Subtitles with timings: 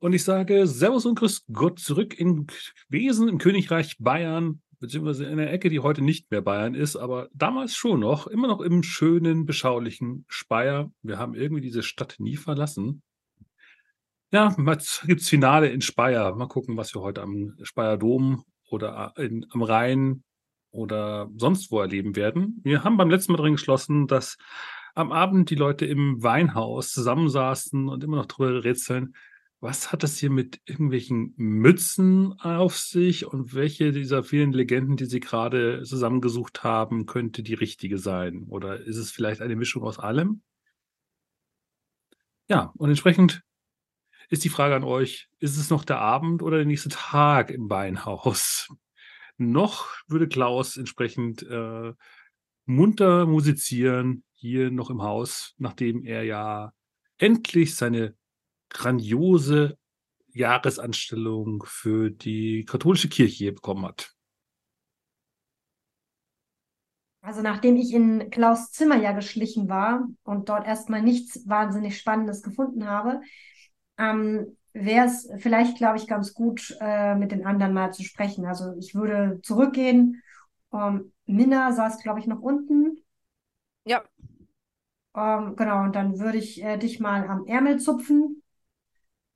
[0.00, 2.46] Und ich sage Servus und Grüß Gott zurück in
[2.88, 7.28] Wesen im Königreich Bayern, beziehungsweise in der Ecke, die heute nicht mehr Bayern ist, aber
[7.34, 10.90] damals schon noch, immer noch im schönen, beschaulichen Speyer.
[11.02, 13.02] Wir haben irgendwie diese Stadt nie verlassen.
[14.32, 16.34] Ja, jetzt gibt's Finale in Speyer.
[16.34, 20.24] Mal gucken, was wir heute am Speyer Dom oder in, am Rhein
[20.70, 22.62] oder sonst wo erleben werden.
[22.64, 24.38] Wir haben beim letzten Mal drin geschlossen, dass
[24.94, 29.14] am Abend die Leute im Weinhaus zusammensaßen und immer noch drüber rätseln,
[29.60, 35.04] was hat das hier mit irgendwelchen Mützen auf sich und welche dieser vielen Legenden, die
[35.04, 38.44] Sie gerade zusammengesucht haben, könnte die richtige sein?
[38.48, 40.42] Oder ist es vielleicht eine Mischung aus allem?
[42.48, 43.42] Ja, und entsprechend
[44.30, 47.68] ist die Frage an euch, ist es noch der Abend oder der nächste Tag im
[47.68, 48.68] Weinhaus?
[49.36, 51.94] Noch würde Klaus entsprechend äh,
[52.66, 56.72] munter musizieren hier noch im Haus, nachdem er ja
[57.16, 58.14] endlich seine
[58.70, 59.76] grandiose
[60.32, 64.14] Jahresanstellung für die katholische Kirche hier bekommen hat.
[67.22, 72.42] Also nachdem ich in Klaus Zimmer ja geschlichen war und dort erstmal nichts wahnsinnig Spannendes
[72.42, 73.20] gefunden habe,
[73.98, 78.46] ähm, wäre es vielleicht, glaube ich, ganz gut, äh, mit den anderen mal zu sprechen.
[78.46, 80.22] Also ich würde zurückgehen.
[80.72, 83.02] Ähm, Minna saß, glaube ich, noch unten.
[83.84, 84.02] Ja.
[85.14, 88.42] Ähm, genau, und dann würde ich äh, dich mal am Ärmel zupfen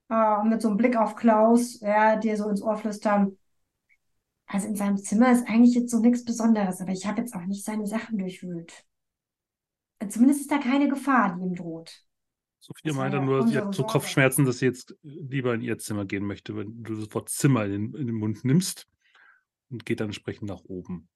[0.08, 3.38] äh, und mit so einem Blick auf Klaus, ja, dir so ins Ohr flüstern.
[4.46, 7.46] Also in seinem Zimmer ist eigentlich jetzt so nichts Besonderes, aber ich habe jetzt auch
[7.46, 8.84] nicht seine Sachen durchwühlt.
[10.08, 12.04] Zumindest ist da keine Gefahr, die ihm droht.
[12.58, 16.24] Sophia meinte nur, sie hat so Kopfschmerzen, dass sie jetzt lieber in ihr Zimmer gehen
[16.24, 18.86] möchte, wenn du das Wort Zimmer in den, in den Mund nimmst
[19.70, 21.08] und geht dann entsprechend nach oben.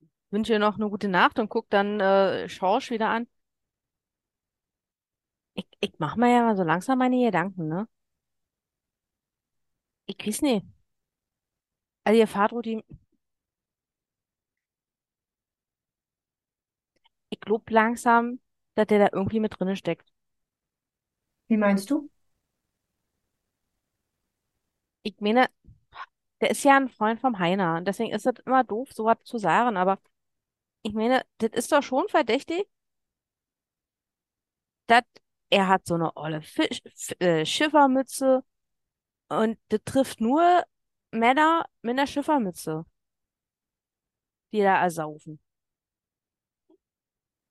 [0.00, 3.26] Ich wünsche ihr noch eine gute Nacht und guck dann äh, Schorsch wieder an.
[5.54, 7.88] Ich, ich mache mir ja mal so langsam meine Gedanken, ne?
[10.06, 10.64] Ich weiß nicht.
[12.04, 12.82] Also ihr Vater, die.
[17.30, 18.38] Ich glaube langsam,
[18.76, 20.08] dass der da irgendwie mit drinne steckt.
[21.48, 22.10] Wie meinst du?
[25.02, 25.48] Ich meine,
[26.40, 27.76] der ist ja ein Freund vom Heiner.
[27.78, 29.76] Und deswegen ist das immer doof, so was zu sagen.
[29.76, 30.00] Aber
[30.82, 32.68] ich meine, das ist doch schon verdächtig,
[34.86, 35.04] dass
[35.52, 36.80] er hat so eine olle Fisch,
[37.18, 38.42] äh, Schiffermütze
[39.28, 40.64] und das trifft nur
[41.10, 42.86] Männer mit einer Schiffermütze,
[44.52, 45.38] die da ersaufen.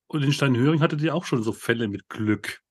[0.08, 2.64] Und in Steinhöring hattet ihr auch schon so Fälle mit Glück.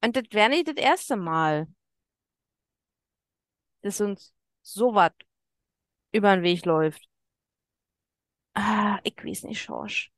[0.00, 1.66] Und das wäre nicht das erste Mal,
[3.82, 4.32] dass uns
[4.62, 5.12] so was
[6.12, 7.08] über den Weg läuft.
[8.54, 10.12] Ah, ich weiß nicht, Schorsch.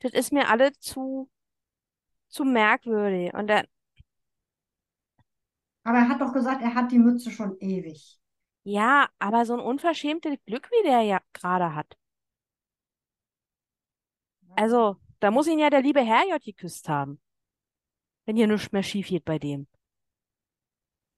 [0.00, 1.28] Das ist mir alle zu,
[2.28, 3.32] zu merkwürdig.
[3.34, 3.66] Und dann,
[5.82, 8.18] Aber er hat doch gesagt, er hat die Mütze schon ewig.
[8.64, 11.96] ja, aber so ein unverschämtes Glück, wie der ja gerade hat.
[14.56, 17.20] Also, da muss ihn ja der liebe Herrgott geküsst haben.
[18.26, 19.66] Wenn hier nichts mehr schief geht bei dem.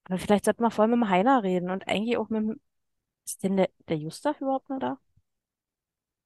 [0.04, 2.60] Aber vielleicht sollten wir vorher mit dem Heiner reden und eigentlich auch mit dem.
[3.26, 4.98] Ist denn der, der Gustav überhaupt noch da?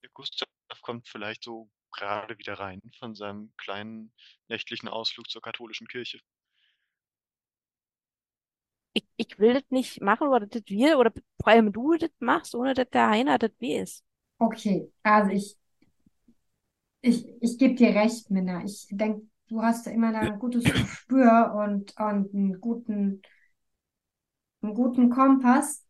[0.02, 0.46] Der Gustav
[0.82, 4.12] kommt vielleicht so gerade wieder rein von seinem kleinen
[4.48, 6.20] nächtlichen Ausflug zur katholischen Kirche.
[8.92, 12.54] Ich, ich will das nicht machen, oder das wir, oder vor allem du das machst,
[12.54, 14.04] ohne dass der Heiner das weiß.
[14.40, 15.56] Okay, also ich,
[17.02, 18.64] ich, ich gebe dir recht, Minna.
[18.64, 23.22] Ich denke, du hast da immer da ein gutes Gespür und, und einen guten,
[24.62, 25.86] einen guten Kompass,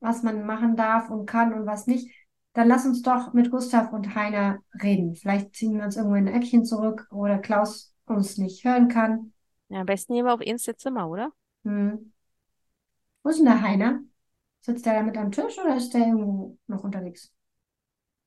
[0.00, 2.10] was man machen darf und kann und was nicht.
[2.56, 5.14] Dann lass uns doch mit Gustav und Heiner reden.
[5.16, 8.88] Vielleicht ziehen wir uns irgendwo in ein Eckchen zurück, wo der Klaus uns nicht hören
[8.88, 9.32] kann.
[9.68, 11.32] Ja, am besten gehen wir auf ins Zimmer, oder?
[11.64, 12.12] Hm.
[13.22, 14.00] Wo ist denn der Heiner?
[14.62, 17.32] Sitzt der da mit am Tisch oder ist der irgendwo noch unterwegs?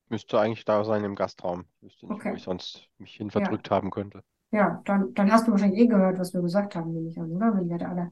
[0.08, 1.66] Müsste eigentlich da sein im Gastraum.
[1.80, 2.36] Ich wüsste nicht, wo Okay.
[2.36, 3.58] ich sonst mich hin Ja.
[3.58, 4.24] verdrückt haben könnte.
[4.52, 7.32] Ja, dann, dann hast du wahrscheinlich eh gehört, was wir gesagt haben, nehme ich an,
[7.32, 7.56] oder?
[7.56, 8.12] Wenn wir da alle.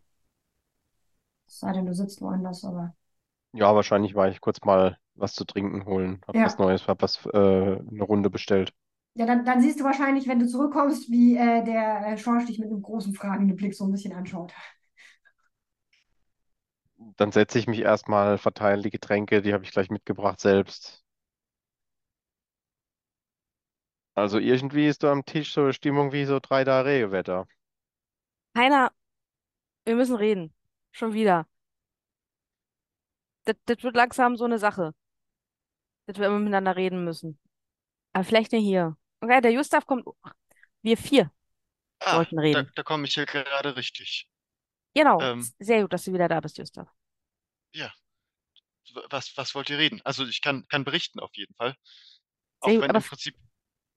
[1.46, 2.96] Es sei denn, du sitzt woanders, aber.
[3.52, 6.22] Ja, wahrscheinlich war ich kurz mal was zu trinken holen.
[6.28, 6.44] Hab Ja.
[6.44, 8.74] was Neues, hab was, äh, eine Runde bestellt.
[9.16, 12.60] Ja, dann, dann siehst du wahrscheinlich, wenn du zurückkommst, wie äh, der äh, Schorsch dich
[12.60, 14.54] mit einem großen fragenden Blick so ein bisschen anschaut.
[17.18, 21.04] Dann setze ich mich erstmal, verteile die Getränke, die habe ich gleich mitgebracht selbst.
[24.16, 27.48] Also irgendwie ist da am Tisch so Stimmung wie so drei Tage Regenwetter.
[28.58, 28.92] Heiner,
[29.86, 30.54] wir müssen reden.
[30.92, 31.48] Schon wieder.
[33.46, 34.94] Das, das wird langsam so eine Sache.
[36.08, 37.40] Dass wir immer miteinander reden müssen.
[38.14, 38.98] Aber vielleicht nicht hier.
[39.22, 40.06] Okay, der Gustav kommt.
[40.84, 41.32] Wir vier.
[42.00, 42.72] Ah, sollten da, reden.
[42.76, 44.30] da komme ich hier gerade richtig.
[44.94, 46.88] Genau, Ähm, sehr gut, dass du wieder da bist, Gustav.
[47.74, 47.92] ja,
[49.10, 50.02] was, was wollt ihr reden?
[50.04, 51.76] Also ich kann, kann berichten auf jeden Fall.
[52.62, 53.36] Auch Sehr gut, wenn im Prinzip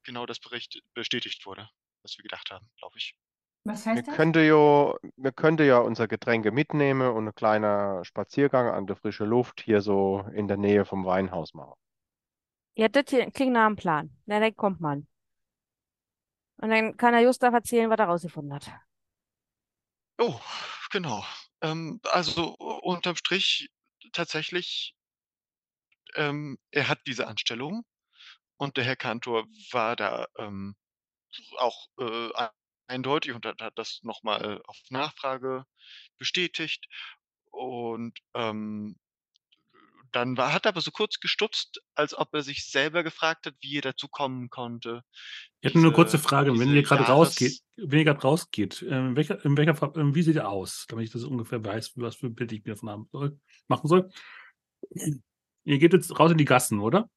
[0.04, 1.68] genau das Bericht bestätigt wurde,
[2.02, 3.16] was wir gedacht haben, glaube ich.
[3.64, 4.14] Was Wir heißt das?
[4.16, 9.26] könnte ja, wir könnte ja unser Getränke mitnehmen und ein kleiner Spaziergang an der frischen
[9.28, 11.74] Luft hier so in der Nähe vom Weinhaus machen.
[12.80, 13.04] Ja, das
[13.34, 14.10] klingt nach einem Plan.
[14.24, 15.06] Na, dann kommt man.
[16.56, 18.70] Und dann kann der Gustav erzählen, was er rausgefunden hat.
[20.18, 20.40] Oh,
[20.90, 21.22] genau.
[21.60, 23.68] Ähm, also unterm Strich
[24.12, 24.94] tatsächlich,
[26.14, 27.84] ähm, er hat diese Anstellung
[28.58, 30.76] und der Herr Kantor war da ähm,
[31.58, 32.50] auch äh, ein-
[32.88, 35.64] eindeutig und hat, hat das nochmal auf Nachfrage
[36.18, 36.86] bestätigt.
[37.50, 38.96] Und ähm,
[40.12, 43.54] dann war, hat er aber so kurz gestutzt, als ob er sich selber gefragt hat,
[43.60, 45.02] wie er dazu kommen konnte.
[45.60, 46.58] Ich hätte nur eine kurze Frage.
[46.58, 50.36] Wenn ihr gerade rausgeht, wenn ihr gerade rausgeht, in welcher, in welcher, ähm, wie sieht
[50.36, 50.86] ihr aus?
[50.88, 53.88] Damit ich das ungefähr weiß, was für ein Bild ich mir davon haben soll, machen
[53.88, 54.10] soll.
[55.64, 57.08] Ihr geht jetzt raus in die Gassen, oder?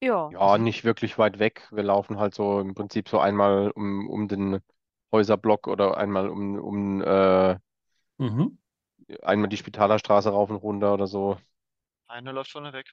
[0.00, 0.30] Ja.
[0.32, 1.68] Ja, nicht wirklich weit weg.
[1.70, 4.60] Wir laufen halt so im Prinzip so einmal um, um den
[5.12, 7.56] Häuserblock oder einmal um, um äh,
[8.18, 8.58] Mhm.
[9.22, 11.38] Einmal die Spitalerstraße rauf und runter oder so.
[12.06, 12.90] Einer läuft vorne weg.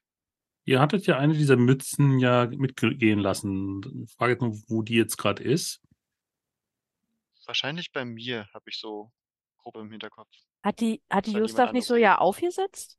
[0.65, 4.03] Ihr hattet ja eine dieser Mützen ja mitgehen lassen.
[4.05, 5.81] Ich frage jetzt nur, wo die jetzt gerade ist.
[7.45, 9.11] Wahrscheinlich bei mir habe ich so
[9.57, 10.29] grob im Hinterkopf.
[10.63, 12.97] Hat die, hat die jemand Gustav nicht so ja aufgesetzt?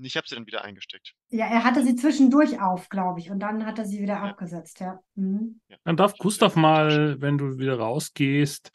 [0.00, 1.14] Ich habe sie dann wieder eingesteckt.
[1.30, 4.22] Ja, er hatte sie zwischendurch auf, glaube ich, und dann hat er sie wieder Ja.
[4.22, 5.00] abgesetzt, ja.
[5.16, 5.60] Mhm.
[5.68, 5.76] Ja.
[5.84, 8.70] Dann darf Gustav mal, wenn du wieder rausgehst,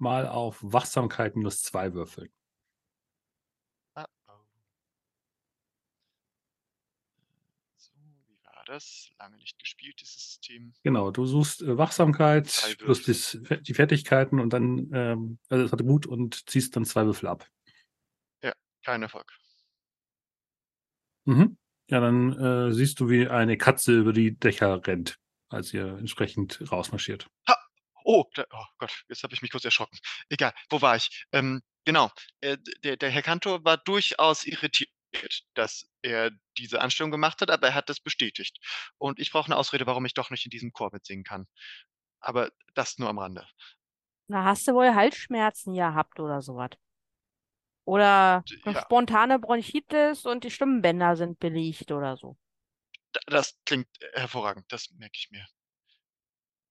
[0.00, 2.30] mal auf Wachsamkeit minus zwei würfeln.
[3.94, 4.32] Ah, oh.
[7.76, 7.92] So,
[8.26, 9.10] wie war das?
[9.18, 10.72] Lange nicht gespielt, dieses System.
[10.82, 15.82] Genau, du suchst äh, Wachsamkeit plus das, die Fertigkeiten und dann, ähm, also es hat
[15.82, 17.46] Mut und ziehst dann zwei Würfel ab.
[18.88, 19.30] Kein Erfolg.
[21.26, 21.58] Mhm.
[21.90, 25.18] Ja, dann äh, siehst du, wie eine Katze über die Dächer rennt,
[25.50, 27.28] als ihr entsprechend rausmarschiert.
[28.10, 29.98] Oh, oh Gott, jetzt habe ich mich kurz erschrocken.
[30.30, 31.26] Egal, wo war ich?
[31.32, 32.10] Ähm, genau,
[32.40, 34.90] äh, der, der Herr Kantor war durchaus irritiert,
[35.54, 38.58] dass er diese Anstellung gemacht hat, aber er hat das bestätigt.
[38.98, 41.46] Und ich brauche eine Ausrede, warum ich doch nicht in diesem Chor mitsingen kann.
[42.20, 43.46] Aber das nur am Rande.
[44.28, 46.70] Na, hast du wohl Halsschmerzen gehabt oder sowas?
[47.86, 52.36] Oder eine Ja, spontane Bronchitis und die Stimmbänder sind belegt oder so.
[53.26, 55.46] das klingt hervorragend, das merke ich mir.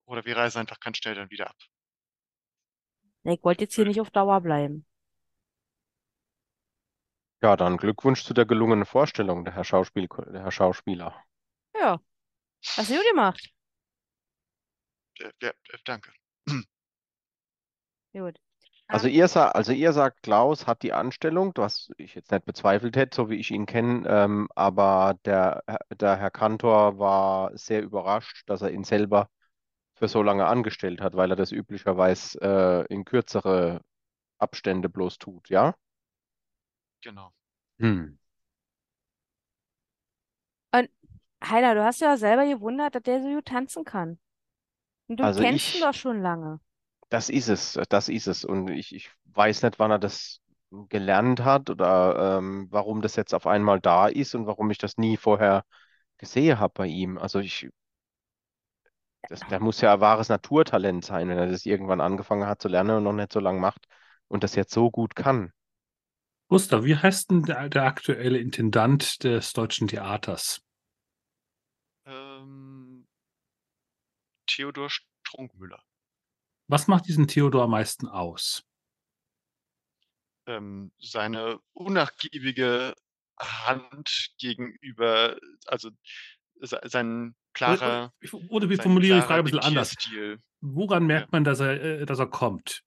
[0.07, 1.56] Oder wir reisen einfach ganz schnell dann wieder ab.
[3.24, 4.86] Ich wollte jetzt hier nicht auf Dauer bleiben.
[7.42, 11.24] Ja, dann Glückwunsch zu der gelungenen Vorstellung, der Herr Schauspiel, der Herr Schauspieler.
[11.75, 12.00] Ja,
[12.77, 13.54] hast du gut gemacht.
[15.19, 16.12] Äh, ja, äh, danke.
[18.13, 18.39] Gut.
[18.88, 22.95] Also ihr sagt, also ihr sagt, Klaus hat die Anstellung, was ich jetzt nicht bezweifelt
[22.95, 28.50] hätte, so wie ich ihn kenne, ähm, aber der, der Herr Kantor war sehr überrascht,
[28.50, 29.30] dass er ihn selber
[29.97, 33.81] für so lange angestellt hat, weil er das üblicherweise äh, in kürzere
[34.39, 35.75] Abstände bloß tut, ja?
[37.01, 37.33] Genau.
[37.79, 38.17] Hm.
[41.44, 44.19] Heiler, du hast ja selber gewundert, dass der so gut tanzen kann.
[45.07, 46.59] Und du Also kennst ihn ich, doch schon lange.
[47.09, 48.44] das ist es, das ist es.
[48.45, 50.42] Und ich, ich weiß nicht, wann er das
[50.89, 54.97] gelernt hat oder ähm, warum das jetzt auf einmal da ist und warum ich das
[54.97, 55.63] nie vorher
[56.18, 57.18] gesehen habe bei ihm.
[57.18, 57.69] Also ich,
[59.30, 62.68] das, der muss ja ein wahres Naturtalent sein, wenn er das irgendwann angefangen hat zu
[62.68, 63.88] lernen und noch nicht so lange macht
[64.28, 65.52] und das jetzt so gut kann.
[66.50, 70.62] Gustav, wie heißt denn der, der aktuelle Intendant des Deutschen Theaters?
[72.06, 73.06] Ähm,
[74.45, 75.83] Theodor Strunkmüller.
[76.68, 78.64] Was macht diesen Theodor am meisten aus?
[80.45, 82.95] Ähm, seine unnachgiebige
[83.38, 85.92] Hand gegenüber, also
[86.62, 89.95] se sein Klarer, ich- oder wir sein formulieren die Frage ein bisschen anders.
[90.61, 91.07] Woran Ja.
[91.07, 92.83] merkt man, dass er, äh, dass er kommt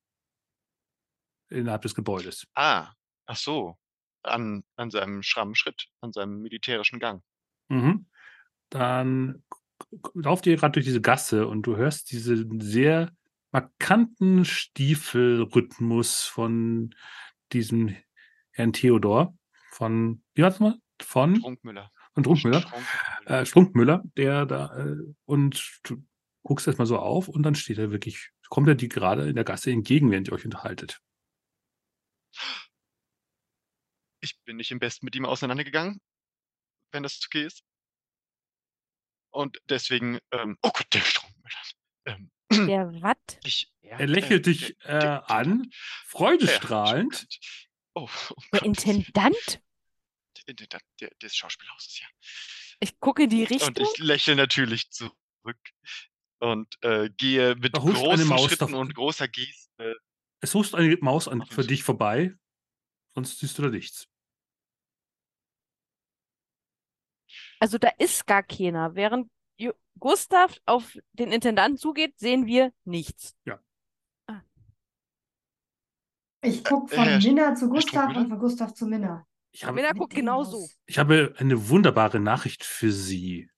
[1.49, 2.47] innerhalb des Gebäudes?
[2.55, 2.93] Ah,
[3.27, 3.77] ach so.
[4.23, 7.23] An, an seinem schrammen Schritt, an seinem militärischen Gang.
[7.69, 8.07] Mhm.
[8.69, 9.43] Dann
[10.15, 13.11] lauft ihr gerade durch diese Gasse und du hörst diesen sehr
[13.51, 16.95] markanten Stiefelrhythmus von
[17.53, 17.97] diesem
[18.53, 19.35] Herrn Theodor,
[19.71, 20.77] von, wie war's mal?
[21.01, 21.91] Von, Strunkmüller.
[22.25, 23.41] Von Trunkmüller, Strunkmüller.
[23.41, 26.05] äh, Strunkmüller, der da, äh, und du
[26.43, 29.45] guckst erstmal so auf und dann steht er wirklich, kommt er die gerade in der
[29.45, 31.01] Gasse entgegen, während ihr euch unterhaltet.
[34.23, 36.01] Ich bin nicht im Besten mit ihm auseinandergegangen,
[36.93, 37.63] wenn das okay ist.
[39.33, 41.63] Und deswegen, ähm, oh Gott, der Strunkmüller.
[42.07, 42.31] Ähm,
[42.67, 43.39] Der Watt?
[43.45, 45.71] Ich, Er lächelt äh, dich der- äh, der- an, der-
[46.07, 47.27] freudestrahlend.
[47.95, 48.63] Oh, oh Der.
[48.65, 49.63] Intendant?
[51.23, 52.07] Des Schauspielhauses, ja.
[52.81, 53.75] Ich gucke in die Und Richtung.
[53.93, 55.15] ich lächle natürlich zurück
[56.39, 58.75] und äh, gehe mit huscht großen Maus Schritten davon.
[58.77, 59.97] und großer Geste.
[60.41, 62.35] Es hust eine Maus an, für dich vorbei,
[63.15, 64.07] sonst siehst du da nichts.
[67.59, 68.95] Also da ist gar keiner.
[68.95, 69.31] Während
[69.99, 73.37] Gustav auf den Intendanten zugeht, sehen wir nichts.
[76.43, 79.27] Ich gucke Äh, von St- Minna zu Gustav und von Gustav zu Minna.
[79.53, 80.69] Ich habe, Mit guckt genauso.
[80.87, 83.51] Ich habe eine wunderbare Nachricht für Sie.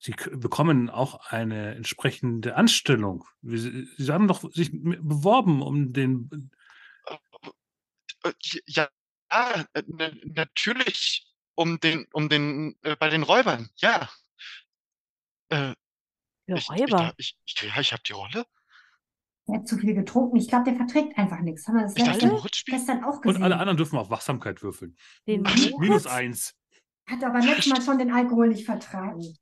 [0.00, 3.24] Sie bekommen auch eine entsprechende Anstellung.
[3.42, 6.50] Sie, Sie haben doch sich beworben um den.
[8.66, 8.88] Ja,
[9.32, 14.08] ja na- natürlich um den, um den, äh, bei den Räubern, ja.
[15.48, 15.74] Äh,
[16.46, 17.14] ich, ich, Räuber.
[17.16, 18.46] ich, ich, ja, ich habe die Rolle.
[19.48, 20.36] Der hat zu viel getrunken.
[20.36, 21.66] Ich glaube, der verträgt einfach nichts.
[21.66, 22.78] Haben wir das Ich letzte spielen.
[22.78, 23.42] gestern auch Und gesehen.
[23.42, 24.96] alle anderen dürfen auf Wachsamkeit würfeln.
[25.26, 25.42] Den?
[25.78, 26.54] Minus eins.
[27.08, 29.36] Hat aber letztes Mal schon den Alkohol nicht vertragen.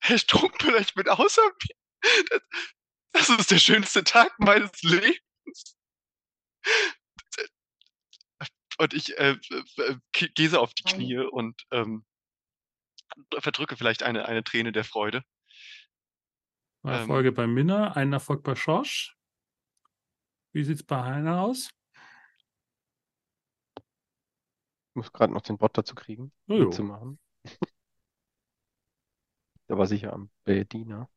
[0.00, 2.24] Herr Strunkmüller, ich bin außer mir.
[3.12, 5.76] Das, das ist der schönste Tag meines Lebens.
[8.78, 10.94] Und ich äh, äh, äh, gehe so auf die Nein.
[10.96, 12.04] Knie und ähm,
[13.38, 15.22] verdrücke vielleicht eine, eine Träne der Freude.
[16.82, 17.00] Ein Ähm.
[17.00, 19.15] Erfolge bei Minna, ein Erfolg bei Schorsch.
[20.56, 21.68] Wie sieht's bei Heiner aus?
[23.76, 26.64] Ich muss gerade noch den Bot dazu kriegen, Jojo.
[26.64, 27.18] mitzumachen.
[29.68, 31.10] Der war sicher am Bediener.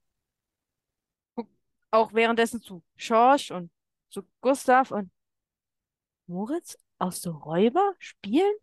[1.89, 3.71] Auch währenddessen zu Schorsch und
[4.09, 5.09] zu Gustav und
[6.27, 8.53] Moritz aus der Räuber spielen?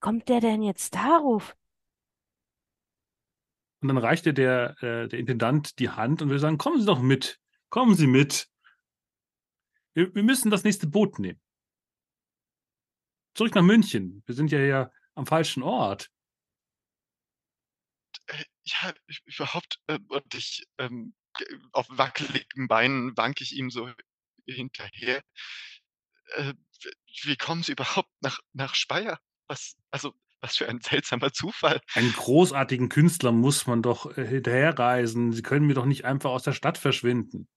[0.00, 1.54] Kommt der denn jetzt darauf?
[3.82, 6.86] Und dann reicht dir der, äh, der Intendant die Hand und will sagen, kommen Sie
[6.86, 7.38] doch mit.
[7.68, 8.48] Kommen Sie mit.
[9.94, 11.40] Wir, wir müssen das nächste Boot nehmen.
[13.34, 14.22] Zurück nach München.
[14.26, 16.10] Wir sind ja hier am falschen Ort.
[18.26, 21.14] Äh, ja, ich, überhaupt, äh, und ich ähm,
[21.72, 23.90] auf wackeligen Beinen wanke ich ihm so
[24.46, 25.22] hinterher.
[26.34, 26.54] Äh,
[27.22, 29.20] wie kommen Sie überhaupt nach, nach Speyer?
[29.48, 31.80] Was, also, was für ein seltsamer Zufall.
[31.94, 35.32] Einen großartigen Künstler muss man doch äh, hinterherreisen.
[35.32, 37.48] Sie können mir doch nicht einfach aus der Stadt verschwinden.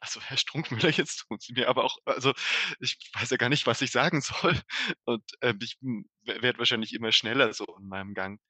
[0.00, 2.32] Also, Herr Strunkmüller, jetzt tun Sie mir aber auch, also,
[2.80, 4.60] ich weiß ja gar nicht, was ich sagen soll.
[5.04, 5.78] Und ähm, ich
[6.24, 8.40] werde wahrscheinlich immer schneller so in meinem Gang.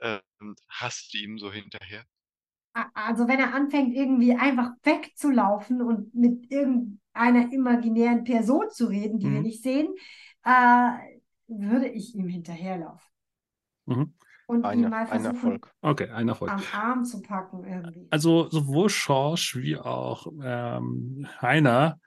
[0.00, 2.04] Ähm, hasst ihm so hinterher.
[2.94, 9.30] Also wenn er anfängt, irgendwie einfach wegzulaufen und mit irgendeiner imaginären Person zu reden, die
[9.32, 9.42] wir Mhm.
[9.42, 9.88] nicht sehen,
[10.44, 10.90] äh,
[11.48, 13.10] würde ich ihm hinterherlaufen.
[13.86, 14.12] Mhm.
[14.50, 15.72] Und ihn Ein, mal ein versuchen, Erfolg.
[15.80, 16.50] Okay, ein Erfolg.
[16.50, 18.08] am Arm zu packen irgendwie.
[18.10, 22.00] Also sowohl Schorsch wie auch ähm, Heiner,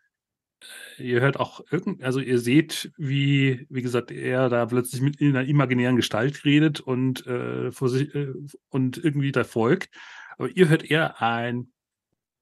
[0.97, 5.21] äh, ihr hört auch irgend, also ihr seht, wie, wie gesagt, er da plötzlich mit
[5.21, 8.33] in einer imaginären Gestalt redet und äh, vor sich äh,
[8.67, 9.89] und irgendwie da folgt.
[10.37, 11.71] Aber ihr hört eher ein,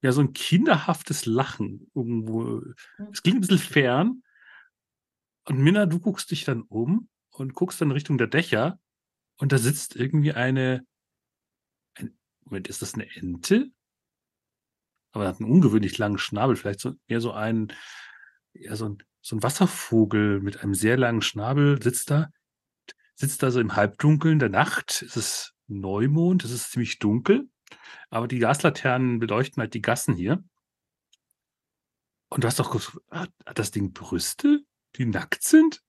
[0.02, 2.64] ja, so ein kinderhaftes Lachen irgendwo.
[3.12, 4.24] Es klingt ein bisschen fern.
[5.46, 8.80] Und Minna, du guckst dich dann um und guckst dann Richtung der Dächer
[9.38, 10.86] und da sitzt irgendwie eine,
[11.96, 13.72] ein, Moment, ist das eine Ente?
[15.12, 17.74] Aber er hat einen ungewöhnlich langen Schnabel, vielleicht so, eher so ein,
[18.54, 22.30] eher so ein, so ein Wasservogel mit einem sehr langen Schnabel sitzt da,
[23.16, 25.02] sitzt da so im Halbdunkeln der Nacht.
[25.02, 27.50] Es ist Neumond, es ist ziemlich dunkel,
[28.10, 30.44] aber die Gaslaternen beleuchten halt die Gassen hier.
[32.30, 34.62] Und du hast doch hat das Ding Brüste,
[34.96, 35.84] die nackt sind?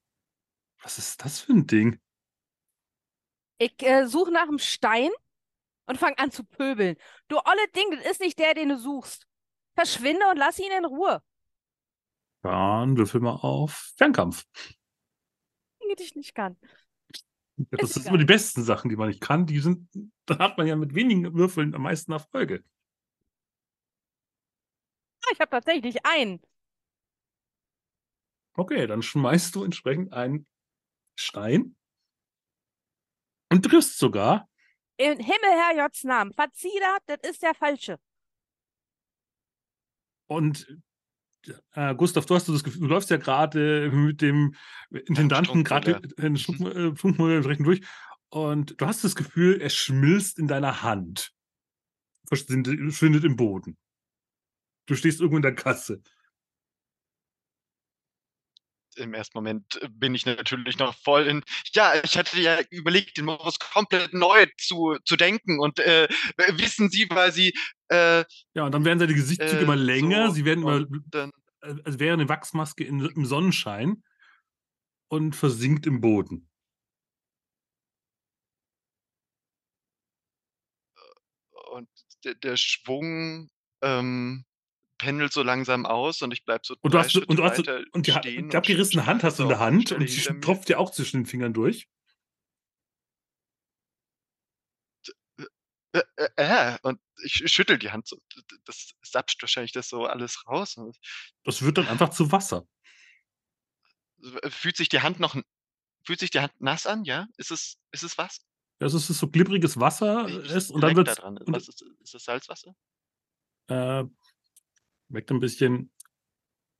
[0.82, 2.00] Was ist das für ein Ding?
[3.62, 5.10] Ich äh, suche nach einem Stein
[5.86, 6.96] und fange an zu pöbeln.
[7.28, 9.28] Du olle Ding, das ist nicht der, den du suchst.
[9.76, 11.22] Verschwinde und lass ihn in Ruhe.
[12.42, 14.44] Dann würfel mal auf Fernkampf.
[15.80, 16.56] Dinge, die ich nicht kann.
[17.56, 18.08] Ja, das egal.
[18.08, 19.46] immer die besten Sachen, die man nicht kann.
[19.46, 19.88] Die sind,
[20.26, 22.64] da hat man ja mit wenigen Würfeln am meisten Erfolge.
[25.24, 26.42] Ah, ich habe tatsächlich einen.
[28.54, 30.48] Okay, dann schmeißt du entsprechend einen
[31.14, 31.76] Stein
[33.52, 34.48] und triffst sogar.
[34.96, 36.32] Im Himmelherrgotts Namen.
[36.32, 37.98] Verzieh das, das ist der falsche.
[40.26, 40.66] Und
[41.74, 44.54] äh, Gustav, du hast das Gefühl, du läufst ja gerade mit dem
[44.90, 46.26] Intendanten gerade Strunkmüller.
[46.26, 47.80] in Strunkmüller Strunkmüller entsprechend durch.
[48.30, 51.32] Und du hast das Gefühl, er schmilzt in deiner Hand.
[52.26, 53.76] Verschwindet verschwindet im Boden.
[54.86, 56.02] Du stehst irgendwo in der Kasse.
[58.96, 61.42] Im ersten Moment äh, bin ich natürlich noch voll in,
[61.74, 66.08] ja, ich hatte ja überlegt, den Morus komplett neu zu, zu denken und äh,
[66.56, 67.54] wissen Sie, weil Sie.
[67.88, 71.30] Äh, ja, und dann werden seine Gesichtszüge äh, immer länger, so, sie werden immer, dann,
[71.62, 74.02] äh, als wäre eine Wachsmaske in, im Sonnenschein
[75.08, 76.48] und versinkt im Boden.
[81.72, 81.88] und
[82.24, 83.50] der, der Schwung
[83.82, 84.44] ähm,
[85.02, 87.58] pendelt so langsam aus und ich bleibe so Und du hast, und du hast,
[87.92, 90.78] und die, stehen die abgerissene Hand hast du in der Hand und die tropft dir
[90.78, 91.88] auch zwischen den Fingern durch.
[95.94, 98.16] Äh, äh, äh, und ich schüttel die Hand so.
[98.64, 100.76] Das sapscht wahrscheinlich das so alles raus.
[101.44, 102.66] Das wird dann einfach zu Wasser.
[104.22, 105.36] es- äh, Fühlt sich die Hand noch,
[106.06, 107.04] fühlt sich die Hand nass an?
[107.04, 107.26] Ja?
[107.36, 108.40] Ist es, ist es was?
[108.78, 111.36] Das ist so glibbriges Wasser Ich, ist und dann wird da dran.
[111.38, 112.74] und Was ist, ist das Salzwasser?
[113.68, 114.04] äh,
[115.12, 115.90] weckt ein bisschen,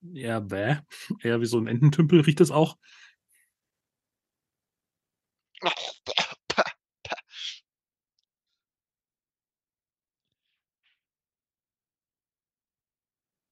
[0.01, 0.77] ja, bäh,
[1.23, 2.77] eher wie so ein Ententümpel riecht es auch.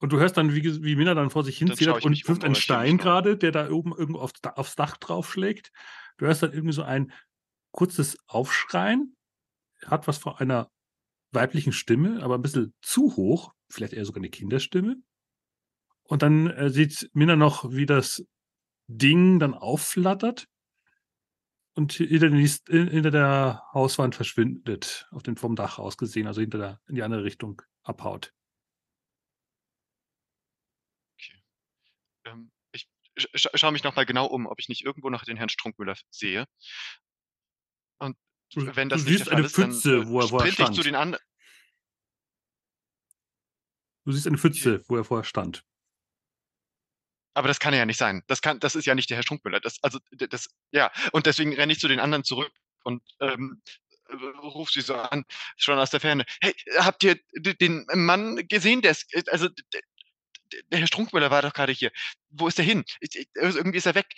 [0.03, 2.45] Und du hörst dann, wie, wie Minna dann vor sich hin ich und um, wirft
[2.45, 5.73] einen Stein gerade, der da oben irgendwo aufs, Da- aufs Dach draufschlägt.
[6.17, 7.13] Du hörst dann irgendwie so ein
[7.71, 9.15] kurzes Aufschreien.
[9.85, 10.71] Hat was von einer
[11.33, 13.53] weiblichen Stimme, aber ein bisschen zu hoch.
[13.71, 14.97] Vielleicht eher sogar eine Kinderstimme.
[16.03, 18.25] Und dann äh, sieht Minna noch, wie das
[18.89, 20.47] Ding dann aufflattert
[21.75, 26.59] und hinter, den hinter der Hauswand verschwindet, auf den vom Dach aus gesehen, also hinter
[26.59, 28.33] der, in die andere Richtung abhaut.
[32.25, 35.37] Ähm, ich sch sch schaue mich nochmal genau um, ob ich nicht irgendwo noch den
[35.37, 36.47] Herrn Strunkmüller sehe.
[38.53, 40.63] Du, wenn du das nicht siehst eine ist, Pfütze, äh, wo er vorher ich zu
[40.83, 40.85] stand.
[40.85, 41.17] den.
[44.05, 45.65] Du siehst eine Pfütze, wo er vorher stand.
[47.35, 48.25] Aber das kann ja nicht sein.
[48.27, 49.61] Das kann, das ist ja nicht der Herr Strunkmüller.
[49.61, 50.91] Das, also, das, ja.
[51.13, 52.53] Und deswegen renne ich zu den anderen zurück
[52.83, 53.63] und ähm,
[54.09, 55.25] äh, ruf sie so an,
[55.57, 56.25] schon aus der Ferne.
[56.41, 58.83] Hey, habt ihr den Mann gesehen?
[58.83, 61.93] Der ist, äh, also, der Herr Strunkmüller war doch gerade hier.
[62.31, 62.85] Wo ist er hin?
[63.01, 64.09] Ich, ich, irgendwie ist er weg.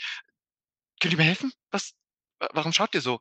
[1.01, 1.53] Könnt ihr mir helfen?
[1.71, 1.93] Was?
[2.39, 3.21] wa- Warum schaut ihr so?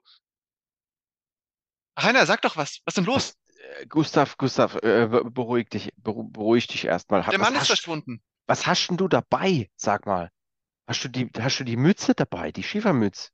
[2.04, 2.80] Rainer, sag doch was.
[2.86, 3.36] Was ist denn los?
[3.80, 7.22] Äh, Gustav, Gustav, äh, be- beruhig dich, beru beruhig dich erstmal.
[7.24, 8.24] Der Was Mann ist hast, verschwunden.
[8.48, 9.70] was hast denn du dabei?
[9.76, 10.32] Sag mal.
[10.88, 13.30] Hast du die, hast du die Mütze dabei, die Schiefermütze?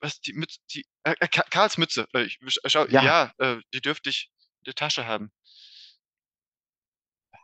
[0.00, 2.06] Was, die Mütze, die, äh, äh, Ka- Karls Mütze.
[2.14, 3.02] Ich, sch- schau, Ja.
[3.02, 5.30] ja, äh, die dürfte ich in der Tasche haben.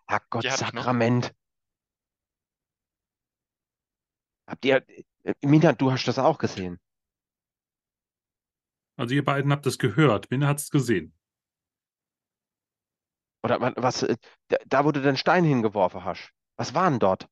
[0.09, 0.59] Herrgott, Die hab.
[0.59, 1.33] Sakrament.
[4.49, 4.85] Habt ihr,
[5.45, 6.81] Mina, du hast das auch gesehen.
[8.99, 10.31] Also ihr beiden habt es gehört.
[10.31, 11.15] Minna hat es gesehen.
[13.43, 14.17] Oder wa- was, äh,
[14.49, 16.33] da, da wo du den Stein hingeworfen hast.
[16.57, 17.29] Was war denn dort?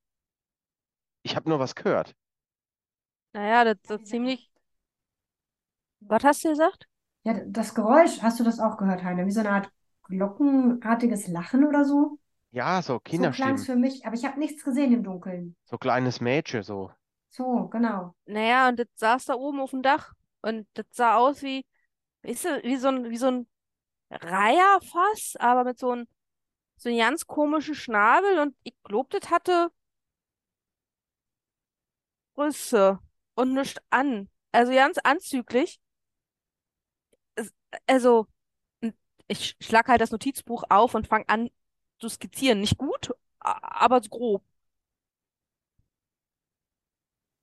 [1.23, 2.17] Ich habe nur was gehört.
[3.33, 4.51] Naja, das, das ziemlich.
[6.01, 6.87] Was hast du gesagt?
[7.25, 9.27] Ja, das Geräusch, hast du das auch gehört, Heiner?
[9.27, 9.71] Wie so eine Art
[10.05, 12.19] glockenartiges Lachen oder so?
[12.51, 13.57] Ja, so So klang Kinderstimmen.
[13.57, 15.57] es für mich, aber ich habe nichts gesehen im Dunkeln.
[15.65, 16.91] So kleines Mädchen, so.
[17.31, 18.15] So, genau.
[18.27, 20.13] Naja, und das saß da oben auf dem Dach.
[20.47, 21.67] Und das sah aus wie,
[22.23, 23.49] weißt du, wie so ein, wie so ein
[24.11, 26.09] Reiherfass, aber mit so einem,
[26.77, 28.39] so einem ganz komischen Schnabel.
[28.39, 29.73] Und ich glaub, das hatte
[32.37, 33.01] Rüsse
[33.35, 34.31] und nichts an.
[34.53, 35.81] Also ganz anzüglich.
[37.89, 38.29] Also,
[39.29, 41.51] ich schlag halt das Notizbuch auf und fange an
[41.99, 42.61] zu skizzieren.
[42.61, 44.45] Nicht gut, aber so grob.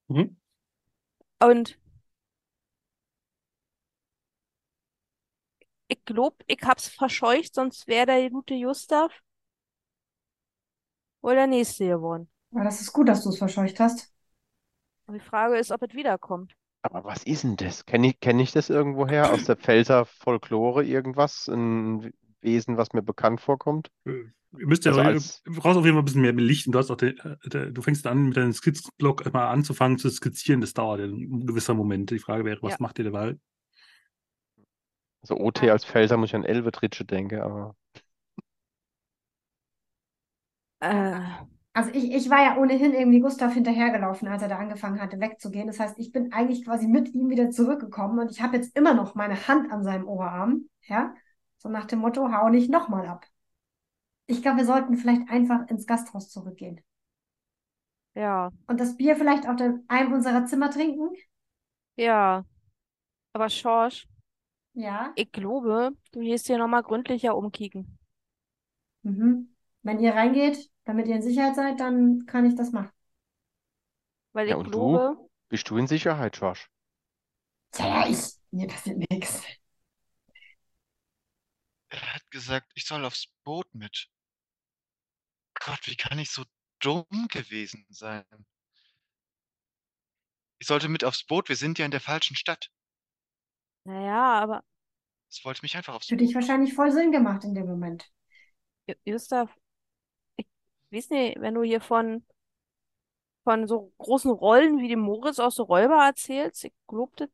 [0.08, 0.38] Mhm.
[1.40, 1.78] Und
[5.94, 9.12] ich glaub, ich hab's verscheucht, sonst wäre der gute Gustav
[11.22, 12.30] wohl der nächste geworden.
[12.52, 14.14] Aber das ist gut, dass du es verscheucht hast.
[15.06, 16.54] Und die Frage ist, ob es wiederkommt.
[16.82, 17.86] Aber was ist denn das?
[17.86, 21.48] Kenne ich, kenn ich das irgendwoher aus der Pfälzer Folklore irgendwas?
[21.48, 23.90] Ein Wesen, was mir bekannt vorkommt?
[24.06, 24.24] Äh,
[24.60, 26.80] Ihr müsst ja, Also als- brauchst auf jeden Fall ein bisschen mehr Licht und du
[26.80, 30.62] hast auch den, äh, der, du fängst an, mit deinem Skizblock mal anzufangen zu skizzieren.
[30.62, 32.12] Das dauert ja ein gewisser Moment.
[32.12, 32.78] Die Frage wäre, was Ja.
[32.80, 33.36] macht ihr dabei?
[35.24, 37.76] Also OT als Pfälzer muss ich an Elbetritsche denken, aber
[40.80, 41.20] Äh,
[41.76, 45.66] Also ich, ich war ja ohnehin irgendwie Gustav hinterhergelaufen, als er da angefangen hatte wegzugehen.
[45.68, 48.94] Das heißt, ich bin eigentlich quasi mit ihm wieder zurückgekommen und ich habe jetzt immer
[48.94, 50.70] noch meine Hand an seinem Oberarm.
[50.84, 51.16] Ja,
[51.58, 53.26] so nach dem Motto, hau nicht nochmal ab.
[54.28, 56.82] Ich glaube, wir sollten vielleicht einfach ins Gasthaus zurückgehen
[58.16, 59.58] ja, und das Bier vielleicht auf
[59.88, 61.10] einem unserer Zimmer trinken.
[61.98, 62.46] ja.
[63.34, 64.08] Aber Schorsch,
[64.74, 65.16] Ja.
[65.16, 67.98] ich glaube, du gehst hier nochmal gründlicher umkicken.
[69.04, 69.56] Mhm.
[69.84, 72.92] Wenn ihr reingeht, damit ihr in Sicherheit seid, dann kann ich das machen.
[74.34, 75.02] Weil Ja, ich und du?
[75.02, 75.18] glaube,
[75.50, 76.70] Bist du in Sicherheit, Josh?
[77.78, 78.18] Ja, ich,
[78.52, 79.44] mir passiert nichts.
[81.88, 84.10] Er hat gesagt, ich soll aufs Boot mit.
[85.56, 86.44] Gott, wie kann ich so
[86.80, 88.26] dumm gewesen sein?
[90.58, 92.72] Ich sollte mit aufs Boot, wir sind ja in der falschen Stadt.
[93.86, 94.64] Naja, aber
[95.30, 98.10] Es wollte mich einfach aufs Für dich wahrscheinlich voll Sinn gemacht in dem Moment.
[98.88, 99.50] Ju- Gustav,
[100.38, 100.48] ich
[100.92, 102.24] weiß nicht, wenn du hier von,
[103.44, 107.30] von so großen Rollen wie dem Moritz aus der Räuber erzählst, ich glaube, das,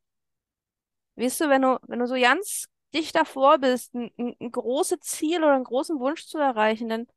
[1.16, 5.00] weißt du, wenn du, wenn du so ganz dicht davor bist, ein, ein, ein großes
[5.02, 7.08] Ziel oder einen großen Wunsch zu erreichen, dann,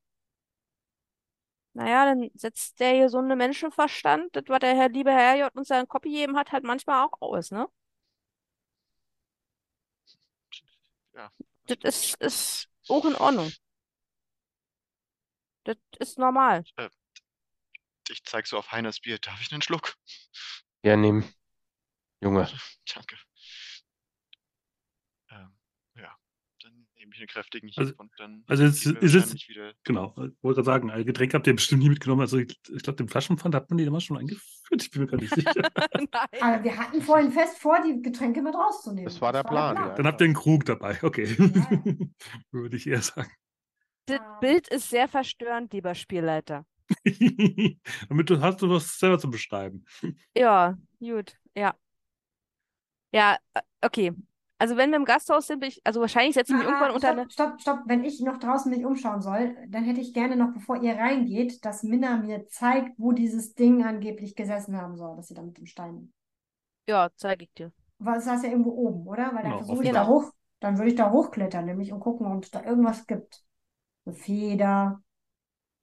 [1.75, 5.55] naja, dann setzt der hier so einen Menschenverstand, das, was der Herr, liebe Herr J.
[5.57, 7.69] uns seinen Kopf gegeben hat, halt manchmal auch aus, ne?
[11.15, 11.31] Ja,
[11.67, 13.53] Das ist, ist auch in Ordnung.
[15.65, 16.65] Das ist normal.
[18.09, 19.19] ich zeig so auf Heiners Bier.
[19.19, 19.95] Darf ich einen Schluck?
[20.83, 21.25] Ja, nimm.
[22.21, 22.49] Junge.
[22.95, 23.17] Danke.
[25.31, 25.55] Ähm,
[25.97, 26.17] ja,
[27.13, 29.73] dann nehme ich einen kräftigen Hieb Also- und dann also ist es- wahrscheinlich wieder.
[29.85, 32.23] Genau, ich wollte gerade sagen, ein Getränk habt ihr bestimmt nie mitgenommen.
[32.23, 34.83] Also ich, ich glaube, den Flaschenpfand hat man die damals schon eingeführt.
[34.83, 35.53] Ich bin mir gar nicht sicher.
[36.41, 39.05] Aber wir hatten vorhin fest vor, die Getränke mit rauszunehmen.
[39.05, 39.95] Das war der Plan, ja.
[39.95, 41.25] Dann habt ihr einen Krug dabei, okay.
[41.39, 41.39] Ja.
[42.51, 43.31] Würde ich eher sagen.
[44.07, 44.21] Das.
[44.41, 46.67] Bild ist sehr verstörend, lieber Spielleiter.
[48.09, 49.85] Damit du hast du was selber zu beschreiben.
[50.37, 51.75] Ja, gut, ja.
[53.15, 54.13] Ja, äh, okay.
[54.63, 56.93] Also wenn wir im Gasthaus sind, bin ich, also wahrscheinlich setze ich mich Ah, irgendwann
[56.93, 57.29] unter eine.
[57.29, 57.81] stopp, stopp, stopp.
[57.87, 61.65] Wenn ich noch draußen mich umschauen soll, dann hätte ich gerne noch, bevor ihr reingeht,
[61.65, 65.59] dass Minna mir zeigt, wo dieses Ding angeblich gesessen haben soll, dass sie da mit
[65.59, 66.13] dem Stein.
[66.87, 67.73] Ja, zeige ich dir.
[67.99, 69.27] Weil es saß ja irgendwo oben, oder?
[69.35, 72.27] Weil dann Genau, versuche ich da hoch, dann würde ich da hochklettern, nämlich und gucken,
[72.27, 73.43] ob es da irgendwas gibt.
[74.07, 75.03] Eine Feder,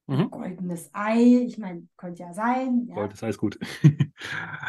[0.07, 0.29] Mhm.
[0.31, 1.43] goldenes Ei.
[1.45, 2.85] Ich meine, könnte ja sein.
[2.87, 2.95] Ja.
[2.95, 3.59] Gold ist alles gut.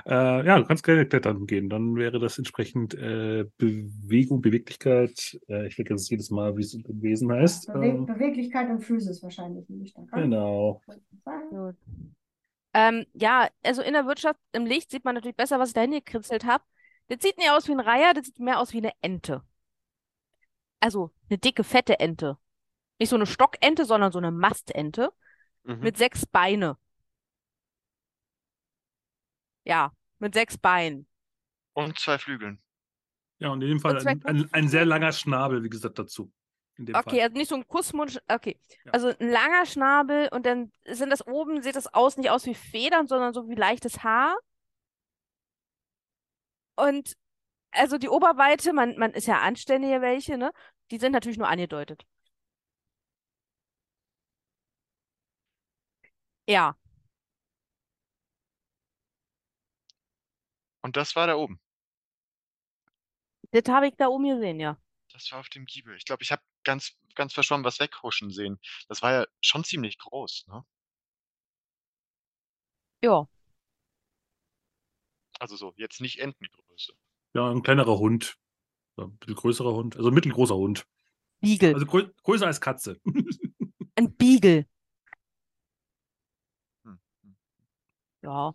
[0.06, 1.68] Äh, ja, du kannst gerne klettern gehen.
[1.68, 5.38] Dann wäre das entsprechend äh, Bewegung, Beweglichkeit.
[5.48, 7.72] Äh, ich vergesse es jedes Mal, wie es gewesen heißt.
[7.72, 9.66] Bewe Äh, Beweglichkeit und Physis wahrscheinlich
[10.12, 10.30] rein.
[10.30, 10.80] genau.
[12.72, 15.80] Ähm, ja, also in der Wirtschaft, im Licht sieht man natürlich besser, was ich da
[15.80, 16.62] hingekritzelt habe.
[17.08, 19.42] Das sieht nicht aus wie ein Reiher, das sieht mehr aus wie eine Ente.
[20.80, 22.38] Also eine dicke, fette Ente.
[22.98, 25.10] Nicht so eine Stockente, sondern so eine Mastente
[25.64, 25.80] Mhm.
[25.80, 26.78] mit sechs Beine.
[29.70, 31.06] Ja, mit sechs Beinen.
[31.74, 32.60] Und zwei Flügeln.
[33.38, 36.32] Ja, und in dem Fall ein, ein, ein sehr langer Schnabel, wie gesagt, dazu.
[36.76, 37.20] In dem Okay, Fall.
[37.20, 38.20] also nicht so ein Kussmund.
[38.26, 38.58] Okay.
[38.84, 38.92] Ja.
[38.92, 42.54] Also ein langer Schnabel und dann sind das oben, sieht das aus nicht aus wie
[42.54, 44.36] Federn, sondern so wie leichtes Haar.
[46.74, 47.14] Und
[47.70, 50.50] also die Oberweite, man, man ist ja anständige welche, ne?
[50.90, 52.04] Die sind natürlich nur angedeutet.
[56.46, 56.76] Ja,
[60.82, 61.60] Und das war da oben.
[63.52, 64.76] das habe ich da oben gesehen, ja.
[65.12, 65.96] Das war auf dem Giebel.
[65.96, 68.58] Ich glaube, ich habe ganz, ganz verschwommen was weghuschen sehen.
[68.88, 70.64] Das war ja schon ziemlich groß, ne?
[73.02, 73.26] Ja.
[75.38, 76.92] Also so, jetzt nicht Entengröße.
[77.34, 78.36] Ja, ein kleinerer Hund.
[78.96, 79.96] Ein bisschen größerer Hund.
[79.96, 80.86] Also mittelgroßer Hund.
[81.40, 81.74] Beagle.
[81.74, 83.00] Also grö größer als Katze.
[83.96, 84.66] Ein Beagle.
[86.84, 87.36] Hm, hm.
[88.22, 88.54] Ja.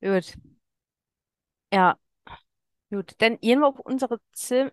[0.00, 0.36] Gut.
[1.76, 1.98] Ja.
[2.90, 3.14] Gut.
[3.18, 4.70] Dann gehen wir auf unsere Zim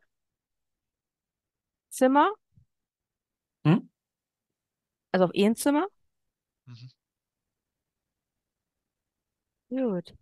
[1.89, 2.33] Zimmer.
[3.65, 3.77] Hm?
[5.11, 5.87] Also auf ein Zimmer.
[6.67, 6.87] Mhm.
[9.69, 10.13] Gut.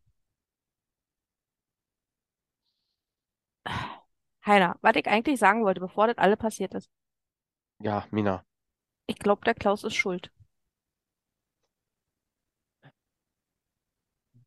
[4.46, 6.92] Heiner, was ich eigentlich sagen wollte, bevor das alle passiert ist.
[7.80, 8.46] Ja, Mina.
[9.06, 10.32] Ich glaube, der Klaus ist schuld.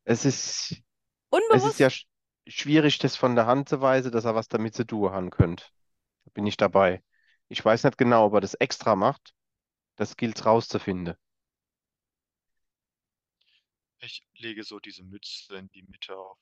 [0.03, 0.81] Es ist,
[1.49, 1.79] es ist Unbewusst.
[1.79, 2.07] ja sch
[2.47, 5.65] schwierig, das von der Hand zu weisen, dass er was damit zu tun haben könnte.
[6.25, 7.03] Da bin ich dabei.
[7.49, 9.35] Ich weiß nicht genau, ob er das extra macht.
[9.97, 11.15] Das gilt rauszufinden.
[13.99, 16.37] Ich lege so diese Mütze in die Mitte auf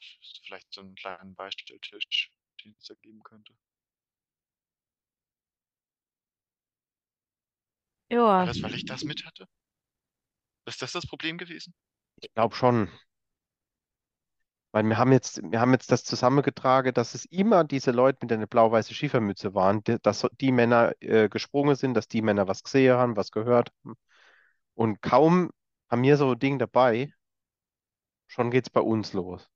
[0.46, 2.32] vielleicht so einen kleinen Beistelltisch,
[2.64, 3.54] den es da geben könnte.
[8.10, 8.22] Ja.
[8.22, 9.48] War das, weil ich das mit hatte?
[10.66, 11.74] Ist das das Problem gewesen?
[12.22, 12.90] Ich glaube schon.
[14.74, 18.34] Weil wir haben jetzt, wir haben jetzt das zusammengetragen, dass es immer diese Leute mit
[18.34, 22.64] einer blau-weißen Schiefermütze waren, die, dass die Männer äh, gesprungen sind, dass die Männer was
[22.64, 23.96] gesehen haben, was gehört haben.
[24.76, 25.52] Und kaum
[25.92, 27.14] haben wir so ein Ding dabei,
[28.28, 29.50] schon geht's bei uns los.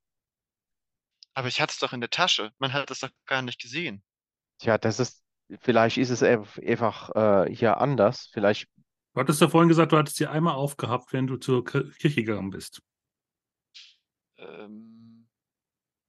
[1.32, 2.52] Aber ich hatte es doch in der Tasche.
[2.58, 4.02] Man hat es doch gar nicht gesehen.
[4.58, 5.22] Tja, das ist,
[5.60, 7.10] vielleicht ist es einfach
[7.46, 8.28] äh, hier anders.
[8.32, 8.68] Vielleicht
[9.12, 12.22] Du hattest ja vorhin gesagt, du hattest sie einmal aufgehabt, wenn du zur Kir- Kirche
[12.24, 12.80] gegangen bist.
[14.38, 14.97] Ähm,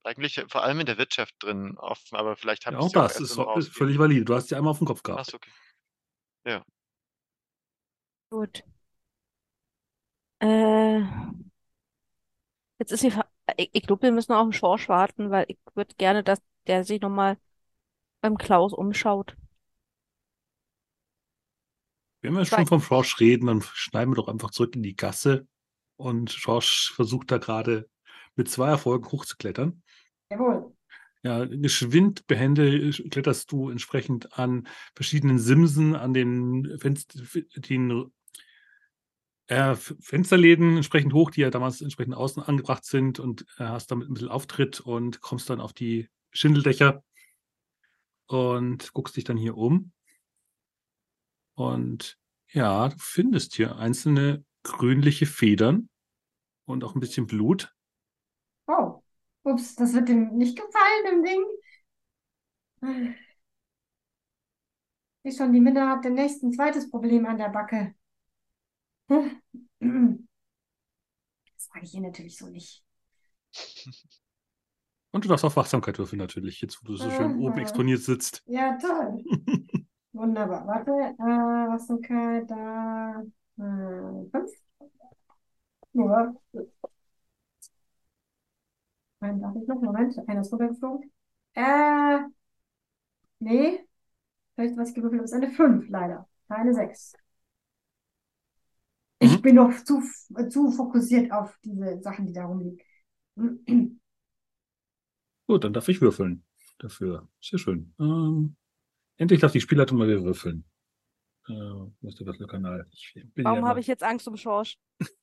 [0.04, 3.14] eigentlich vor allem in der Wirtschaft drin offen, aber vielleicht habe Ja, auch auch das
[3.14, 4.26] erst ist, ist völlig valide.
[4.26, 5.20] Du hast sie einmal auf den Kopf gehabt.
[5.20, 5.50] Achso, okay.
[8.32, 8.64] Gut.
[10.40, 11.02] Äh,
[12.80, 13.26] jetzt ist die Fra
[13.58, 16.84] ich, ich glaube, wir müssen auf den Schorsch warten, weil ich würde gerne, dass der
[16.84, 17.38] sich nochmal
[18.22, 19.36] beim Klaus umschaut.
[22.22, 25.48] Wenn wir schon vom Schorsch reden, dann schneiden wir doch einfach zurück in die Gasse.
[25.96, 27.90] Und Schorsch versucht da gerade
[28.36, 29.82] mit zwei Erfolgen hochzuklettern.
[30.32, 30.76] Jawohl.
[31.22, 37.20] Ja, geschwind behende kletterst du entsprechend an verschiedenen Simsen, an den, Fenster,
[37.58, 38.12] den
[39.48, 44.10] äh, Fensterläden entsprechend hoch, die ja damals entsprechend außen angebracht sind und äh, hast damit
[44.10, 47.04] ein bisschen Auftritt und kommst dann auf die Schindeldächer
[48.28, 49.92] und guckst dich dann hier um.
[51.56, 52.18] Und
[52.52, 55.90] ja, du findest hier einzelne grünliche Federn
[56.66, 57.74] und auch ein bisschen Blut.
[59.50, 61.44] Ups, das wird dem nicht gefallen, dem Ding.
[65.24, 67.94] Wie schon, die Minna hat demnächst ein zweites Problem an der Backe.
[69.08, 69.20] Das
[71.58, 72.84] sage ich ihr natürlich so nicht.
[75.12, 77.62] Und du darfst auf Wachsamkeit würfeln natürlich, jetzt wo du so schön oben Aha.
[77.62, 78.44] exponiert sitzt.
[78.46, 79.24] Ja, toll.
[80.14, 80.68] Wunderbar.
[80.68, 83.24] Warte, äh, Wachsamkeit da.
[83.58, 84.52] Äh, fünf.
[85.94, 86.40] Nur.
[89.22, 89.82] Einen darf ich noch.
[89.82, 91.12] Moment, einer ist runtergeflogen.
[91.56, 92.20] Äh,
[93.40, 93.86] nee.
[94.56, 96.28] Vielleicht was ich gewürfelt habe, ist eine fünf, leider.
[96.50, 97.14] Keine sechs.
[99.20, 99.42] Ich Mhm.
[99.42, 100.02] bin noch zu,
[100.50, 102.80] zu fokussiert auf diese Sachen, die da rumliegen.
[105.48, 106.44] Gut, dann darf ich würfeln
[106.80, 107.28] dafür.
[107.42, 107.94] Sehr schön.
[108.00, 108.56] Ähm,
[109.18, 110.66] endlich darf die Spielleitung mal wieder würfeln.
[111.48, 112.88] Äh, wo ist der Würfelkanal?
[112.92, 114.78] Ich bin Warum ja habe ich jetzt Angst um Schorsch?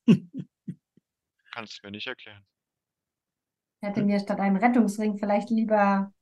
[1.50, 2.46] Kannst du mir nicht erklären.
[3.86, 6.12] Hätte mir statt einem Rettungsring vielleicht lieber.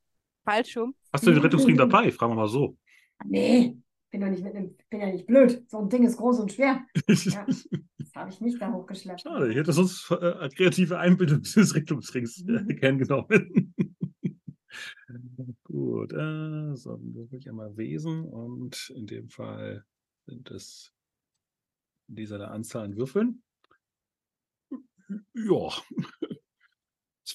[0.44, 0.94] Fallschirm?
[1.12, 2.10] Hast du den Rettungsring dabei?
[2.10, 2.76] Fragen wir mal so.
[3.24, 3.78] Nee,
[4.10, 5.64] bin doch nicht mit einem, bin ja nicht blöd.
[5.70, 6.84] So ein Ding ist groß und schwer.
[7.08, 7.46] Ja.
[7.46, 9.22] Das habe ich nicht da hochgeschleppt.
[9.22, 12.68] Schade, ich hätte sonst äh, kreative Einbildung des Rettungsrings äh, Mhm.
[12.76, 13.74] gern genommen.
[15.64, 19.84] Gut, äh, so, dann würfel ich einmal Wesen und in dem Fall
[20.26, 20.92] sind es
[22.06, 23.42] dieser Anzahl an Würfeln.
[25.34, 25.70] Ja.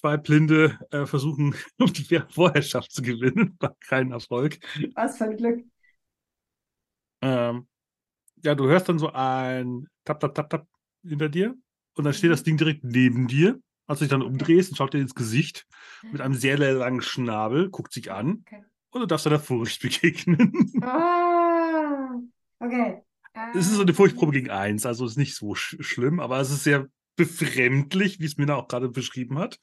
[0.00, 3.54] Zwei Blinde äh, versuchen, um die Vorherrschaft zu gewinnen.
[3.60, 4.58] War kein Erfolg.
[4.94, 5.64] Was für ein Glück.
[7.20, 7.66] Ähm,
[8.42, 10.66] ja, du hörst dann so ein Tap, Tap, Tap, Tap
[11.02, 11.54] hinter dir
[11.96, 13.60] und dann steht das Ding direkt neben dir.
[13.86, 15.66] Als du dich dann umdrehst und schaut dir ins Gesicht
[16.12, 18.62] mit einem sehr langen Schnabel, guckt sich an Okay.
[18.92, 20.72] und du darfst deiner Furcht begegnen.
[20.82, 22.14] Ah,
[22.60, 23.02] okay.
[23.54, 26.50] Es ist so eine Furchtprobe gegen eins, also ist nicht so sch schlimm, aber es
[26.50, 29.58] ist sehr befremdlich, wie es Mina auch gerade beschrieben hat.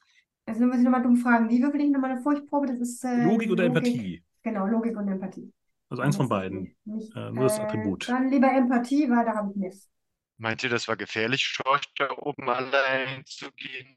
[0.48, 1.48] Also muss ich nochmal dumm fragen.
[1.50, 2.66] Wie würfel ich nochmal eine Furchtprobe?
[2.66, 3.76] Das ist äh, Logik oder Logik.
[3.94, 4.24] Empathie?
[4.42, 5.52] Genau, Logik und Empathie.
[5.90, 6.76] Also eins von Das ist beiden.
[6.84, 8.08] nicht- Äh, nur das äh, Attribut.
[8.08, 9.90] Dann lieber Empathie, weil da habe ich Mist.
[10.38, 13.96] Meint ihr, das war gefährlich, Schorsch da oben allein zu gehen?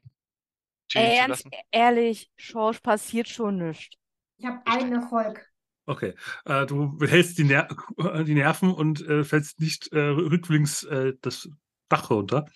[0.94, 3.96] Ey, zu ganz ehrlich, Schorsch passiert schon nichts.
[4.38, 5.48] Ich habe einen Erfolg.
[5.86, 7.68] Okay, äh, du hältst die, Ner
[8.26, 11.48] die Nerven und äh, fällst nicht äh, rücklings äh, das
[11.88, 12.46] Dach runter,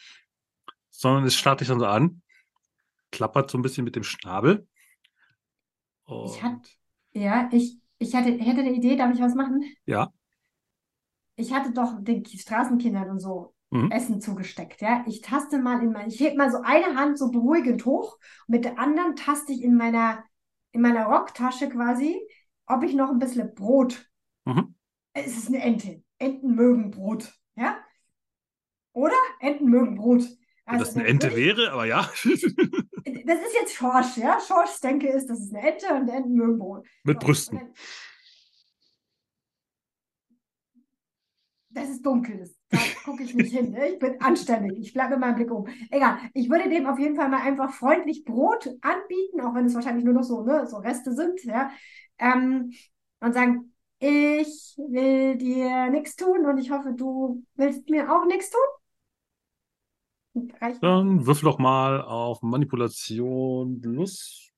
[0.91, 2.23] sondern es starrt dich dann so an,
[3.11, 4.67] klappert so ein bisschen mit dem Schnabel.
[6.25, 6.67] Ich hab- Und
[7.13, 9.65] Ja, ich, ich hatte, ich hätte eine Idee, darf ich was machen?
[9.87, 10.13] ja,
[11.37, 13.91] Ich hatte doch den Straßenkindern und so Mhm.
[13.91, 15.03] Essen zugesteckt, ja.
[15.09, 18.17] Ich taste mal in mein, ich heb mal so eine Hand so beruhigend hoch,
[18.47, 20.23] mit der anderen taste ich in meiner,
[20.71, 22.17] in meiner Rocktasche quasi,
[22.67, 24.09] ob ich noch ein bisschen Brot.
[24.45, 24.77] Mhm.
[25.15, 26.03] Es ist eine Ente.
[26.19, 27.77] Enten mögen Brot, ja?
[28.93, 29.17] Oder?
[29.41, 30.25] Enten mögen Brot.
[30.69, 32.11] Wenn Also, das eine Ente wäre, aber ja,
[33.25, 34.39] Das ist jetzt Schorsch, ja?
[34.41, 36.87] Schorschs Denke ist, das ist eine Ente und Enten mögen Brot.
[37.05, 37.61] mit So, Brüsten.
[41.71, 42.51] Das ist dunkel.
[42.71, 43.71] Da gucke ich nicht hin.
[43.71, 43.91] Ne?
[43.91, 44.79] Ich bin anständig.
[44.79, 45.67] Ich bleibe mit meinem Blick um.
[45.91, 46.19] Egal.
[46.35, 50.05] Ich würde dem auf jeden Fall mal einfach freundlich Brot anbieten, auch wenn es wahrscheinlich
[50.05, 51.71] nur noch so, ne, so Reste sind, ja.
[52.19, 52.73] Ähm,
[53.21, 58.51] und sagen, ich will dir nichts tun und ich hoffe, du willst mir auch nichts
[58.51, 58.61] tun.
[60.61, 60.83] Reicht.
[60.83, 64.51] Dann würfel doch mal auf Manipulation plus.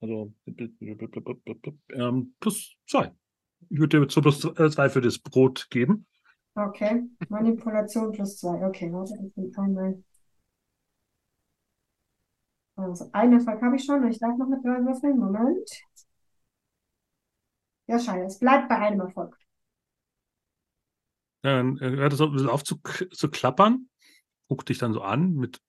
[0.00, 0.32] Also
[1.94, 3.12] ähm, plus zwei.
[3.70, 6.06] Ich würde dir so plus äh, zwei für das Brot geben.
[6.54, 7.04] Okay.
[7.28, 8.66] Manipulation plus zwei.
[8.66, 10.02] Okay, warte, ich will einmal.
[12.76, 15.18] Also, einen Erfolg habe ich schon und ich darf noch mit drei würfeln.
[15.18, 15.68] Moment.
[17.88, 19.36] Ja, schade, es bleibt bei einem Erfolg.
[21.42, 22.80] Dann äh, hört es ein bisschen auf zu,
[23.12, 23.88] zu klappern,
[24.48, 25.60] guckt dich dann so an mit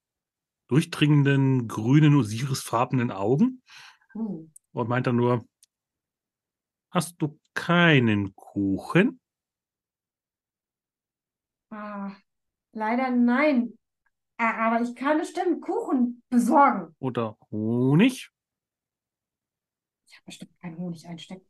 [0.70, 3.62] durchdringenden, grünen, osirisfarbenen Augen
[4.14, 4.50] Hm.
[4.74, 5.44] und meint dann nur,
[6.92, 9.20] hast du keinen Kuchen?
[11.72, 12.12] Ah,
[12.74, 13.78] leider nein.
[14.38, 16.96] Aber ich kann bestimmt Kuchen besorgen.
[17.00, 18.32] Oder Honig?
[20.08, 21.46] Ich habe bestimmt keinen Honig einstecken.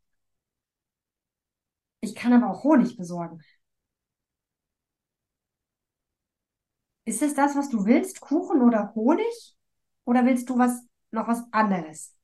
[2.02, 3.42] Ich kann aber auch Honig besorgen.
[7.10, 8.22] Ist es das, was du willst?
[8.22, 9.56] Kuchen oder Honig?
[10.06, 12.16] Oder willst du was, noch was anderes?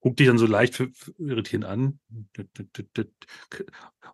[0.00, 0.80] Guckt dich dann so leicht
[1.18, 2.00] irritierend an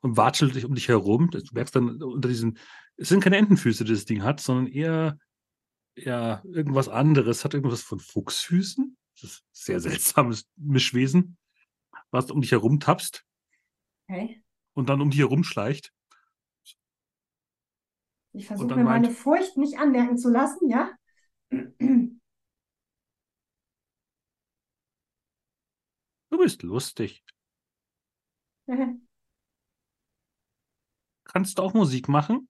[0.00, 1.30] und watschelt dich um dich herum.
[1.30, 2.58] Du merkst dann unter diesen,
[2.96, 5.18] es sind keine Entenfüße, die das Ding hat, sondern eher
[5.94, 7.44] ja, irgendwas anderes.
[7.44, 8.96] Hat irgendwas von Fuchsfüßen.
[9.20, 11.38] Das ist ein sehr seltsames Mischwesen,
[12.10, 13.24] was um dich herum tappst
[14.08, 14.42] Okay.
[14.72, 15.92] und dann um dich herum schleicht.
[18.38, 20.90] Ich versuche mir meine Furcht nicht anmerken zu lassen, ja?
[26.30, 27.22] Du bist lustig.
[31.22, 32.48] Kannst du auch Musik machen?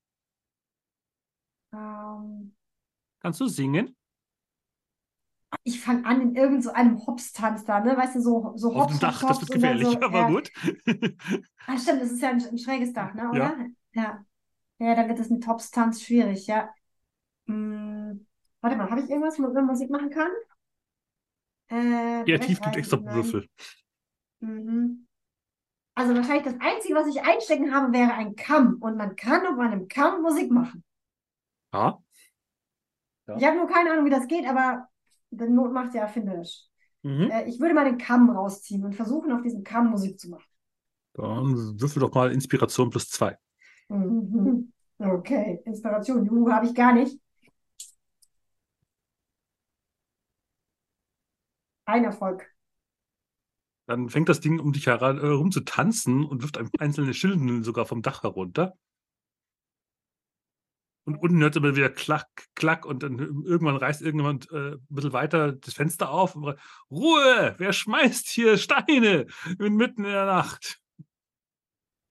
[1.72, 2.52] Ähm,
[3.20, 3.94] Kannst du singen?
[5.64, 7.96] ich fange an in irgend so einem Hopstanz da, ne?
[7.96, 10.26] Weißt du, so, so Auf Hops, dem Dach, Hops, das wird gefährlich, so, aber ja.
[10.26, 10.50] gut.
[11.66, 13.30] Ah, stimmt, das ist ja ein, ein schräges Dach, ne?
[13.30, 13.56] Oder?
[13.58, 13.66] Ja.
[13.94, 14.24] Ja,
[14.78, 16.70] dann wird es mit Hopstanz schwierig, ja.
[17.46, 18.26] Hm,
[18.60, 20.30] warte mal, habe ich irgendwas, wo man Musik machen kann?
[21.68, 23.02] Äh, Kreativ gibt extra.
[23.02, 23.48] Würfel.
[24.40, 25.06] Mhm.
[25.94, 28.76] Also wahrscheinlich das Einzige, was ich einstecken habe, wäre ein Kamm.
[28.80, 30.84] Und man kann auf einem Kamm Musik machen.
[31.72, 31.98] Ja.
[33.26, 33.36] Ja.
[33.36, 34.88] Ich habe nur keine Ahnung, wie das geht, aber
[35.30, 36.62] die Not macht ja erfinderisch.
[37.02, 37.30] Mhm.
[37.30, 40.46] Äh, ich würde mal den Kamm rausziehen und versuchen, auf diesem Kamm Musik zu machen.
[41.14, 43.36] Dann würfel doch mal Inspiration plus zwei.
[43.88, 44.72] Mhm.
[44.98, 46.26] Okay, Inspiration.
[46.26, 47.18] Juhu, habe ich gar nicht.
[51.86, 52.46] Ein Erfolg.
[53.86, 57.14] Dann fängt das Ding um dich heran, äh, herum zu tanzen und wirft ein- einzelne
[57.14, 58.74] Schilden sogar vom Dach herunter.
[61.04, 64.86] Und unten hört es immer wieder klack, klack und dann irgendwann reißt irgendjemand äh, ein
[64.90, 67.54] bisschen weiter das Fenster auf und sagt, Ruhe!
[67.56, 69.26] Wer schmeißt hier Steine
[69.58, 70.82] mitten in der Nacht?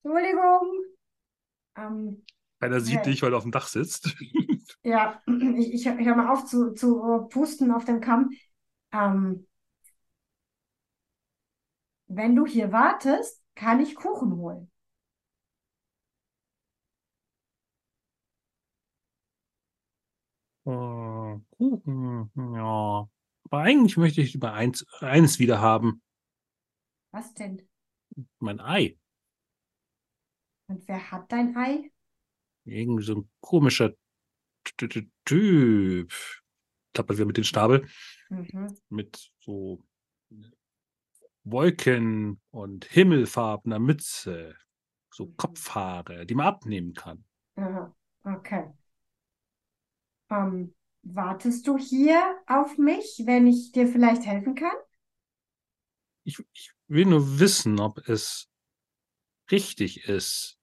[0.03, 0.76] Entschuldigung.
[1.77, 2.25] Ähm,
[2.59, 3.07] Keiner sieht Okay.
[3.07, 4.15] dich, weil du auf dem Dach sitzt.
[4.83, 5.21] ja,
[5.57, 8.31] ich, ich, ich höre mal auf zu, zu pusten auf dem Kamm.
[8.93, 9.47] Ähm,
[12.07, 14.69] wenn du hier wartest, kann ich Kuchen holen.
[20.65, 23.09] Oh, Kuchen, ja.
[23.49, 26.01] Aber eigentlich möchte ich lieber eins, eines wieder haben.
[27.11, 27.67] Was denn?
[28.39, 28.97] Mein Ei.
[30.67, 31.91] Und wer hat dein Ei?
[32.65, 33.93] Irgendwie so ein komischer
[35.25, 36.13] Typ.
[36.93, 37.87] Tappert wieder mit den Schnabel.
[38.29, 38.75] Mhm.
[38.89, 39.83] Mit so
[41.43, 44.55] Wolken und himmelfarbener Mütze.
[45.09, 47.23] So Kopfhaare, die man abnehmen kann.
[47.55, 48.71] Aha, okay.
[50.29, 54.75] Ähm, wartest du hier auf mich, wenn ich dir vielleicht helfen kann?
[56.23, 58.49] Ich, ich will nur wissen, ob es
[59.49, 60.56] richtig ist.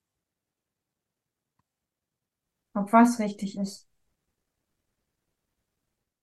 [2.75, 3.87] Ob was richtig ist.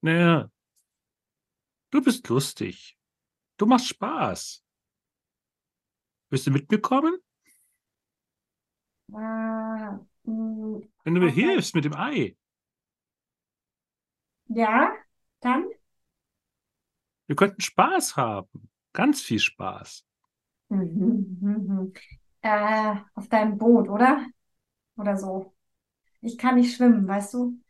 [0.02, 0.50] Naja,
[1.90, 2.98] du bist lustig.
[3.58, 4.64] Du machst Spaß.
[6.30, 7.16] Willst du mit mir kommen?
[9.14, 11.30] Ah, mh, Wenn du mir Okay.
[11.30, 12.36] hilfst mit dem Ei.
[14.48, 14.92] ja,
[15.40, 15.68] dann?
[17.26, 18.70] Wir könnten Spaß haben.
[18.92, 20.04] Ganz viel Spaß.
[20.68, 21.92] Mhm, mhm, mhm.
[22.42, 24.26] Äh, auf deinem Boot, oder?
[24.96, 25.54] Oder so.
[26.22, 27.61] Ich kann nicht schwimmen, weißt du?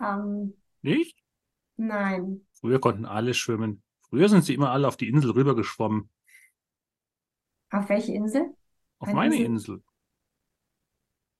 [0.00, 1.16] Ähm, Nicht?
[1.76, 2.46] nein.
[2.52, 3.82] Früher konnten alle schwimmen.
[4.08, 6.10] Früher sind sie immer alle auf die Insel rübergeschwommen.
[7.70, 8.54] Auf welche Insel?
[9.00, 9.46] Auf Eine meine Insel?
[9.46, 9.82] Insel.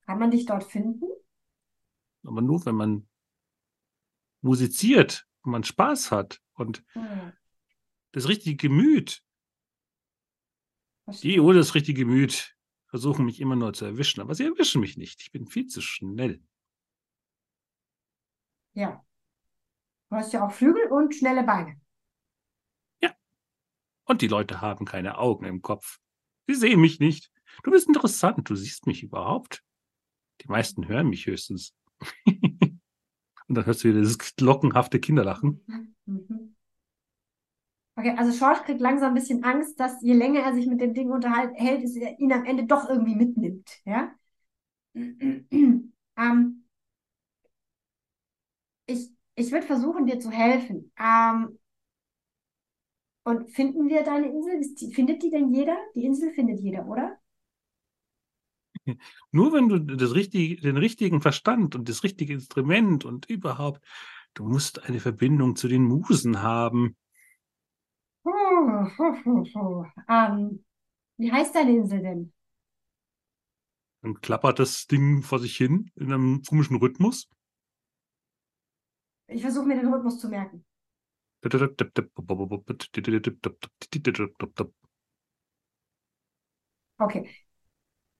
[0.05, 1.07] Kann man dich dort finden?
[2.25, 3.07] Aber nur, wenn man
[4.43, 7.31] musiziert und man Spaß hat und Hm,
[8.13, 9.23] das richtige Gemüt.
[11.23, 11.41] Die verstehe.
[11.41, 12.57] ohne das richtige Gemüt
[12.91, 15.23] versuchen mich immer nur zu erwischen, aber sie erwischen mich nicht.
[15.23, 16.43] Ich bin viel zu schnell.
[18.75, 19.05] Ja.
[20.11, 21.81] Du hast ja auch Flügel und schnelle Beine.
[24.11, 26.01] Und die Leute haben keine Augen im Kopf.
[26.49, 27.31] Sie sehen mich nicht.
[27.63, 29.63] Du bist interessant, du siehst mich überhaupt.
[30.41, 31.77] Die meisten hören mich höchstens.
[32.27, 35.95] Und dann hörst du wieder dieses glockenhafte Kinderlachen.
[36.07, 36.50] Mhm.
[38.01, 40.95] Okay, also Schorsch kriegt langsam ein bisschen Angst, dass je länger er sich mit dem
[40.95, 43.69] Ding unterhält, es ihn am Ende doch irgendwie mitnimmt.
[43.85, 44.15] Ja?
[44.95, 46.65] ähm,
[48.87, 50.91] ich ich würde versuchen, dir zu helfen.
[50.99, 51.59] Ähm,
[53.25, 54.63] und finden wir deine Insel?
[54.95, 55.77] Findet die denn jeder?
[55.95, 57.19] Die Insel findet jeder, oder?
[59.31, 63.85] Nur wenn du das richtige, den richtigen Verstand und das richtige Instrument und überhaupt,
[64.33, 66.97] du musst eine Verbindung zu den Musen haben.
[70.09, 70.65] Ähm,
[71.17, 72.33] wie heißt deine Insel denn?
[74.03, 77.29] Dann klappert das Ding vor sich hin in einem komischen Rhythmus.
[79.27, 80.65] Ich versuche mir den Rhythmus zu merken.
[86.99, 87.29] Okay.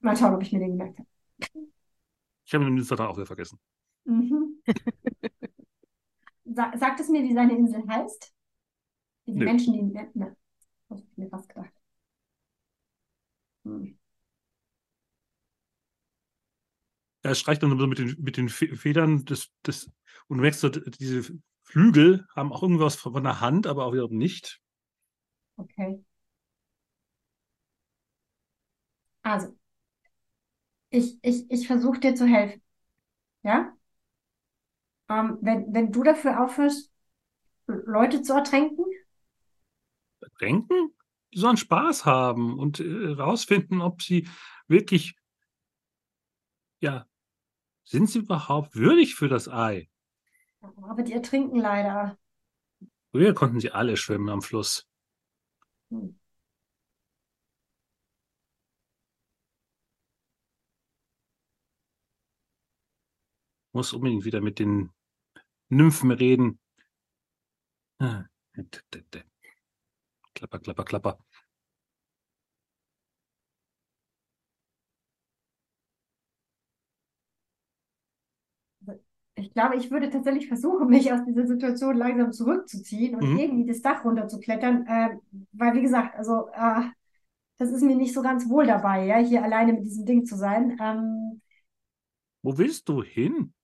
[0.01, 1.09] Mal schauen, ob ich mir den gemerkt habe.
[2.47, 3.59] Ich habe den Instagram auch wieder vergessen.
[4.05, 4.63] Mhm.
[6.45, 8.33] Sa sagt es mir, wie seine Insel heißt?
[9.35, 9.45] Die Nö.
[9.45, 9.83] Menschen, die.
[9.83, 10.37] Ne, ne.
[10.91, 11.73] Hab ich mir fast gedacht.
[13.65, 13.93] Hm.
[17.23, 19.87] Er streicht dann so mit den, mit den Fe- Federn des, des,
[20.29, 24.17] und du merkst, so, diese Flügel haben auch irgendwas von der Hand, aber auch wiederum
[24.17, 24.61] nicht.
[25.59, 26.01] Okay.
[29.25, 29.57] Also,
[30.91, 32.63] ich, ich, ich versuche dir zu helfen.
[33.45, 33.75] Ja?
[35.11, 36.91] Ähm, wenn, wenn du dafür aufhörst,
[37.67, 38.85] Leute zu ertränken,
[40.41, 40.95] Tränken?
[41.33, 44.27] Die sollen Spaß haben und äh, rausfinden, ob sie
[44.67, 45.15] wirklich,
[46.81, 47.07] ja,
[47.85, 49.89] sind sie überhaupt würdig für das Ei?
[50.61, 52.19] aber die ertrinken leider.
[53.11, 54.87] Früher konnten sie alle schwimmen am Fluss.
[55.91, 56.19] Hm.
[63.73, 64.91] Muss unbedingt wieder mit den
[65.69, 66.59] Nymphen reden.
[67.99, 68.25] Ah,
[70.41, 71.19] Klapper, klapper, klapper.
[79.35, 83.39] Ich glaube, ich würde tatsächlich versuchen, mich aus dieser Situation langsam zurückzuziehen und Mhm.
[83.39, 85.17] irgendwie das Dach runterzuklettern, äh,
[85.53, 86.83] weil, wie gesagt, also äh,
[87.59, 90.37] das ist mir nicht so ganz wohl dabei, ja, hier alleine mit diesem Ding zu
[90.37, 90.79] sein.
[90.81, 91.41] Ähm,
[92.43, 93.55] Wo willst du hin?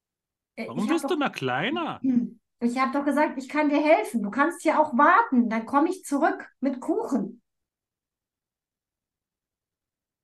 [0.56, 2.02] äh, Warum wirst du immer kleiner?
[2.60, 2.68] Hm.
[2.68, 4.22] ich habe doch gesagt, ich kann dir helfen.
[4.22, 7.42] Du kannst hier auch warten, dann komme ich zurück mit Kuchen.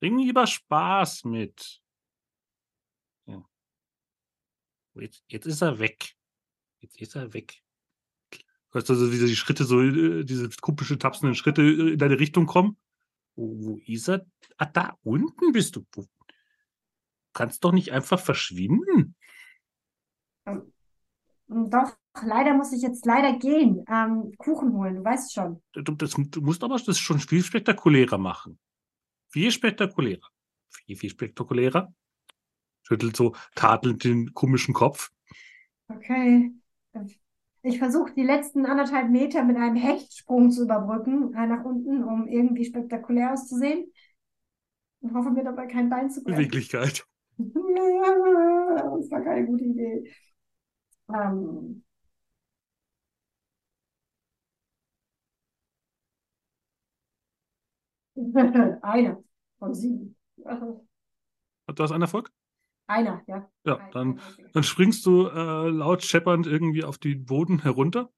[0.00, 1.80] Bring lieber Spaß mit.
[3.26, 3.44] Ja.
[4.94, 6.16] Jetzt, jetzt ist er weg.
[6.80, 7.62] Jetzt ist er weg.
[8.30, 8.38] Du
[8.72, 12.46] hörst also, wie die Schritte so, äh, diese komische tapsenden Schritte äh, in deine Richtung
[12.46, 12.78] kommen.
[13.36, 14.26] Wo, wo ist er?
[14.56, 15.86] Ah, da unten bist du.
[15.92, 16.06] Wo,
[17.32, 19.14] kannst doch nicht einfach verschwinden.
[21.70, 23.84] Doch, leider muss ich jetzt leider gehen.
[23.88, 25.62] Ähm, Kuchen holen, du weißt schon.
[25.72, 28.58] Du, das, du musst aber das schon viel spektakulärer machen.
[29.28, 30.28] Viel spektakulärer.
[30.68, 31.92] Viel, viel spektakulärer.
[32.82, 35.10] Schüttelt so tadelnd den komischen Kopf.
[35.88, 36.52] Okay.
[37.62, 42.26] Ich versuche die letzten anderthalb Meter mit einem Hechtsprung zu überbrücken, äh, nach unten, um
[42.26, 43.92] irgendwie spektakulär auszusehen.
[45.00, 46.38] Und hoffe mir dabei kein Bein zu brechen.
[46.38, 47.06] Beweglichkeit.
[47.38, 50.10] Das war keine gute Idee.
[51.14, 51.82] Ähm,
[58.82, 59.22] einer
[59.58, 60.16] von sieben.
[61.66, 62.30] Du hast einen Erfolg?
[62.86, 63.48] Einer, ja.
[63.64, 68.10] Ja, Ein- dann, ein dann springst du äh, laut scheppernd irgendwie auf den Boden herunter.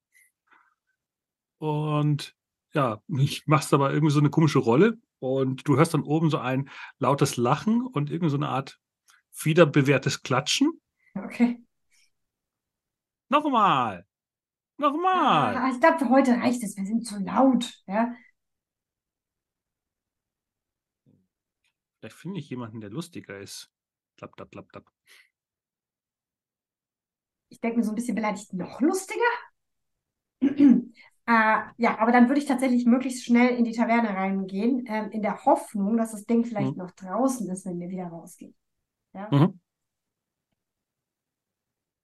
[1.59, 2.34] Und
[2.74, 4.99] ja, ich machst aber irgendwie so eine komische Rolle.
[5.20, 6.68] Und du hörst dann oben so ein
[6.99, 8.78] lautes Lachen und irgendwie so eine Art
[9.42, 10.80] wiederbewährtes Klatschen.
[11.16, 11.63] Okay.
[13.29, 14.07] Nochmal.
[14.79, 15.57] Nochmal.
[15.57, 16.77] Ah, ich glaube, für heute reicht es.
[16.77, 17.72] Wir sind zu laut.
[17.87, 18.14] Ja.
[21.99, 23.68] Vielleicht finde ich jemanden, der lustiger ist.
[24.16, 24.93] Klapp, klapp, klapp, klapp.
[27.49, 29.20] Ich denke mir so ein bisschen beleidigt, noch lustiger.
[30.41, 30.77] Äh,
[31.79, 35.45] ja, aber dann würde ich tatsächlich möglichst schnell in die Taverne reingehen, ähm, in der
[35.45, 36.79] Hoffnung, dass das Ding vielleicht Mhm.
[36.79, 38.55] noch draußen ist, wenn wir wieder rausgehen.
[39.14, 39.29] Ja?
[39.31, 39.59] Mhm.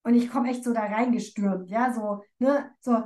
[0.02, 3.02] Und ich komme echt so da reingestürmt, ja, so, ne, so,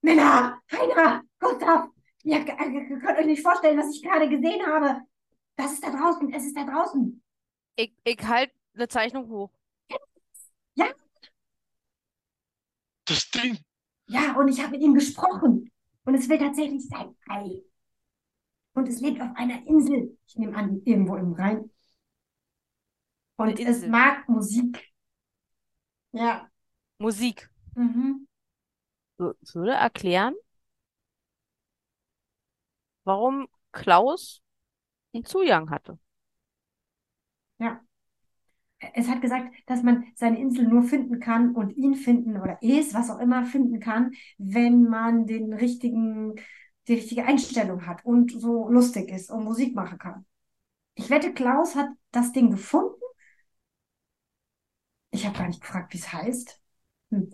[0.00, 1.88] Männer, Heiner, Gustav,
[2.22, 5.00] ihr, ihr könnt euch nicht vorstellen, was ich gerade gesehen habe.
[5.56, 7.22] Das ist da draußen, es ist da draußen.
[7.76, 9.50] Ich, ich halt eine Zeichnung hoch.
[13.06, 13.58] Das Ding.
[14.08, 15.70] Ja, und ich habe mit ihm gesprochen.
[16.04, 17.62] Und es will tatsächlich sein Ei.
[18.74, 20.18] Und es lebt auf einer Insel.
[20.26, 21.70] Ich nehme an, irgendwo im Rhein.
[23.36, 24.92] Und es mag Musik.
[26.16, 26.50] Ja.
[26.98, 27.48] Musik.
[27.76, 28.26] Mhm.
[29.18, 30.34] W- Würde erklären,
[33.04, 34.42] warum Klaus
[35.14, 35.98] einen Zugang hatte.
[37.58, 37.80] Ja.
[38.94, 42.92] Es hat gesagt, dass man seine Insel nur finden kann und ihn finden oder es,
[42.94, 46.34] was auch immer, finden kann, wenn man den richtigen,
[46.86, 50.26] die richtige Einstellung hat und so lustig ist und Musik machen kann.
[50.94, 52.95] Ich wette, Klaus hat das Ding gefunden.
[55.16, 56.60] Ich habe gar nicht gefragt, wie es heißt.
[57.10, 57.30] Hm.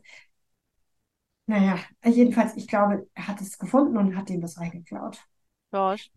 [1.46, 5.18] Naja, jedenfalls, ich glaube, er hat es gefunden und hat ihm das reingeklaut.
[5.72, 6.10] George,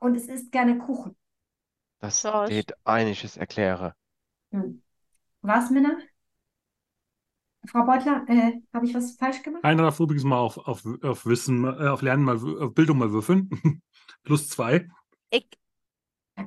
[0.00, 1.16] Und es ist gerne Kuchen.
[1.98, 2.52] Das George.
[2.52, 3.94] steht einiges erkläre.
[4.52, 4.82] Hm.
[5.42, 5.98] Was, Minna?
[7.66, 9.62] Frau Beutler, äh, habe ich was falsch gemacht?
[9.64, 13.12] Einer darf übrigens mal auf, auf, auf Wissen, äh, auf Lernen mal, auf Bildung mal
[13.12, 13.50] würfeln.
[14.22, 14.88] Plus zwei.
[15.30, 15.46] Ich,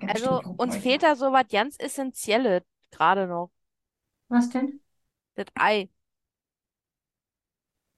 [0.05, 3.51] also uns fehlt da so was ganz Essentielles gerade noch.
[4.29, 4.79] Was denn?
[5.35, 5.89] Das Ei.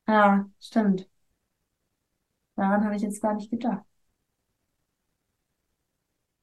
[0.07, 1.09] Ja, stimmt.
[2.55, 3.83] Daran habe ich jetzt gar nicht gedacht.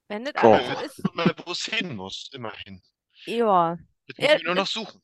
[0.09, 0.59] Wenn das Oh.
[0.67, 2.83] so Wir ist, wissen mal, wo es hin muss, immerhin.
[3.27, 3.79] ja.
[4.07, 5.01] Jetzt Ja, müssen wir nur noch suchen.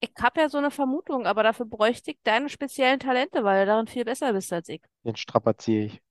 [0.00, 3.66] Ich habe ja so eine Vermutung, aber dafür bräuchte ich deine speziellen Talente, weil du
[3.70, 4.82] darin viel besser bist als ich.
[5.04, 6.02] Den strapaziere ich.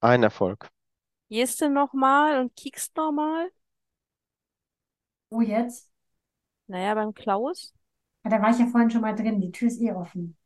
[0.00, 0.70] Ein Erfolg.
[1.30, 3.50] Gehst du nochmal und kiekst nochmal?
[5.32, 5.90] Wo jetzt?
[6.66, 7.74] Naja, beim Klaus.
[8.24, 9.40] Ja, da war ich ja vorhin schon mal drin.
[9.40, 10.36] Die Tür ist eh offen.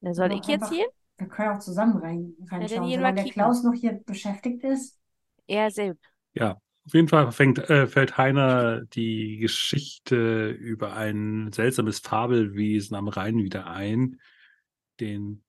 [0.00, 0.86] Na, soll ich jetzt gehen?
[1.16, 2.88] Wir können auch zusammen rein, reinschauen.
[2.88, 3.42] wir Solange der kicken.
[3.42, 5.00] Klaus noch hier beschäftigt ist.
[5.46, 6.04] Er selbst.
[6.34, 13.08] Ja, auf jeden Fall fängt, äh, fällt Heiner die Geschichte über ein seltsames Fabelwesen am
[13.08, 14.20] Rhein wieder ein,
[15.00, 15.42] den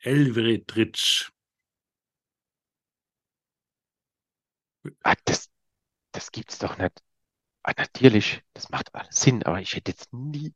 [0.00, 1.30] Elveretritsch.
[5.02, 5.48] Ah, das,
[6.12, 7.02] das gibt's doch nicht.
[7.64, 10.54] Ah, natürlich, das macht alles Sinn, aber ich hätte jetzt nie.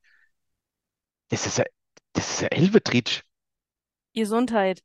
[1.30, 1.64] Das ist ja,
[2.12, 3.22] das ist ja Elvetritsch.
[4.14, 4.82] Gesundheit.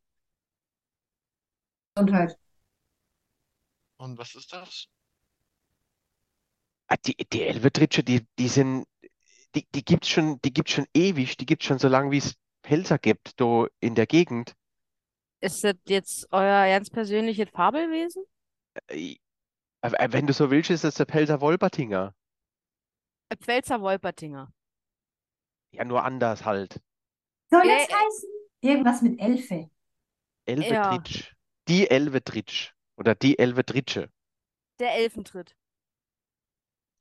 [1.96, 2.38] Gesundheit.
[3.98, 4.88] Und was ist das?
[6.88, 8.86] Ah, die, die Elvetritsche, die, die sind,
[9.56, 12.36] die, die gibt's schon, die gibt's schon ewig, die gibt's schon so lange, wie es
[12.62, 14.56] Pelzer gibt, da in der Gegend.
[15.42, 18.24] Ist das jetzt euer ganz persönliches Fabelwesen?
[18.88, 19.18] Äh,
[19.84, 22.16] Wenn du so willst, ist das der Pelzer Wolpertinger.
[23.30, 24.54] Ein Pfälzer Wolpertinger.
[25.72, 26.80] Ja, nur anders halt.
[27.50, 28.30] Soll Ja, das äh, heißen?
[28.62, 29.70] Irgendwas mit Elfe.
[30.46, 31.34] Elvetritsch.
[31.68, 32.72] Die Elvetritsch.
[32.96, 34.10] Oder die Elvetritsche.
[34.80, 35.56] Der Elfentritt.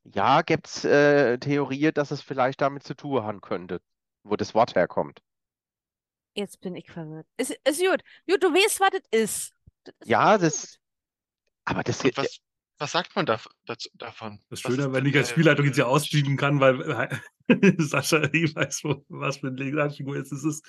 [0.04, 3.80] Ja, gibt's äh, Theorie, dass es vielleicht damit zu tun haben könnte,
[4.24, 5.20] wo das Wort herkommt.
[6.34, 7.26] Jetzt bin ich verwirrt.
[7.36, 8.02] Ist, ist gut.
[8.28, 9.54] Gut, du weißt, was das ist.
[9.84, 10.38] Das ist Ja, gut.
[10.38, 10.78] das,
[11.66, 12.40] aber das, Und was,
[12.82, 14.40] was sagt man da, dazu, davon?
[14.50, 15.86] Das Was Schöne, wenn ich als Spielleitung jetzt hier Elveretritsch?
[15.86, 17.20] ausschieben kann, weil
[17.78, 20.66] Sascha nie weiß, wo, was für ein Legendarfigur jetzt es ist.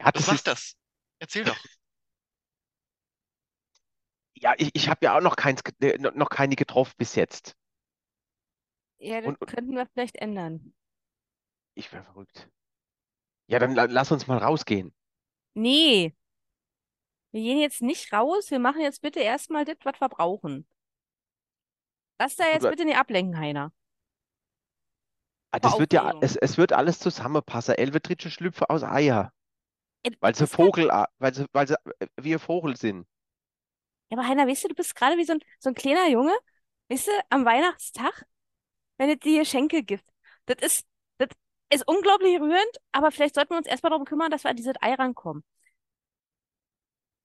[0.00, 0.76] ja, Was das ist, das?
[1.18, 1.58] Erzähl doch.
[4.36, 7.56] ja, ich, ich habe ja auch noch keins, äh, noch keine getroffen bis jetzt.
[8.98, 10.74] Ja, das Und- könnten wir vielleicht ändern.
[11.74, 12.48] Ich wäre verrückt.
[13.48, 14.94] Ja, dann la lass uns mal rausgehen.
[15.54, 16.14] Nee.
[17.32, 18.50] Wir gehen jetzt nicht raus.
[18.52, 20.66] Wir machen jetzt bitte erstmal das, was wir brauchen.
[22.20, 23.72] Lass da jetzt bitte nicht ablenken, Heiner.
[25.52, 27.74] Ah, Vor das wird ja, es, es wird alles zusammenpassen.
[27.74, 29.32] Elvetritsche schlüpfen aus Eier,
[30.20, 33.06] weil sie bist grad- Vogel, weil sie, weil sie äh, wie ein Vogel sind.
[34.10, 36.32] Ja, aber Heiner, weißt du, du bist gerade wie so ein, so ein kleiner Junge,
[36.88, 38.26] weißt du, am Weihnachtstag,
[38.98, 40.04] wenn es dir Geschenke gibt.
[40.46, 40.86] Das ist,
[41.18, 41.28] das
[41.72, 44.74] ist unglaublich rührend, aber vielleicht sollten wir uns erstmal darum kümmern, dass wir an dieses
[44.82, 45.44] Ei rankommen.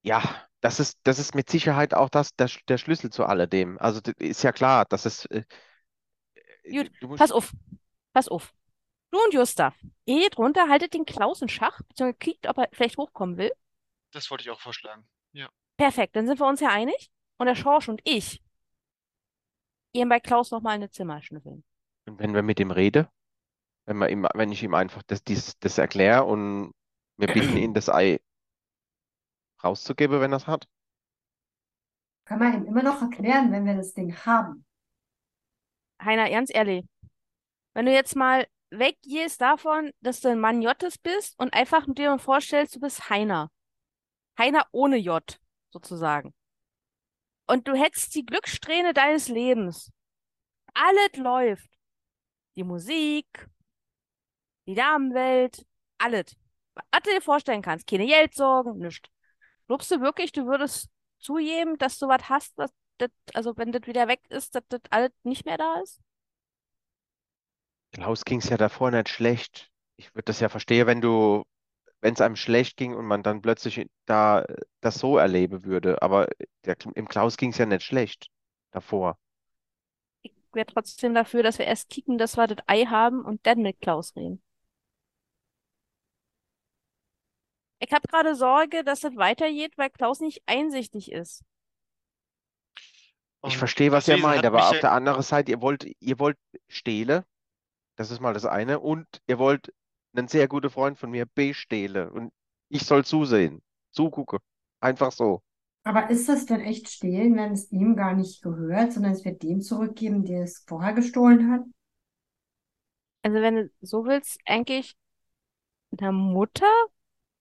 [0.05, 0.21] Ja,
[0.61, 3.79] das ist, das ist mit Sicherheit auch das, der, der Schlüssel zu alledem.
[3.79, 5.25] Also das ist ja klar, dass es.
[5.25, 5.43] Äh,
[6.63, 7.51] äh, Gut, du musst, Pass auf,
[8.13, 8.53] pass auf.
[9.09, 9.73] Du und Justa,
[10.05, 13.51] ihr geht runter, haltet den Klaus in Schach, beziehungsweise kriegt, ob er vielleicht hochkommen will.
[14.11, 15.07] Das wollte ich auch vorschlagen.
[15.31, 15.49] Ja.
[15.75, 17.09] Perfekt, dann sind wir uns ja einig.
[17.37, 18.43] Und der Schorsch und ich
[19.93, 21.63] gehen bei Klaus nochmal in ein Zimmer schnüffeln.
[22.07, 23.07] Und wenn wir mit ihm reden,
[23.85, 26.73] wenn wir ihm, wenn ich ihm einfach das, dies, das erkläre und
[27.17, 28.19] wir bitten ihn, das Ei
[29.65, 30.67] rauszugeben, wenn er es hat.
[32.25, 34.65] Kann man ihm immer noch erklären, wenn wir das Ding haben.
[36.01, 36.85] Heiner, ganz ehrlich,
[37.73, 42.09] wenn du jetzt mal weggehst davon, dass du ein Mann Jottes bist und einfach dir
[42.09, 43.51] mal vorstellst, du bist Heiner.
[44.37, 45.23] Heiner ohne J,
[45.71, 46.33] sozusagen.
[47.47, 49.91] Und du hättest die Glückssträhne deines Lebens.
[50.73, 51.69] Alles läuft.
[52.55, 53.47] Die Musik,
[54.67, 55.65] die Damenwelt,
[55.97, 56.35] alles.
[56.73, 57.87] Was du dir vorstellen kannst.
[57.87, 59.09] Keine Geldsorgen, nichts.
[59.67, 60.89] Glaubst du wirklich, du würdest
[61.19, 64.81] zugeben, dass du was hast, was das, also wenn das wieder weg ist, dass das
[64.89, 66.01] alles nicht mehr da ist?
[67.91, 69.71] Klaus ging es ja davor nicht schlecht.
[69.97, 71.43] Ich würde das ja verstehen, wenn du,
[72.01, 74.45] wenn es einem schlecht ging und man dann plötzlich da
[74.81, 76.01] das so erleben würde.
[76.01, 76.27] Aber
[76.65, 78.27] der, im Klaus ging es ja nicht schlecht
[78.71, 79.17] davor.
[80.23, 83.61] Ich wäre trotzdem dafür, dass wir erst kicken, dass wir das Ei haben und dann
[83.61, 84.41] mit Klaus reden.
[87.79, 91.43] Ich habe gerade Sorge, dass das weitergeht, weil Klaus nicht einsichtig ist.
[93.47, 97.25] Ich verstehe, was ihr meint, aber auf der anderen Seite, ihr wollt, ihr wollt Stehle.
[97.95, 98.79] Das ist mal das eine.
[98.79, 99.71] Und ihr wollt
[100.15, 102.09] einen sehr guten Freund von mir bestehle.
[102.09, 102.31] Und
[102.69, 103.61] ich soll zusehen.
[103.91, 104.39] Zugucke.
[104.79, 105.41] Einfach so.
[105.83, 109.43] Aber ist das denn echt stehlen, wenn es ihm gar nicht gehört, sondern es wird
[109.43, 111.61] dem zurückgeben, der es vorher gestohlen hat?
[113.21, 114.95] Also wenn du so willst, eigentlich
[115.91, 116.71] der Mutter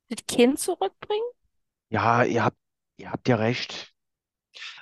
[0.08, 1.30] das Kind zurückbringen?
[1.90, 2.58] Ja, ihr habt,
[2.98, 3.94] ihr habt ja recht.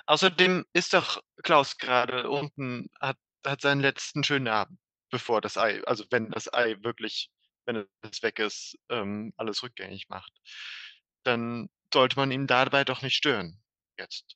[0.05, 5.83] Außerdem ist doch Klaus gerade unten, hat, hat seinen letzten schönen Abend, bevor das Ei,
[5.85, 7.31] also wenn das Ei wirklich,
[7.65, 10.31] wenn es weg ist, ähm, alles rückgängig macht.
[11.23, 13.61] Dann sollte man ihn dabei doch nicht stören.
[13.97, 14.35] Jetzt.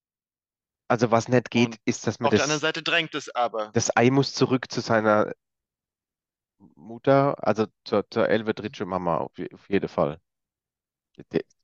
[0.89, 3.29] Also was nicht geht, Und ist, dass man Auf der anderen das, Seite drängt es
[3.33, 3.73] aber.
[3.73, 5.33] das Ei muss zurück zu seiner
[6.75, 10.19] Mutter, also zur, zur Elvedritsche Mama, auf, auf jeden Fall.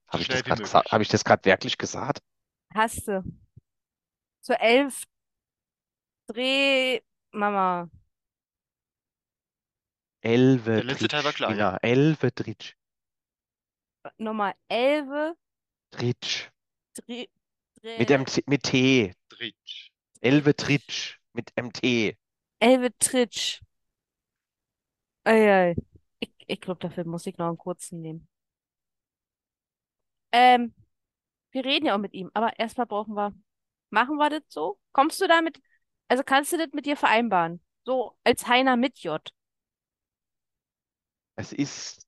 [0.08, 0.92] Habe ich das gesagt?
[0.92, 2.22] Habe ich das gerade wirklich gesagt?
[2.74, 3.24] Hast du.
[4.42, 5.04] Zur elf.
[6.28, 7.02] Dreh,
[7.32, 7.90] Mama.
[10.22, 11.78] Elvedritsch, letzte Teil war klar, ja.
[14.18, 15.36] Nummer elf.
[15.92, 16.50] Tritsch.
[16.96, 17.28] Dreh,
[17.82, 19.14] dreh, Mit, mit T.
[19.30, 19.92] Dritsch.
[20.22, 21.18] Elvetritsch.
[21.34, 22.16] Mit MT.
[22.60, 23.62] Elve Tritsch.
[25.26, 25.76] Eieiei.
[26.20, 28.28] Ich, ich glaube, dafür muss ich noch einen kurzen nehmen.
[30.34, 30.74] Ähm,
[31.52, 33.34] wir reden ja auch mit ihm, aber erstmal brauchen wir.
[33.92, 34.80] Machen wir das so?
[34.94, 35.62] Kommst du damit?
[36.10, 37.62] Also kannst du das mit dir vereinbaren?
[37.86, 39.22] So als Heiner mit J.
[41.36, 42.08] Es ist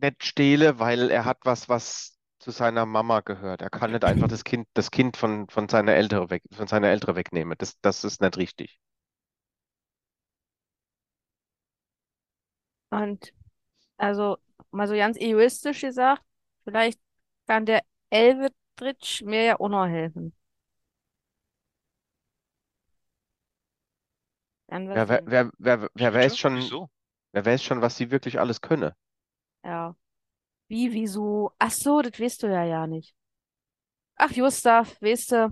[0.00, 3.62] nicht Stehle, weil er hat was, was zu seiner Mama gehört.
[3.62, 6.88] Er kann nicht einfach das Kind, das Kind von, von seiner Ältere weg, von seiner
[6.88, 7.56] Ältere wegnehmen.
[7.58, 8.78] Das, das ist nicht richtig.
[12.90, 13.32] Und
[13.98, 14.38] also
[14.70, 16.22] mal so ganz egoistisch gesagt,
[16.64, 17.00] vielleicht
[17.46, 20.34] kann der Elve Tritsch mir ja auch noch helfen.
[24.66, 26.90] Dann Ja, wird's wer, wer, wer, wer weiß schon, Wieso?
[27.32, 28.96] wer weiß schon, was sie wirklich alles könne.
[29.64, 29.96] Ja.
[30.68, 31.52] Wie, wieso?
[31.58, 33.14] Ach so, das weißt du ja ja nicht.
[34.16, 35.50] Ach, Gustav, weißt du,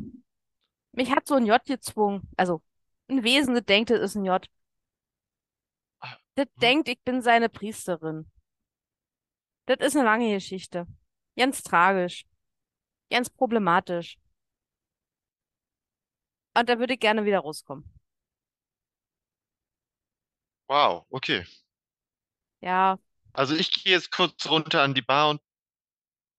[0.93, 2.29] mich hat so ein J gezwungen.
[2.37, 2.63] Also,
[3.09, 4.47] ein Wesen, das denkt, das ist ein J.
[6.01, 6.73] Ah, Das hm.
[6.73, 8.31] denkt, ich bin seine Priesterin.
[9.67, 10.87] Das ist eine lange Geschichte.
[11.37, 12.25] Ganz tragisch.
[13.11, 14.19] Ganz problematisch.
[16.57, 17.85] Und da würde ich gerne wieder rauskommen.
[20.69, 21.45] Wow, okay.
[22.61, 22.99] Ja,
[23.35, 25.43] Also ich gehe jetzt kurz runter an die Bar und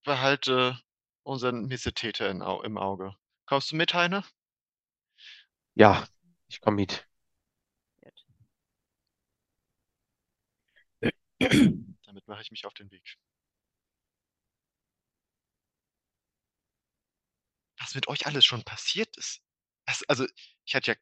[0.05, 0.79] behalte
[1.23, 3.13] unseren Missetäter Au- im Auge.
[3.45, 4.23] Kommst du mit, Heine?
[5.75, 6.07] Ja,
[6.47, 7.07] ich komme mit.
[12.05, 13.17] Damit mache ich mich auf den Weg.
[17.83, 19.41] Was mit euch alles schon passiert ist.
[19.85, 20.25] Das, also,
[20.65, 20.97] ich hatte ja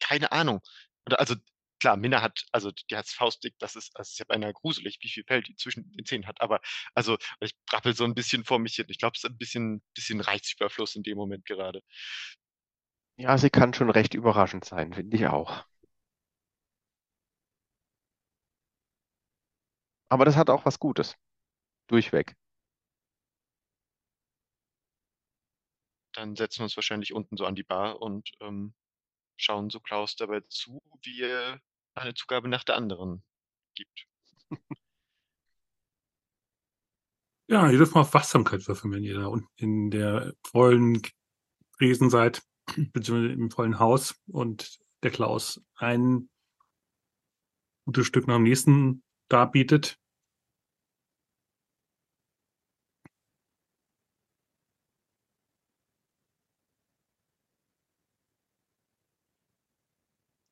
[0.00, 0.60] keine Ahnung.
[1.06, 1.36] Oder also,
[1.80, 5.08] klar, Minna hat, also die hat's faustdick, das ist, das ist ja beinahe gruselig, wie
[5.08, 6.40] viel Fell die zwischen den Zähnen hat.
[6.40, 6.60] Aber
[6.94, 8.86] also, ich brabbel so ein bisschen vor mich hin.
[8.88, 11.82] Ich glaube, es ist ein bisschen, bisschen Reizüberfluss in dem Moment gerade.
[13.16, 15.64] Ja, sie kann schon recht überraschend sein, finde ich auch.
[20.08, 21.14] Aber das hat auch was Gutes.
[21.88, 22.36] Durchweg.
[26.24, 28.72] Dann setzen wir uns wahrscheinlich unten so an die Bar und ähm,
[29.36, 31.60] schauen so Klaus dabei zu, wie er
[31.92, 33.22] eine Zugabe nach der anderen
[33.74, 34.06] gibt.
[37.46, 41.02] Ja, ihr dürft mal auf Wachsamkeit würfeln, wenn ihr da unten in der vollen
[41.76, 42.42] Tresen seid,
[42.94, 46.30] beziehungsweise im vollen Haus und der Klaus ein
[47.84, 49.98] gutes Stück nach dem nächsten darbietet.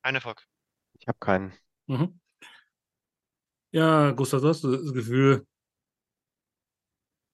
[0.03, 0.46] Ein Erfolg.
[0.98, 1.53] Ich habe keinen.
[1.86, 2.20] Mhm.
[3.70, 5.46] Ja, Gustav, du hast das Gefühl,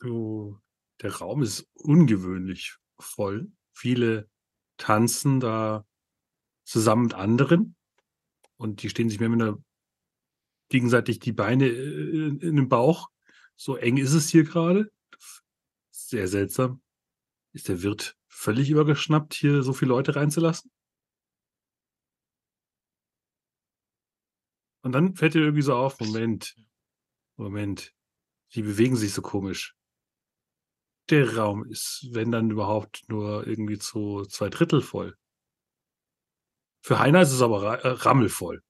[0.00, 0.60] du,
[1.02, 3.50] der Raum ist ungewöhnlich voll.
[3.72, 4.28] Viele
[4.76, 5.84] tanzen da
[6.64, 7.74] zusammen mit anderen
[8.56, 9.58] und die stehen sich mehr mit einer
[10.68, 13.08] gegenseitig die Beine äh, in, in den Bauch.
[13.56, 14.92] So eng ist es hier gerade.
[15.90, 16.82] Sehr seltsam.
[17.52, 20.70] Ist der Wirt völlig übergeschnappt, hier so viele Leute reinzulassen?
[24.88, 26.56] Und dann fällt dir irgendwie so auf, Moment,
[27.36, 27.92] Moment,
[28.54, 29.76] die bewegen sich so komisch.
[31.10, 35.14] Der Raum ist, wenn dann überhaupt, nur irgendwie zu zwei Drittel voll.
[36.80, 38.62] Für Heiner ist es aber ra äh, rammelvoll.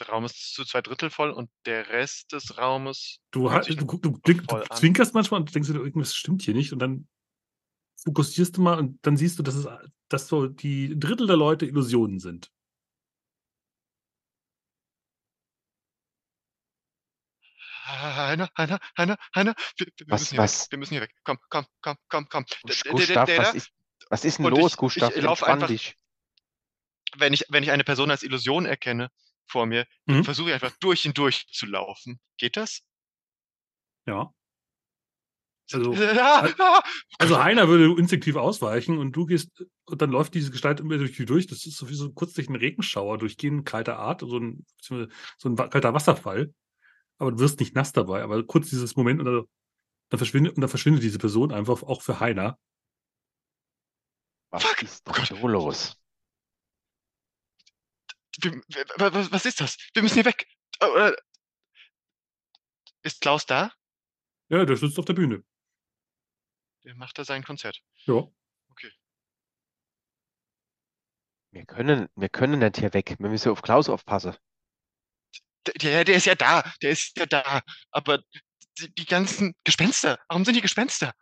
[0.00, 4.18] Der Raum ist zu zwei Drittel voll und der Rest des Raumes Du, du, du,
[4.24, 6.72] du, zwinkerst manchmal und denkst dir, irgendwas stimmt hier nicht.
[6.72, 7.08] Und dann
[8.02, 9.68] fokussierst du mal und dann siehst du, dass, es,
[10.08, 12.50] dass so die Drittel der Leute Illusionen sind.
[17.86, 20.62] Heiner, Heiner, Heiner, Heiner, wir, wir Was- müssen hier was?
[20.64, 20.72] weg.
[20.72, 21.14] Wir müssen hier weg.
[21.24, 22.44] Komm, komm, komm, komm, komm.
[22.90, 23.70] Gustav, was ist,
[24.10, 25.14] was ist denn Und los, ich- Gustav?
[25.16, 25.94] ich lauf einfach- dich.
[27.18, 29.08] wenn ich, wenn ich eine Person als Illusion erkenne
[29.46, 30.14] vor mir, Mhm.
[30.14, 32.20] dann versuche ich einfach durch ihn durch zu laufen.
[32.36, 32.80] Geht das?
[34.06, 34.32] Ja.
[35.72, 36.82] Also, Ah, ah,
[37.18, 41.16] also Heiner würde instinktiv ausweichen und du gehst, und dann läuft diese Gestalt immer durch
[41.16, 41.46] die durch.
[41.48, 45.10] Das ist so wie so kurz durch einen Regenschauer durchgehen, kalter Art, so ein, beziehungsweise
[45.38, 46.52] so ein kalter Wasserfall.
[47.18, 48.22] Aber du wirst nicht nass dabei.
[48.22, 49.44] Aber kurz dieses Moment und dann,
[50.10, 52.58] dann verschwindet, und dann verschwindet diese Person einfach auch für Heiner.
[54.50, 54.82] Was Fuck.
[54.82, 55.96] ist Oh denn so los?
[58.98, 59.76] was ist das?
[59.94, 60.46] Wir müssen hier weg.
[60.80, 61.12] Äh,
[63.02, 63.72] Ist Klaus da?
[64.48, 65.42] Ja, der sitzt auf der Bühne.
[66.84, 67.82] Der macht da sein Konzert.
[68.04, 68.28] Ja.
[71.50, 73.16] Wir können, wir können nicht hier weg.
[73.18, 74.36] Wir müssen auf Klaus aufpassen.
[75.66, 76.72] Der, der, der ist ja da.
[76.82, 77.60] Der ist ja da.
[77.90, 78.22] Aber
[78.78, 80.18] die, die ganzen Gespenster.
[80.28, 81.12] Warum sind die Gespenster?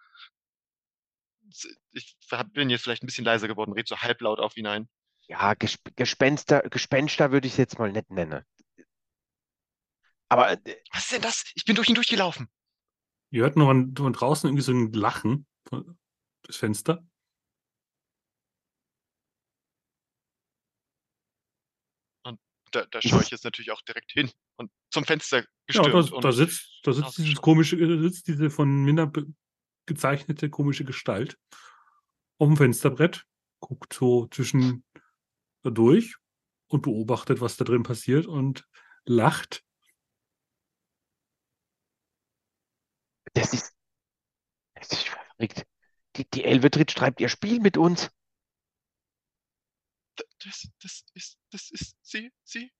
[1.92, 2.16] Ich
[2.52, 4.88] bin jetzt vielleicht ein bisschen leiser geworden, red so halblaut auf ihn ein.
[5.28, 8.44] Ja, Gesp Gespenster, Gespenster würde ich es jetzt mal nicht nennen.
[10.28, 11.44] Aber äh, Was ist denn das?
[11.54, 12.48] Ich bin durch ihn durchgelaufen.
[13.30, 15.98] Ihr hört noch von, von draußen irgendwie so ein Lachen von,
[16.42, 17.06] durchs Fenster.
[22.74, 26.10] Da, da schaue ich jetzt natürlich auch direkt hin und zum Fenster Ja, gestürmt.
[26.10, 29.10] da, und da sitzt, da sitzt dieses komische, äh, sitzt diese von Minder
[29.86, 31.38] gezeichnete komische Gestalt
[32.38, 33.24] auf dem Fensterbrett,
[33.60, 34.84] guckt so zwischen
[35.62, 36.16] da durch
[36.68, 38.66] und beobachtet, was da drin passiert und
[39.04, 39.64] lacht.
[43.34, 43.74] das ist,
[44.74, 45.66] das ist verrückt.
[46.16, 48.10] Die, die Elvetrit treibt ihr Spiel mit uns.
[50.44, 52.72] Das, das ist, das ist sie, sie,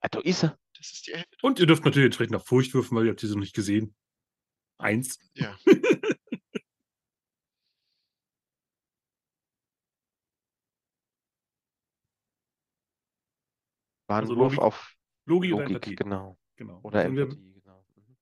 [0.00, 0.58] Ah, da ist er.
[0.76, 3.20] das ist die El Und ihr dürft natürlich entsprechend nach Furcht würfen, weil ihr habt
[3.20, 3.94] sie noch nicht gesehen.
[4.78, 5.18] Eins.
[5.34, 5.56] Ja.
[14.06, 14.96] War ein Also Wurf Logik- auf
[15.26, 15.96] Logik, Logik, Empathie.
[15.96, 16.38] genau.
[16.56, 16.80] Genau.
[16.82, 17.84] Oder Sollen wir- Empathie, genau.
[17.96, 18.16] Mhm.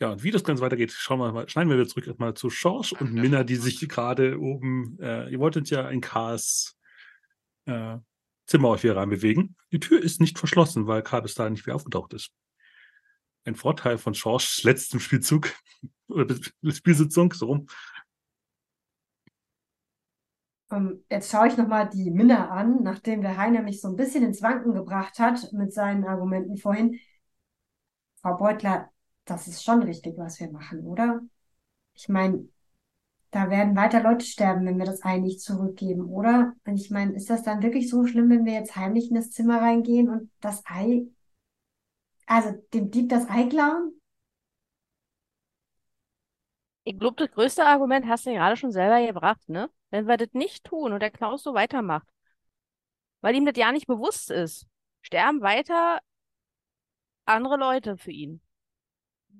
[0.00, 2.48] Ja, und wie das Ganze weitergeht, schauen wir mal, schneiden wir wieder zurück erstmal zu
[2.48, 6.78] Schorsch und Minna, die sich gerade oben, äh, ihr wolltet ja in Kars
[7.66, 7.98] äh,
[8.46, 9.56] Zimmer euch hier reinbewegen.
[9.70, 12.32] Die Tür ist nicht verschlossen, weil Karl bis dahin nicht wieder aufgetaucht ist.
[13.44, 15.52] Ein Vorteil von Schorschs letztem Spielzug
[16.08, 16.34] oder
[16.72, 17.66] Spielsitzung, so rum.
[20.70, 24.24] Ähm, jetzt schaue ich nochmal die Minna an, nachdem der Heiner mich so ein bisschen
[24.24, 26.98] ins Wanken gebracht hat mit seinen Argumenten vorhin.
[28.22, 28.90] Frau Beutler,
[29.30, 31.20] das ist schon richtig, was wir machen, oder?
[31.94, 32.48] Ich meine,
[33.30, 36.54] da werden weiter Leute sterben, wenn wir das Ei nicht zurückgeben, oder?
[36.66, 39.30] Und ich meine, ist das dann wirklich so schlimm, wenn wir jetzt heimlich in das
[39.30, 41.06] Zimmer reingehen und das Ei,
[42.26, 44.00] also dem Dieb das Ei klauen?
[46.84, 49.70] Ich glaube, das größte Argument hast du gerade schon selber gebracht, ne?
[49.90, 52.08] Wenn wir das nicht tun und der Klaus so weitermacht,
[53.20, 54.66] weil ihm das ja nicht bewusst ist,
[55.02, 56.00] sterben weiter
[57.26, 58.40] andere Leute für ihn.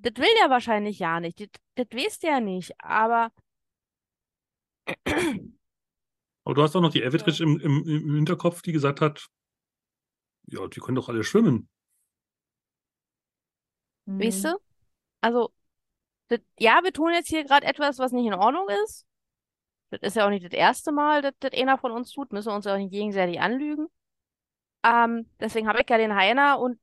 [0.03, 1.41] Das will der wahrscheinlich ja nicht.
[1.41, 2.73] Das, das weiß der nicht.
[2.83, 3.31] Aber
[6.45, 9.27] Aber du hast auch noch die Elvetrich im, im, im Hinterkopf, die gesagt hat,
[10.47, 11.69] ja, die können doch alle schwimmen.
[14.19, 14.53] Weißt Hm.
[14.53, 14.59] du?
[15.23, 15.53] Also,
[16.29, 19.07] das, ja, wir tun jetzt hier gerade etwas, was nicht in Ordnung ist.
[19.91, 22.33] Das ist ja auch nicht das erste Mal, dass das einer von uns tut.
[22.33, 23.89] Müssen wir uns ja auch nicht gegenseitig anlügen.
[24.85, 26.81] Ähm, deswegen habe ich ja den Heiner und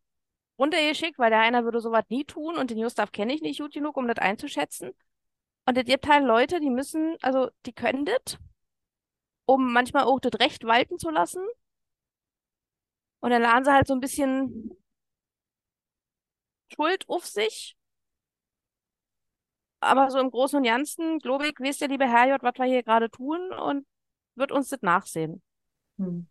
[0.60, 3.74] runtergeschickt, weil der Heiner würde sowas nie tun und den Gustav kenne ich nicht gut
[3.74, 4.92] genug, um das einzuschätzen.
[5.66, 8.38] Und es gibt halt Leute, die müssen, also die können das,
[9.46, 11.46] um manchmal auch das Recht walten zu lassen.
[13.20, 14.72] Und dann laden sie halt so ein bisschen
[16.74, 17.76] Schuld auf sich.
[19.80, 22.84] Aber so im Großen und Ganzen, glaube ich, weiß der liebe Herrgott, was wir hier
[22.84, 23.86] gerade tun und
[24.36, 25.42] wird uns das nachsehen.
[25.98, 26.28] Hm.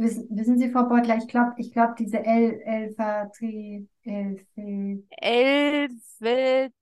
[0.00, 6.72] Wissen, wissen Sie, Frau Beutler, ich glaube, ich glaube, diese El Elfa-Tri, Elfe, Elveltritsch.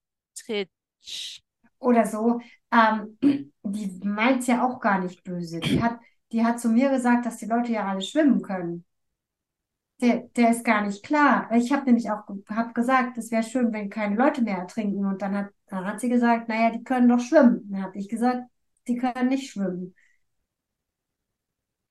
[1.78, 2.40] oder so,
[2.72, 3.18] ähm,
[3.62, 5.60] die meint es ja auch gar nicht böse.
[5.60, 5.98] Die hat,
[6.32, 8.84] die hat zu mir gesagt, dass die Leute ja alle schwimmen können.
[10.00, 11.50] Der, der ist gar nicht klar.
[11.52, 15.04] Ich habe nämlich auch hab gesagt, es wäre schön, wenn keine Leute mehr ertrinken.
[15.04, 17.68] Und dann hat, dann hat sie gesagt, naja, die können doch schwimmen.
[17.70, 18.44] Dann habe ich gesagt,
[18.86, 19.94] die können nicht schwimmen.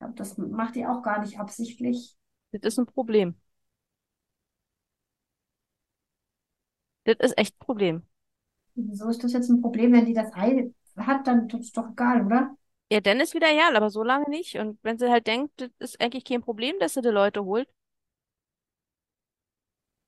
[0.00, 2.16] glaub, das macht die auch gar nicht absichtlich.
[2.52, 3.40] Das ist ein Problem.
[7.04, 8.02] Das ist echt ein Problem.
[8.76, 12.24] Wieso ist das jetzt ein Problem, wenn die das Ei hat, dann ist doch egal,
[12.24, 12.56] oder?
[12.90, 14.56] Ja, dann ist wieder ja, aber so lange nicht.
[14.56, 17.68] Und wenn sie halt denkt, das ist eigentlich kein Problem, dass sie die Leute holt.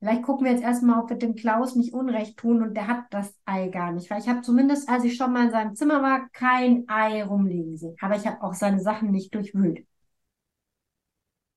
[0.00, 3.04] Vielleicht gucken wir jetzt erstmal, ob wir dem Klaus nicht Unrecht tun und der hat
[3.10, 4.10] das Ei gar nicht.
[4.10, 7.76] Weil ich habe zumindest, als ich schon mal in seinem Zimmer war, kein Ei rumliegen
[7.76, 7.96] sehen.
[8.00, 9.86] Aber ich habe auch seine Sachen nicht durchwühlt.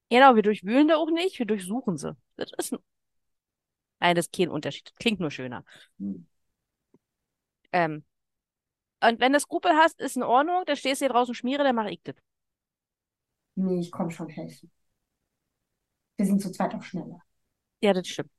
[0.10, 2.18] Genau, wir durchwühlen da auch nicht, wir durchsuchen sie.
[2.36, 2.80] Das ist ein...
[4.02, 4.90] Nein, das ist kein Unterschied.
[4.90, 5.64] Das klingt nur schöner.
[6.00, 6.28] Hm.
[7.72, 8.04] Ähm,
[9.02, 11.76] und wenn du Skrupel hast, ist in Ordnung, dann stehst du hier draußen schmiere, dann
[11.76, 12.16] mach ich das.
[13.56, 14.70] Nee, ich komme schon helfen.
[16.18, 17.22] Wir sind zu zweit auch schneller.
[17.84, 18.32] Ja, das stimmt.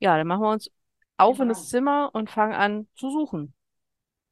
[0.00, 0.70] Ja, dann machen wir uns
[1.18, 1.68] auf in das Genau.
[1.68, 3.54] Zimmer und fangen an zu suchen.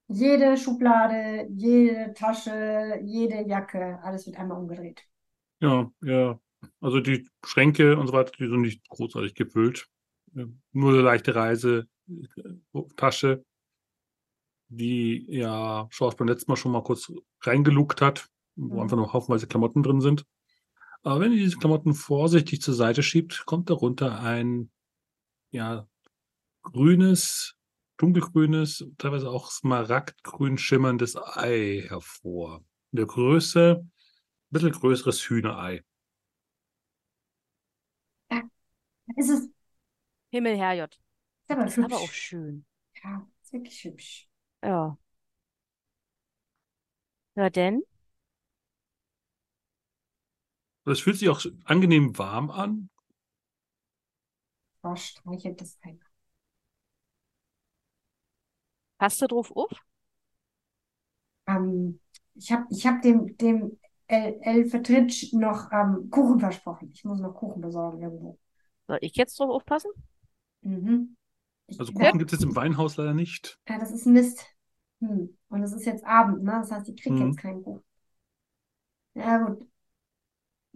[0.08, 5.02] Jede Schublade, jede Tasche, jede Jacke, alles wird einmal umgedreht.
[5.60, 6.38] Ja, ja.
[6.80, 9.86] Also die Schränke und so weiter, die sind nicht großartig gefüllt.
[10.36, 13.44] Äh, Nur eine leichte Reisetasche,
[14.68, 17.12] die ja Schorsch beim letzten Mal schon mal kurz
[17.42, 18.80] reingelugt hat, wo Mhm.
[18.82, 20.24] einfach noch haufenweise Klamotten drin sind.
[21.06, 24.72] Aber wenn ihr diese Klamotten vorsichtig zur Seite schiebt, kommt darunter ein
[25.52, 25.86] ja
[26.62, 27.56] grünes,
[27.96, 32.64] dunkelgrünes, teilweise auch smaragdgrün schimmerndes Ei hervor.
[32.90, 33.90] In der Größe, ein
[34.50, 35.84] bisschen größeres Hühnerei.
[39.16, 39.48] Es ist,
[40.32, 40.98] Himmel, Herrgott.
[41.44, 42.66] ist aber Das ist aber auch schön.
[43.04, 44.28] Ja, ist wirklich hübsch.
[44.64, 44.98] Ja.
[47.36, 47.84] Ja, denn?
[50.86, 52.88] Das fühlt sich auch angenehm warm an.
[54.80, 56.00] Frau streichelt das ein.
[58.98, 59.70] Passt du drauf auf?
[61.46, 62.00] Ähm,
[62.34, 63.78] ich habe ich hab dem, dem
[64.08, 66.90] El Elfetritsch noch ähm, Kuchen versprochen.
[66.94, 68.38] Ich muss noch Kuchen besorgen irgendwo.
[68.88, 69.92] Soll ich jetzt drauf aufpassen?
[70.62, 71.16] Mhm.
[71.68, 73.58] Ich, Also ja, Kuchen gibt es jetzt im Weinhaus leider nicht.
[73.68, 74.44] ja, das ist Mist.
[75.00, 75.36] Hm.
[75.48, 76.52] Und es ist jetzt Abend, ne?
[76.60, 77.24] Das heißt, ich kriege Mhm.
[77.24, 77.82] jetzt keinen Kuchen.
[79.14, 79.66] Ja, gut.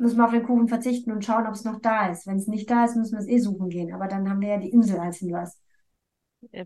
[0.01, 2.26] Müssen wir auf den Kuchen verzichten und schauen, ob es noch da ist.
[2.26, 3.92] Wenn es nicht da ist, müssen wir es eh suchen gehen.
[3.92, 5.61] Aber dann haben wir ja die Insel als Hinweis.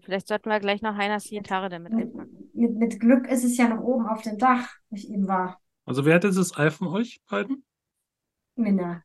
[0.03, 2.51] Vielleicht sollten wir gleich noch Heiners Gitarre damit Mit, einpacken.
[2.55, 5.61] mit, mit Glück ist es ja noch oben auf dem Dach, wo ich eben war.
[5.85, 7.64] Also wer hat jetzt das Ei von euch beiden?
[8.55, 9.03] Minna.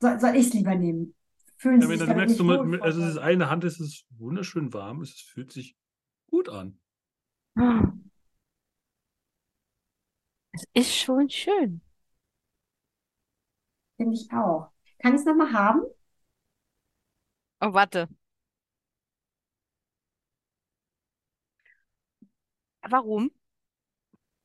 [0.00, 1.14] Soll, soll ich es lieber nehmen?
[1.56, 3.24] Fühlen Ja, Sie sich du damit merkst, du, nicht wohl, mit- also dieses Wolf?
[3.24, 5.74] Ei in der Hand ist, es wunderschön warm, es fühlt sich
[6.26, 6.78] gut an.
[10.52, 11.80] Es ist schon schön.
[14.00, 14.70] Finde ich auch.
[14.98, 15.82] Kann ich es nochmal haben?
[17.60, 18.08] Oh, warte.
[22.90, 23.30] Warum?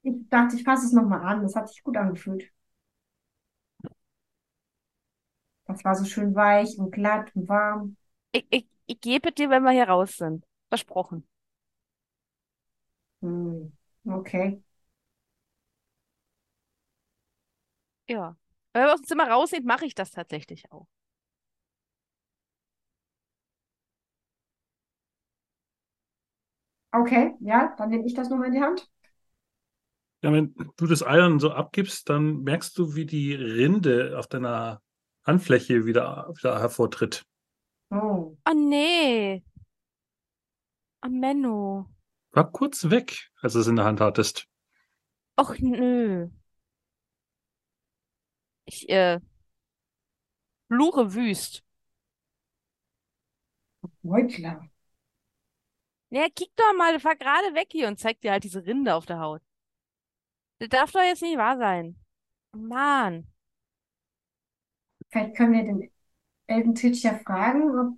[0.04, 1.42] Ich dachte, ich fasse es nochmal an.
[1.44, 2.50] Das hat sich gut angefühlt.
[5.68, 7.98] Das war so schön weich und glatt und warm.
[8.34, 10.46] Ich, ich, ich gebe dir, wenn wir hier raus sind.
[10.70, 11.28] Versprochen.
[13.22, 13.72] Hm.
[14.08, 14.62] Okay.
[18.08, 18.36] Ja.
[18.76, 20.86] Wenn wir aus dem Zimmer raus sind, mache ich das tatsächlich auch.
[26.92, 28.92] Okay, ja, dann nehme ich das nochmal in die Hand.
[30.22, 34.28] Ja, wenn du das Ei dann so abgibst, dann merkst du, wie die Rinde auf
[34.28, 34.82] deiner
[35.24, 37.26] Handfläche wieder, wieder hervortritt.
[37.92, 38.36] Oh.
[38.46, 39.42] Oh nee.
[41.02, 41.90] Oh Menno.
[42.32, 44.50] War kurz weg, als du es in der Hand hattest.
[45.38, 46.28] Och nö.
[48.66, 49.20] Ich, äh,
[50.68, 51.64] fluche wüst.
[54.04, 54.70] Beutler.
[56.10, 59.06] Ja, kick doch mal, fahr gerade weg hier und zeig dir halt diese Rinde auf
[59.06, 59.42] der Haut.
[60.60, 61.96] Das darf doch jetzt nicht wahr sein.
[62.54, 63.28] Mann.
[65.10, 65.92] Vielleicht können wir den
[66.48, 67.98] Eltentitsch ja fragen, ob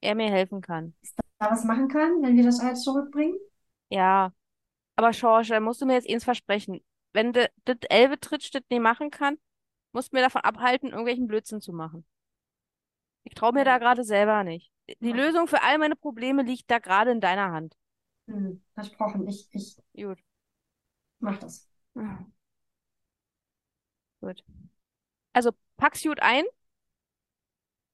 [0.00, 0.94] Er mir helfen kann.
[1.38, 3.38] er was machen kann, wenn wir das Ei zurückbringen.
[3.90, 4.32] Ja.
[4.96, 6.82] Aber Schorsch, da musst du mir jetzt eins versprechen.
[7.12, 7.48] Wenn das
[7.90, 9.38] Elbe-Tritsch das nicht machen kann,
[9.94, 12.04] musst mir davon abhalten, irgendwelchen Blödsinn zu machen.
[13.24, 14.72] Ich traue mir da gerade selber nicht.
[15.00, 15.12] Die Ja.
[15.12, 17.76] Lösung für all meine Probleme liegt da gerade in deiner Hand.
[18.28, 20.18] Hm, versprochen, ich, ich Gut.
[21.18, 21.68] mach das.
[24.20, 24.42] Gut.
[25.34, 26.44] Also pack's gut ein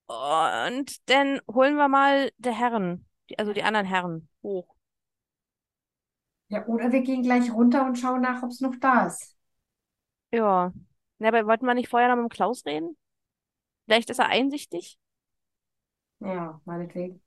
[0.06, 4.74] und dann holen wir mal der Herren Die, also die anderen Herren hoch.
[6.48, 9.36] Ja, oder wir gehen gleich runter und schauen nach, ob es noch da ist.
[10.32, 10.72] Ja.
[11.20, 12.96] Na, aber wollten wir nicht vorher noch mit dem Klaus reden?
[13.86, 14.98] Vielleicht ist er einsichtig.
[16.20, 17.20] Ja, meinetwegen.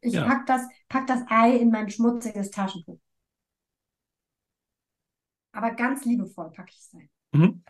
[0.00, 0.24] Ich Ja.
[0.26, 2.98] pack das, pack das Ei in mein schmutziges Taschentuch.
[5.52, 7.08] Aber ganz liebevoll packe ich es ein.
[7.32, 7.62] Mhm.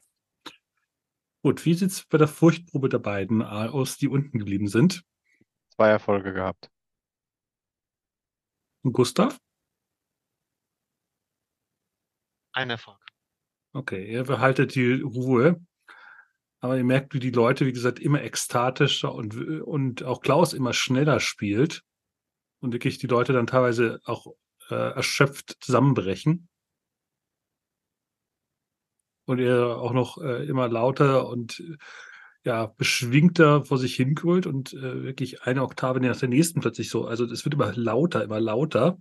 [1.44, 5.04] Gut, wie sieht es bei der Furchtprobe der beiden aus, die unten geblieben sind?
[5.74, 6.70] Zwei Erfolge gehabt.
[8.84, 9.38] Und Gustav?
[12.52, 13.01] Ein Erfolg.
[13.74, 15.60] Okay, ihr behaltet die Ruhe.
[16.60, 20.72] Aber ihr merkt, wie die Leute, wie gesagt, immer ekstatischer und, und auch Klaus immer
[20.72, 21.82] schneller spielt.
[22.60, 24.26] Und wirklich die Leute dann teilweise auch
[24.70, 26.48] äh, erschöpft zusammenbrechen.
[29.24, 31.62] Und er auch noch äh, immer lauter und
[32.44, 37.06] ja, beschwingter vor sich hingrölt und äh, wirklich eine Oktave nach der nächsten plötzlich so.
[37.06, 38.98] Also es wird immer lauter, immer lauter.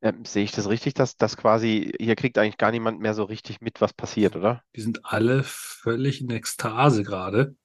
[0.00, 3.24] Ähm, sehe ich das richtig, dass das quasi, hier kriegt eigentlich gar niemand mehr so
[3.24, 4.62] richtig mit, was passiert, oder?
[4.76, 7.56] Die sind alle völlig in Ekstase gerade.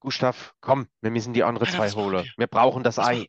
[0.00, 2.24] Gustav, komm, wir müssen die anderen Alter, zwei holen.
[2.24, 2.32] wir?
[2.36, 3.26] Wir brauchen das Was Ei.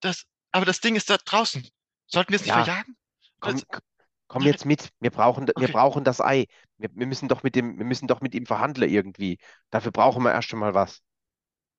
[0.00, 1.66] Das, aber das Ding ist da draußen.
[2.06, 2.64] Sollten wir es nicht Ja.
[2.64, 2.96] verjagen?
[3.40, 3.80] Komm, Das-
[4.28, 4.90] komm jetzt mit.
[5.00, 5.72] Wir brauchen, wir Okay.
[5.72, 6.46] brauchen das Ei.
[6.78, 9.38] Wir, wir müssen doch mit dem, wir müssen doch mit ihm verhandeln irgendwie.
[9.70, 11.00] Dafür brauchen wir erst einmal was.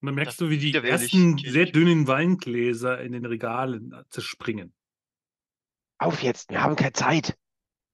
[0.02, 3.94] Und dann merkst Das du, wie die ersten geht sehr dünnen Weingläser in den Regalen
[4.10, 4.74] zerspringen.
[6.00, 7.38] Auf jetzt, wir haben keine Zeit.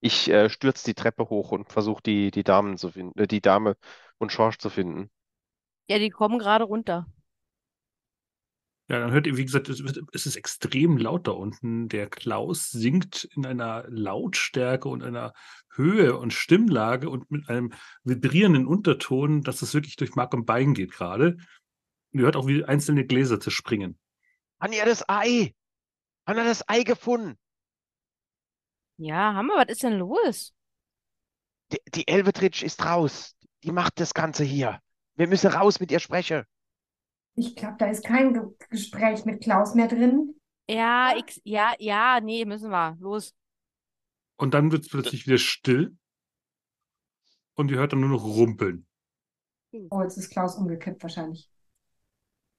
[0.00, 3.42] Ich äh, stürze die Treppe hoch und versuche die, die Damen zu finden, äh, die
[3.42, 3.76] Dame
[4.16, 5.10] und Schorsch zu finden.
[5.88, 7.06] Ja, die kommen gerade runter.
[8.90, 11.90] Ja, dann hört ihr, wie gesagt, es, wird, es ist extrem laut da unten.
[11.90, 15.34] Der Klaus singt in einer Lautstärke und einer
[15.74, 20.72] Höhe und Stimmlage und mit einem vibrierenden Unterton, dass es wirklich durch Mark und Bein
[20.72, 21.36] geht gerade.
[22.18, 23.96] Und ihr hört auch, wie einzelne Gläser zerspringen.
[24.60, 25.54] Haben ihr das Ei?
[26.26, 27.38] Haben wir das Ei gefunden?
[28.96, 30.52] Ja, Hammer, was ist denn los?
[31.70, 33.36] Die, die Elvetritsch ist raus.
[33.62, 34.80] Die macht das Ganze hier.
[35.14, 36.42] Wir müssen raus mit ihr sprechen.
[37.36, 40.34] Ich glaube, da ist kein Ge Gespräch mit Klaus mehr drin.
[40.68, 42.96] Ja, ich, ja, ja, nee, müssen wir.
[42.98, 43.32] Los.
[44.38, 45.96] Und dann wird es plötzlich wieder still.
[47.54, 48.88] Und ihr hört dann nur noch rumpeln.
[49.90, 51.48] Oh, jetzt ist Klaus umgekippt wahrscheinlich.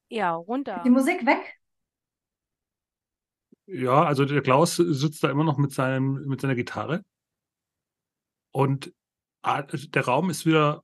[0.09, 0.81] Ja, runter.
[0.83, 1.59] Die Musik weg?
[3.67, 7.05] Ja, also der Klaus sitzt da immer noch mit seinem, mit seiner Gitarre.
[8.51, 8.91] Und
[9.43, 10.83] ah, der Raum ist wieder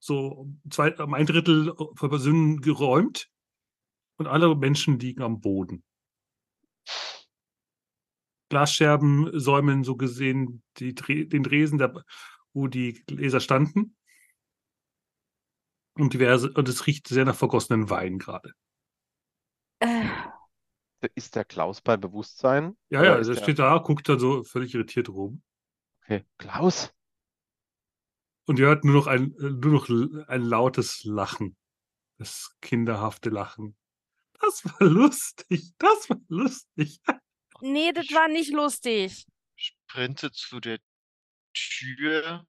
[0.00, 3.30] so um zwei, um ein Drittel von Personen geräumt.
[4.16, 5.84] Und alle Menschen liegen am Boden.
[8.48, 12.04] Glasscherben säumeln so gesehen die, den Dresen, der,
[12.52, 13.96] wo die Gläser standen.
[15.98, 18.52] Und diverse, und es riecht sehr nach vergossenen Wein gerade.
[19.80, 20.06] Äh,
[21.14, 22.76] Ist der Klaus bei Bewusstsein?
[22.88, 25.42] Ja, ja, also er steht da, guckt dann so völlig irritiert rum.
[26.02, 26.24] Okay.
[26.38, 26.94] Klaus?
[28.46, 29.88] Und ihr hört nur noch ein, äh, nur noch
[30.28, 31.56] ein lautes Lachen.
[32.18, 33.76] Das kinderhafte Lachen.
[34.40, 35.72] Das war lustig.
[35.78, 37.00] Das war lustig.
[37.60, 39.26] nee, das war nicht lustig.
[39.56, 40.78] Sprinte zu der
[41.52, 42.46] Tür.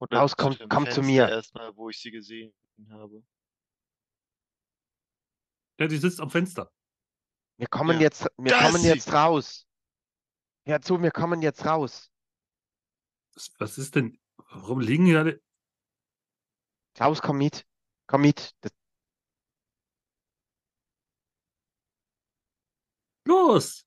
[0.00, 1.28] Oder Klaus, zu komm- komm zu Fenster mir.
[1.28, 2.54] Erstmal, wo ich sie gesehen
[2.90, 3.22] habe.
[5.80, 6.72] Ja, die sitzt am Fenster.
[7.56, 8.02] Wir kommen Ja.
[8.02, 8.88] jetzt, wir Da ist kommen sie.
[8.88, 9.66] jetzt raus.
[10.66, 12.10] Hör zu, wir kommen jetzt raus.
[13.34, 14.20] Was, was ist denn?
[14.50, 15.42] Warum liegen hier alle?
[16.94, 17.66] Klaus, komm mit.
[18.06, 18.54] Komm mit.
[18.60, 18.72] Das,
[23.24, 23.84] Los!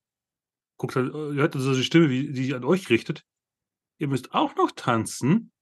[0.78, 3.24] Guckt, halt, äh, ihr hört also die Stimme, wie die sich an euch richtet.
[3.98, 5.52] Ihr müsst auch noch tanzen.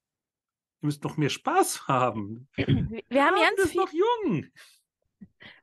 [0.81, 2.47] Ihr müsst noch mehr Spaß haben.
[2.55, 4.45] Wir, haben Ja, ganz du bist viel, noch jung.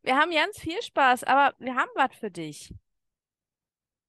[0.03, 2.75] wir haben ganz viel Spaß, aber wir haben was für dich.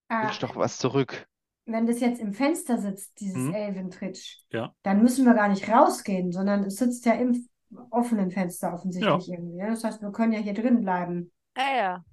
[0.10, 1.28] Wünsch doch was zurück.
[1.66, 3.54] wenn das jetzt im Fenster sitzt, dieses Mhm.
[3.54, 4.74] Elventritsch, Ja.
[4.82, 7.48] dann müssen wir gar nicht rausgehen, sondern es sitzt ja im
[7.92, 9.58] offenen Fenster offensichtlich irgendwie.
[9.58, 9.70] Ja?
[9.70, 11.32] Das heißt, wir können ja hier drin bleiben.
[11.56, 12.04] Ah, ja.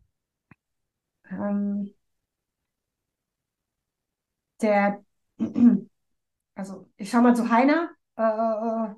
[1.31, 1.95] Ähm,
[4.61, 5.05] der,
[6.57, 7.91] also ich schau mal zu Heiner.
[8.17, 8.95] Äh,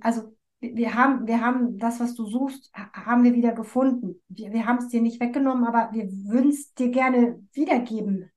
[0.00, 4.22] also wir haben, wir haben das, was du suchst, ha- haben wir wieder gefunden.
[4.28, 8.30] Wir, wir haben es dir nicht weggenommen, aber wir würden es dir gerne wiedergeben.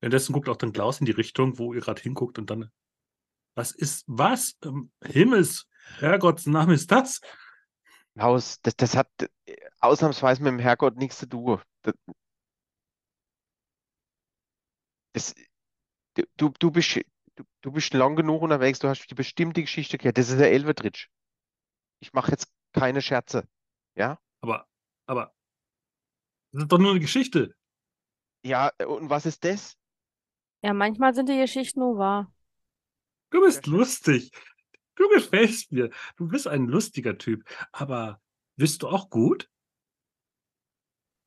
[0.00, 2.70] Währenddessen guckt auch dann Klaus in die Richtung, wo ihr gerade hinguckt und dann.
[3.54, 4.56] Was ist, was?
[4.62, 5.66] im Himmels,
[5.98, 7.20] Herrgotts Name ist das?
[8.14, 9.08] Klaus, das, das hat
[9.80, 11.60] ausnahmsweise mit dem Herrgott nichts zu tun.
[11.82, 11.94] Das,
[15.12, 15.34] das,
[16.36, 16.96] du, du bist,
[17.36, 20.18] du, du bist lang genug unterwegs, du hast die bestimmte Geschichte gehört.
[20.18, 21.08] Das ist der Elvetritsch.
[22.00, 23.48] Ich mache jetzt keine Scherze.
[23.94, 24.18] Ja?
[24.40, 24.68] Aber,
[25.06, 25.34] aber,
[26.52, 27.54] das ist doch nur eine Geschichte.
[28.42, 29.76] Ja, und was ist das?
[30.62, 32.32] Ja, manchmal sind die Geschichten nur wahr.
[33.30, 34.30] Du bist lustig.
[34.94, 35.90] Du gefällst mir.
[36.16, 37.44] Du bist ein lustiger Typ.
[37.72, 38.20] Aber
[38.56, 39.50] bist du auch gut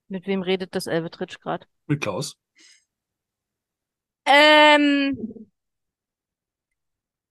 [0.08, 1.66] Mit wem redet das Elvetritsch gerade?
[1.88, 2.38] mit Klaus?
[4.26, 5.50] Ähm,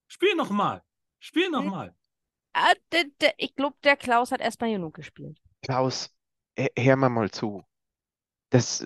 [0.08, 0.82] Spiel noch mal.
[1.20, 1.52] Spiel Hm?
[1.52, 1.94] noch mal.
[2.54, 5.40] ah, der, der, ich glaube, der Klaus hat erstmal genug gespielt.
[5.62, 6.14] Klaus,
[6.58, 7.64] hör, mir mal zu.
[8.50, 8.84] Das,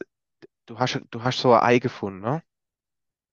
[0.67, 2.43] du hast, du hast so ein Ei gefunden, ne?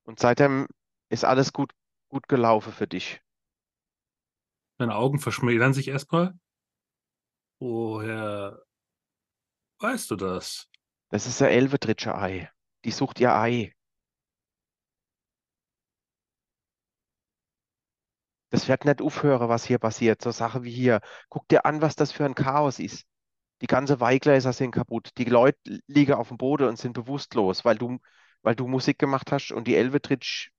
[0.04, 0.68] Und seitdem
[1.10, 1.74] ist alles gut,
[2.10, 3.22] gut gelaufen für dich.
[4.78, 6.38] Deine Augen verschmälern sich erstmal.
[7.60, 8.64] Woher
[9.80, 10.70] weißt du das?
[11.10, 12.50] Das ist ein Elvetritscher Ei.
[12.86, 13.74] Die sucht ihr Ei.
[18.50, 20.22] Das wird nicht aufhören, was hier passiert.
[20.22, 21.02] So Sache wie hier.
[21.30, 23.06] Guck dir an, was das für ein Chaos ist.
[23.62, 25.12] Die ganze Weingläser sind kaputt.
[25.18, 28.00] Die Leute liegen auf dem Boden und sind bewusstlos, weil du,
[28.42, 30.50] weil du Musik gemacht hast und die Elvetritsch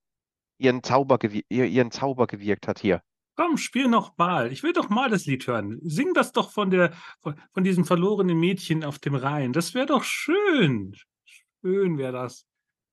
[0.57, 1.19] ihren Zauber,
[1.49, 3.01] ihren Zauber gewirkt hat hier.
[3.35, 4.51] Komm, spiel noch mal.
[4.51, 5.79] Ich will doch mal das Lied hören.
[5.81, 9.53] Sing das doch von der, von, von diesem verlorenen Mädchen auf dem Rhein.
[9.53, 10.95] Das wäre doch schön.
[11.61, 12.45] Schön wäre das.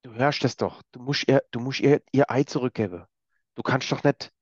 [0.02, 0.82] Du hörst es doch.
[0.92, 3.04] Du musst ihr, du musst ihr, ihr Ei zurückgeben.
[3.56, 4.32] Du kannst doch nicht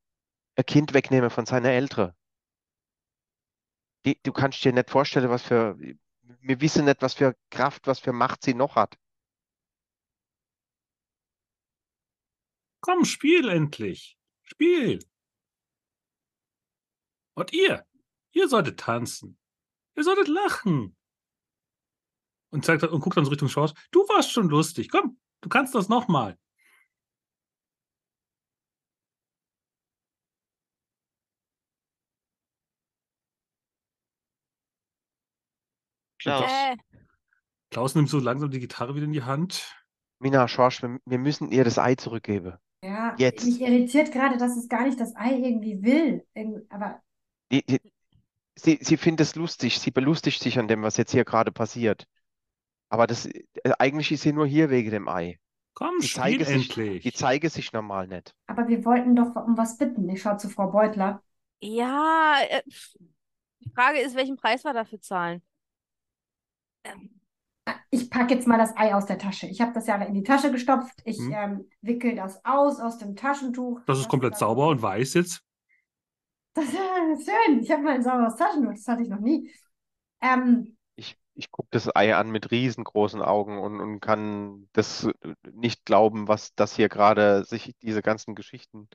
[0.56, 2.14] ein Kind wegnehmen von seiner Eltern.
[4.04, 8.00] Die, du kannst dir nicht vorstellen, was für, wir wissen nicht, was für Kraft, was
[8.00, 8.98] für Macht sie noch hat.
[12.80, 14.16] Komm, spiel endlich.
[14.42, 15.04] Spiel.
[17.34, 17.84] Und ihr,
[18.32, 19.38] ihr solltet tanzen.
[19.96, 20.96] Ihr solltet lachen.
[22.50, 23.74] Und zeigt und guckt dann so Richtung Chance.
[23.90, 24.88] Du warst schon lustig.
[24.88, 26.06] Komm, du kannst das noch
[36.26, 36.76] Klaus, Äh,
[37.70, 39.74] Klaus nimmt so langsam die Gitarre wieder in die Hand.
[40.18, 42.54] Mina, Schorsch, wir, wir müssen ihr das Ei zurückgeben.
[42.82, 43.44] Ja, Jetzt.
[43.44, 46.26] mich irritiert gerade, dass es gar nicht das Ei irgendwie will.
[46.68, 47.00] Aber
[47.50, 47.80] Die, die,
[48.54, 52.06] sie, sie findet es lustig, sie belustigt sich an dem, was jetzt hier gerade passiert.
[52.88, 53.42] Aber das, äh,
[53.78, 55.38] eigentlich ist sie nur hier wegen dem Ei.
[55.74, 57.02] Komm, Die spiel zeige sich, endlich.
[57.02, 58.34] die zeige sich normal nicht.
[58.46, 60.08] Aber wir wollten doch um was bitten.
[60.08, 61.22] Ich schaue zu Frau Beutler.
[61.60, 62.62] ja, äh,
[63.60, 65.42] die Frage ist, welchen Preis wir dafür zahlen.
[66.86, 67.10] Ähm,
[67.90, 69.46] Ich packe jetzt mal das Ei aus der Tasche.
[69.46, 71.00] Ich habe das ja in die Tasche gestopft.
[71.04, 71.32] Ich Hm.
[71.32, 73.80] ähm, wickel das aus aus dem Taschentuch.
[73.86, 75.42] Das ist komplett das- sauber und weiß jetzt.
[76.54, 76.76] Das ist
[77.28, 77.60] schön.
[77.60, 78.72] Ich habe mal ein sauberes Taschentuch.
[78.72, 79.50] Das hatte ich noch nie.
[80.20, 85.08] Ähm, Ich, ich gucke das Ei an mit riesengroßen Augen und, und kann das
[85.52, 88.88] nicht glauben, was das hier gerade sich diese ganzen Geschichten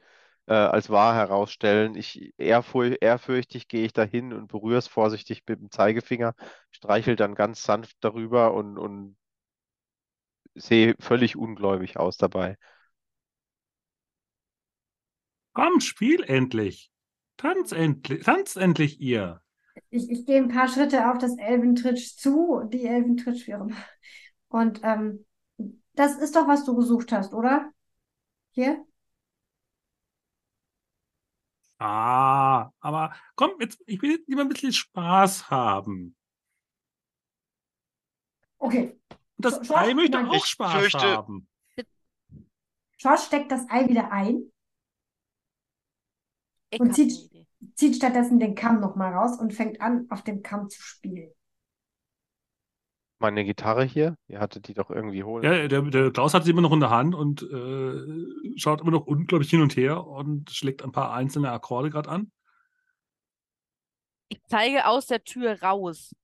[0.51, 1.95] äh, als wahr herausstellen.
[1.95, 6.35] Ich ehrfürchtig gehe ich dahin und berühre es vorsichtig mit dem Zeigefinger,
[6.71, 9.15] streichel dann ganz sanft darüber und, und
[10.53, 12.57] sehe völlig ungläubig aus dabei.
[15.53, 16.91] Komm, spiel endlich.
[17.37, 18.25] Tanz endlich.
[18.25, 19.41] Tanz endlich ihr.
[19.89, 23.77] ich, ich gehe ein paar Schritte auf das Elventritsch zu, die Elventritsch, immer.
[24.49, 25.25] Und ähm,
[25.93, 27.71] das ist doch, was du gesucht hast, oder?
[28.51, 28.85] Hier?
[31.81, 36.15] Ah, aber komm, jetzt, ich will lieber ein bisschen Spaß haben.
[38.59, 38.99] Okay.
[39.37, 41.47] Und das So, Ei Schorsch, möchte auch Spaß fürchte- haben.
[42.97, 44.51] Schorsch steckt das Ei wieder ein,
[46.69, 50.69] ich Und zieht- zieht stattdessen den Kamm nochmal raus und fängt an, auf dem Kamm
[50.69, 51.33] zu spielen.
[53.21, 55.43] Meine Gitarre hier, ihr hattet die doch irgendwie holen.
[55.43, 58.89] Ja, der, der Klaus hat sie immer noch in der Hand und äh, schaut immer
[58.89, 62.31] noch unglaublich hin und her und schlägt ein paar einzelne Akkorde gerade an.
[64.29, 66.15] Ich zeige aus der Tür raus.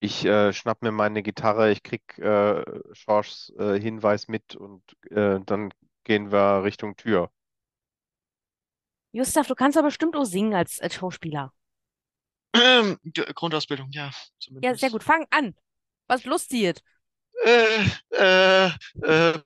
[0.00, 2.62] Ich äh, schnapp mir meine Gitarre, ich krieg äh,
[2.92, 5.72] Schorschs äh, Hinweis mit und äh, dann
[6.04, 7.30] gehen wir Richtung Tür.
[9.12, 11.54] Gustav, du kannst aber bestimmt auch singen als, als Schauspieler.
[12.54, 12.98] Ähm,
[13.34, 14.80] Grundausbildung, ja, Ja, zumindest.
[14.80, 15.02] sehr gut.
[15.04, 15.54] Fang an.
[16.06, 16.80] Was lustig.
[17.44, 18.70] Äh, äh,
[19.02, 19.38] äh,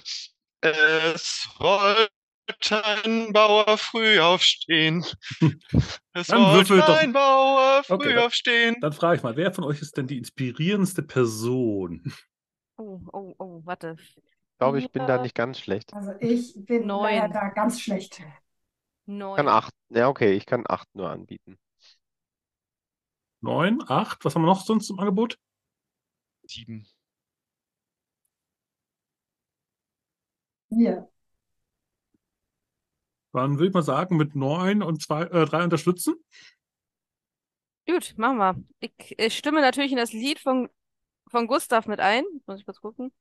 [0.61, 2.11] es wollte
[3.05, 5.05] ein Bauer früh aufstehen.
[6.15, 8.77] Es Dann wollte doch- ein Bauer früh Okay, dann- aufstehen.
[8.81, 12.13] Dann frage ich mal, wer von euch ist denn die inspirierendste Person?
[12.77, 13.97] Oh, oh, oh, warte.
[13.99, 14.15] Ich
[14.59, 15.93] glaube, ich bin da nicht ganz schlecht.
[15.95, 17.33] Also ich bin Neun.
[17.33, 18.21] da ganz schlecht.
[18.21, 18.27] Ich
[19.07, 19.37] Neun.
[19.37, 19.73] kann acht.
[19.89, 21.59] Ja, okay, ich kann acht nur anbieten.
[23.43, 25.39] Neun, acht, was haben wir noch sonst im Angebot?
[26.47, 26.87] Sieben.
[30.71, 31.09] Wir.
[33.33, 36.15] Dann würde ich mal sagen, mit neun und zwei, äh, drei unterstützen.
[37.87, 38.63] Gut, machen wir.
[38.81, 40.69] Ich, ich stimme natürlich in das Lied von,
[41.29, 42.25] von Gustav mit ein.
[42.47, 43.13] Muss ich kurz gucken.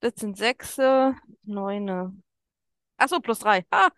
[0.00, 2.14] Das sind sechse, neune.
[2.96, 3.64] Achso, plus drei.
[3.70, 3.90] Ah.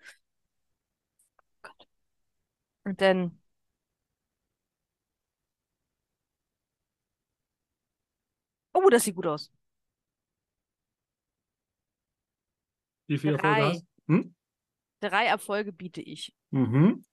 [1.62, 1.88] Gott.
[2.84, 3.38] Und dann.
[8.80, 9.50] Oh, das sieht gut aus.
[13.08, 13.48] Wie viele Drei.
[13.48, 14.14] Erfolge hast du?
[14.14, 14.34] Hm?
[15.00, 16.32] Drei Erfolge biete ich.
[16.50, 17.04] Mhm.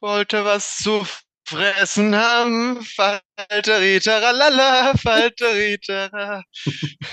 [0.00, 1.06] Wollte was zu
[1.46, 2.82] fressen haben.
[2.84, 6.44] Falteritera, lala, Falteritera.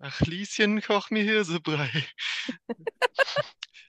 [0.00, 2.08] Ach, Lieschen, koch mir Hirsebrei.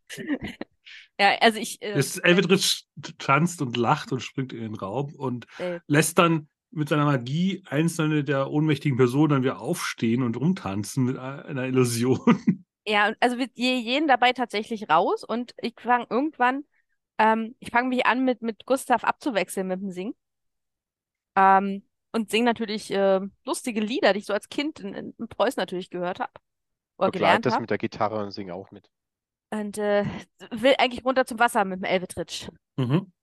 [1.19, 1.81] Ja, also ich.
[1.81, 2.84] Äh, Das Elvedritsch
[3.18, 7.64] tanzt und lacht und springt in den Raum und äh, lässt dann mit seiner Magie
[7.68, 12.64] einzelne der ohnmächtigen Personen dann wieder aufstehen und rumtanzen mit einer Illusion.
[12.85, 16.65] Ja, und also wir je- gehen dabei tatsächlich raus und ich fange irgendwann,
[17.18, 20.15] ähm, ich fange mich an, mit, mit Gustav abzuwechseln mit dem Singen.
[21.35, 25.60] Ähm, und singe natürlich äh, lustige Lieder, die ich so als Kind in, in, Preußen
[25.60, 26.31] natürlich gehört habe
[26.98, 27.60] oder Begleite gelernt das habe.
[27.60, 28.90] mit der Gitarre und sing auch mit.
[29.54, 30.04] Und äh,
[30.50, 32.50] will eigentlich runter zum Wasser mit dem Elvetritsch.
[32.76, 33.14] Mhm.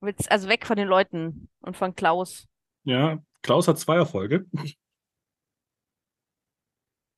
[0.00, 2.48] Will's also weg von den Leuten und von Klaus.
[2.82, 4.44] Ja, Klaus hat zwei Erfolge.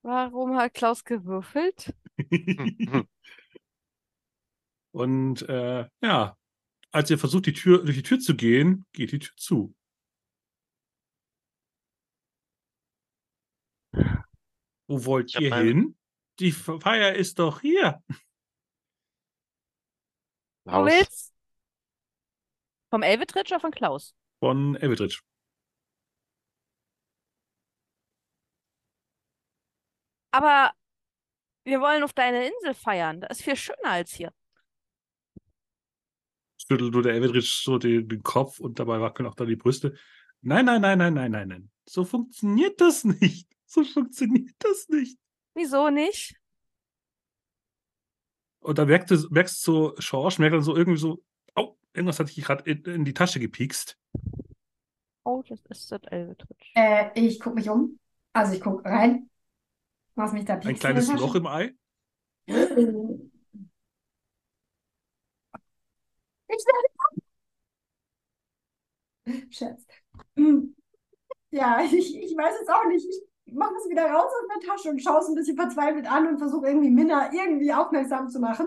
[0.03, 1.95] Warum hat Klaus gewürfelt?
[4.93, 6.37] und äh, ja,
[6.93, 9.75] als ihr versucht, die Tür, durch die Tür zu gehen, geht die Tür zu.
[14.87, 15.97] Wo wollt Ich ihr meine- hin?
[16.39, 18.03] Die Feier ist doch hier.
[20.65, 20.87] Du Haus.
[20.87, 21.35] willst?
[22.91, 24.15] Vom Elvetritsch oder von Klaus?
[24.41, 25.23] Von Elvedritsch.
[30.31, 30.73] Aber
[31.65, 33.23] wir wollen auf deine Insel feiern.
[33.23, 34.33] Das ist viel schöner als hier.
[36.59, 39.97] Schüttelt nur der Elvedritsch so den, den Kopf und dabei wackeln auch dann die Brüste.
[40.43, 41.71] Nein, nein, nein, nein, nein, nein, nein.
[41.87, 43.49] So funktioniert das nicht.
[43.69, 45.19] So funktioniert das nicht.
[45.57, 46.37] Wieso nicht?
[48.61, 51.25] Und dann merkst du, merkst du so, Schorsch merkt dann so irgendwie so,
[51.55, 53.99] oh, irgendwas hat sich gerade in, in die Tasche gepiekst.
[55.25, 56.73] Oh, das ist das Elvetritsch.
[56.75, 57.99] Äh, ich gucke mich um.
[58.35, 59.31] Also ich gucke rein.
[60.15, 61.75] Was mich da Ein piekst in kleines Loch im Ei.
[62.45, 63.19] Ich werde.
[69.51, 69.87] Scherz.
[70.37, 70.77] Hm.
[71.51, 73.07] Ja, ich, ich weiß es auch nicht.
[73.09, 76.27] Ich mache es wieder raus aus der Tasche und schaue es ein bisschen verzweifelt an
[76.27, 78.67] und versuche irgendwie Minna irgendwie aufmerksam zu machen.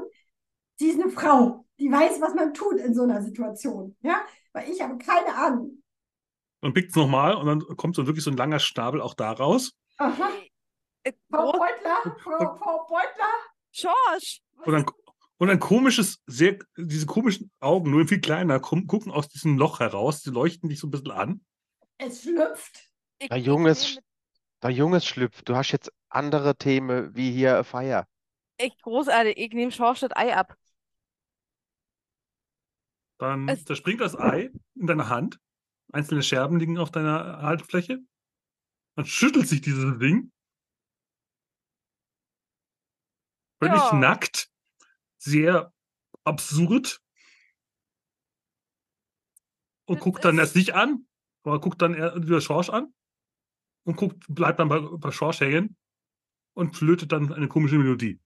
[0.77, 3.95] Sie ist eine Frau, die weiß, was man tut in so einer Situation.
[4.01, 4.21] Ja,
[4.53, 5.83] weil ich habe keine Ahnung.
[6.61, 9.31] Und pickt es nochmal und dann kommt so wirklich so ein langer Schnabel auch da
[9.31, 9.73] raus.
[9.97, 10.29] Aha.
[11.03, 13.33] Äh, Frau Groß Beutler, Frau, Frau Beutler.
[13.71, 14.41] Schorsch!
[14.65, 14.85] Und dann,
[15.37, 20.21] und ein komisches, sehr, diese komischen Augen, nur viel kleiner, gucken aus diesem Loch heraus.
[20.21, 21.41] Die leuchten dich so ein bisschen an.
[21.97, 22.89] Es schlüpft.
[23.19, 24.01] Ich Junges, nehme-
[24.61, 25.47] der Junges schlüpft.
[25.47, 28.07] Du hast jetzt andere Themen wie hier Feier.
[28.57, 29.37] echt großartig.
[29.37, 30.57] Ich nehme Schorsch das Ei ab.
[33.19, 35.39] Dann Es- da springt das Ei in deiner Hand.
[35.91, 37.99] Einzelne Scherben liegen auf deiner Haltfläche.
[38.95, 40.31] Dann schüttelt sich dieses Ding.
[43.61, 43.93] Völlig Ja.
[43.93, 44.49] nackt.
[45.17, 45.73] Sehr
[46.23, 47.01] absurd.
[49.85, 51.07] Und Das guckt dann erst dich an,
[51.43, 52.93] aber guckt dann eher wieder Schorsch an.
[53.89, 55.75] Und guckt, bleibt dann bei, bei Schorsch hängen
[56.53, 58.19] und flötet dann eine komische Melodie.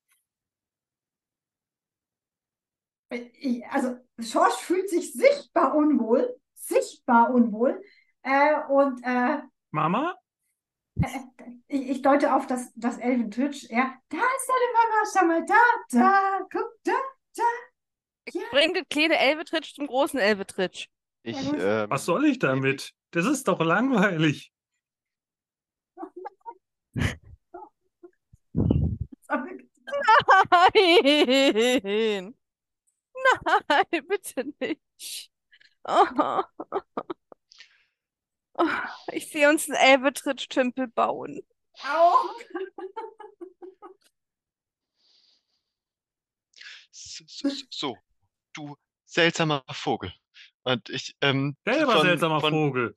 [3.39, 7.81] Ich, also Schorsch fühlt sich sichtbar unwohl, sichtbar unwohl.
[8.23, 9.37] Äh, und äh,
[9.71, 10.15] Mama?
[11.69, 13.69] ich, ich deute auf das, das Elfentwitch.
[13.69, 16.91] Ja, da ist deine Mama, schau mal da, da, guck da.
[18.25, 18.41] Ich Ja.
[18.51, 20.87] bringe das kleine Elvetritsch zum großen Elvetritsch.
[21.23, 22.91] Ich, ähm, Was soll ich damit?
[23.11, 24.52] Das ist doch langweilig.
[26.93, 27.15] Nein!
[33.67, 35.31] Nein, bitte nicht.
[35.85, 36.43] Oh.
[38.55, 38.67] Oh,
[39.11, 41.41] ich sehe uns einen Elvetritsch-Tümpel bauen.
[41.81, 42.13] Au.
[46.91, 47.97] So, so, so,
[48.53, 50.13] du seltsamer Vogel.
[50.63, 52.95] Und ich, ähm, Selber von, seltsamer von, Vogel.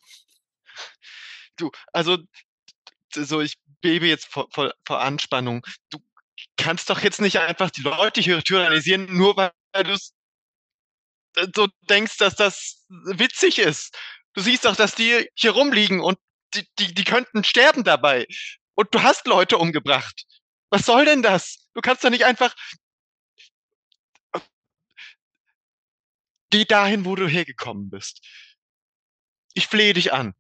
[1.56, 2.18] du, also,
[3.15, 5.65] so, ich bebe jetzt vor, vor, vor Anspannung.
[5.91, 5.99] Du
[6.57, 9.53] kannst doch jetzt nicht einfach die Leute hier tyrannisieren, nur weil
[9.85, 10.12] du s-
[11.55, 13.97] so denkst, dass das witzig ist.
[14.35, 16.19] Du siehst doch, dass die hier rumliegen und
[16.55, 18.27] die, die, die könnten sterben dabei.
[18.74, 20.24] Und du hast Leute umgebracht.
[20.70, 21.69] Was soll denn das?
[21.74, 22.55] Du kannst doch nicht einfach.
[26.51, 28.20] Geh dahin, wo du hergekommen bist.
[29.55, 30.35] Ich flehe dich an.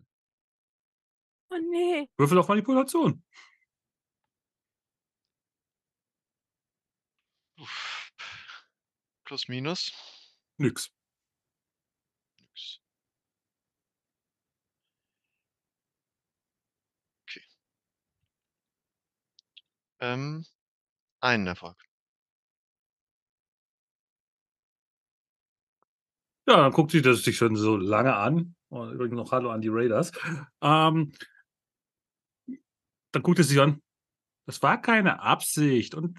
[1.56, 2.08] Oh nee.
[2.18, 3.22] Würfel auf Manipulation.
[7.58, 8.12] Uff.
[9.24, 9.92] Plus, minus.
[10.58, 10.90] Nix.
[12.38, 12.80] Nix.
[17.22, 17.42] Okay.
[20.00, 20.44] Ähm,
[21.20, 21.76] einen Erfolg.
[26.48, 28.54] Ja, dann guckt sie das sich schon so lange an.
[28.68, 30.12] Und übrigens noch Hallo an die Raiders.
[30.60, 31.12] Ähm,
[33.16, 33.80] dann guckt es sich an.
[34.44, 35.94] Das war keine Absicht.
[35.94, 36.18] Und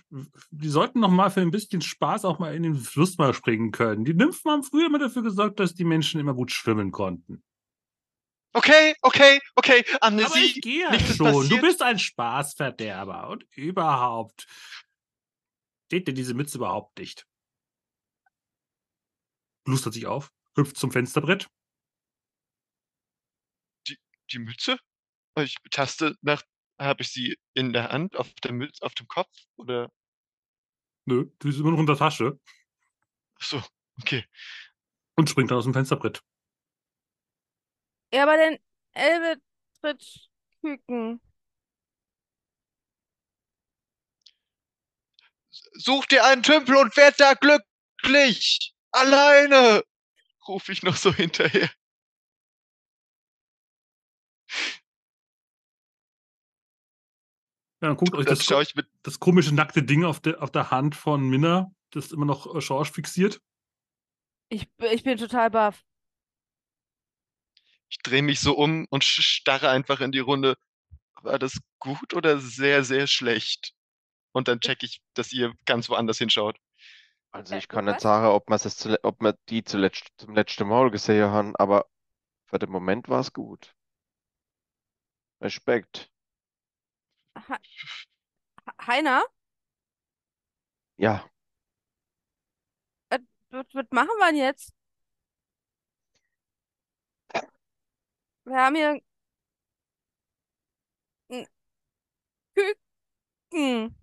[0.50, 3.72] die sollten noch mal für ein bisschen Spaß auch mal in den Fluss mal springen
[3.72, 4.04] können.
[4.04, 7.44] Die Nymphen haben früher immer dafür gesorgt, dass die Menschen immer gut schwimmen konnten.
[8.54, 9.86] Okay, okay, okay.
[10.02, 10.40] Aber Amnesie.
[10.40, 11.18] ich gehe ja schon.
[11.18, 11.62] Du passiert.
[11.62, 13.30] bist ein Spaßverderber.
[13.30, 14.48] Und überhaupt.
[15.86, 17.28] Steht dir diese Mütze überhaupt nicht?
[19.68, 21.48] Lustert sich auf, hüpft zum Fensterbrett.
[24.32, 24.78] die Mütze?
[25.40, 26.42] Ich taste nach,
[26.80, 29.92] habe ich sie in der Hand, auf der Mütze, auf dem Kopf oder?
[31.06, 32.40] Nö, die ist immer noch in der Tasche.
[33.40, 33.64] Ach so,
[34.00, 34.26] okay.
[35.16, 36.22] Und springt dann aus dem Fensterbrett.
[38.14, 38.60] Ja, aber den
[38.94, 39.42] Elbe
[39.80, 40.30] tritt
[40.62, 41.22] Küken.
[45.74, 48.74] Such dir einen Tümpel und werd da glücklich.
[48.92, 49.84] Alleine.
[50.48, 51.70] Ruf ich noch so hinterher.
[57.82, 60.72] Ja, dann guckt euch das, ich mit, das komische nackte Ding auf der, auf der
[60.72, 63.40] Hand von Minna, das immer noch äh, Schorsch fixiert.
[64.50, 65.84] Ich, ich bin total baff.
[67.90, 70.56] ich drehe mich so um und starre einfach in die Runde.
[71.22, 73.74] War das gut oder sehr, sehr schlecht?
[74.34, 76.58] Und dann check ich, dass ihr ganz woanders hinschaut.
[77.32, 80.92] Also Äh, ich kann nicht sagen, ob zule- ob wir die zuletzt zum letzten Mal
[80.92, 81.88] gesehen haben, aber
[82.46, 83.76] für den Moment war es gut.
[85.42, 86.12] Respekt.
[87.50, 87.58] Ha
[88.88, 89.24] Heiner,
[90.98, 91.30] Ja,
[93.52, 94.74] was, was machen wir denn jetzt?
[98.46, 99.02] Wir haben hier
[102.56, 103.96] Küken.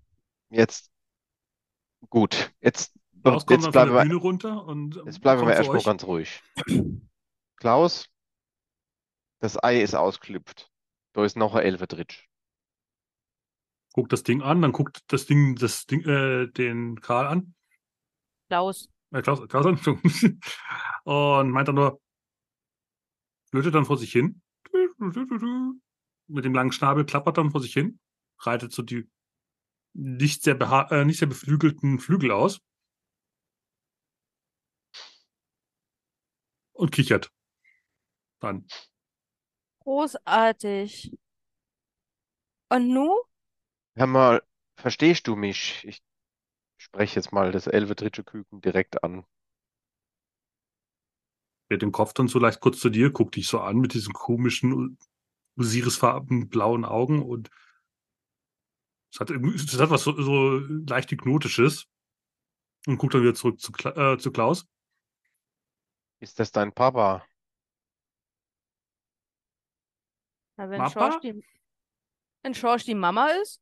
[0.50, 0.90] jetzt
[2.08, 2.52] gut.
[2.60, 5.54] Jetzt, Klaus kommt jetzt dann von bleiben der wir, Bühne runter und jetzt bleiben wir
[5.54, 6.42] erstmal ganz ruhig.
[7.56, 8.08] Klaus,
[9.40, 10.70] das Ei ist ausgeklüpft.
[11.12, 12.06] Da ist noch ein Elfe drin.
[13.94, 17.54] Guckt das Ding an, dann guckt das Ding, das Ding, äh, den Karl an.
[18.48, 18.88] Klaus.
[19.12, 19.78] Äh, Klaus, Klaus an.
[21.04, 22.00] Und meint dann nur,
[23.50, 24.42] flötet dann vor sich hin.
[26.26, 28.00] Mit dem langen Schnabel klappert dann vor sich hin.
[28.40, 29.08] Reitet so die
[29.92, 32.60] nicht sehr, beha äh, nicht sehr beflügelten Flügel aus.
[36.72, 37.30] Und kichert.
[38.40, 38.66] Dann.
[39.84, 41.16] Großartig.
[42.70, 43.22] Und nu?
[43.96, 44.42] Hör mal,
[44.76, 45.84] verstehst du mich?
[45.84, 46.02] Ich
[46.76, 49.24] spreche jetzt mal das Elfe dritte Küken direkt an.
[51.68, 54.12] Dreht den Kopf dann so leicht kurz zu dir, guckt dich so an mit diesen
[54.12, 54.98] komischen
[55.56, 57.50] Osirisfarben blauen Augen und
[59.12, 61.86] es hat, es hat was so, so leicht Hypnotisches
[62.86, 64.66] und guckt dann wieder zurück zu, Kla äh, zu Klaus.
[66.18, 67.24] Ist das dein Papa?
[70.56, 70.90] Na, wenn Papa?
[70.90, 71.44] Schorsch die,
[72.42, 73.60] wenn Schorsch die Mama ist?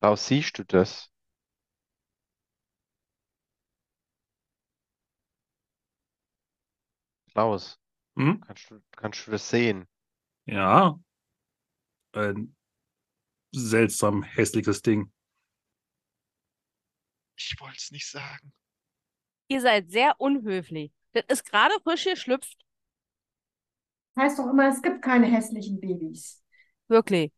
[0.00, 1.10] Klaus, siehst du das?
[7.32, 7.78] Klaus,
[8.16, 8.40] Hm?
[8.46, 9.86] kannst du, kannst du das sehen?
[10.46, 11.00] Ja.
[12.12, 12.54] Ein
[13.54, 15.12] seltsam hässliches Ding.
[17.36, 18.52] Ich wollte es nicht sagen.
[19.48, 20.92] Ihr seid sehr unhöflich.
[21.12, 22.56] Das ist gerade frisch geschlüpft.
[24.16, 26.42] Heißt doch immer, es gibt keine hässlichen Babys.
[26.88, 27.32] Wirklich.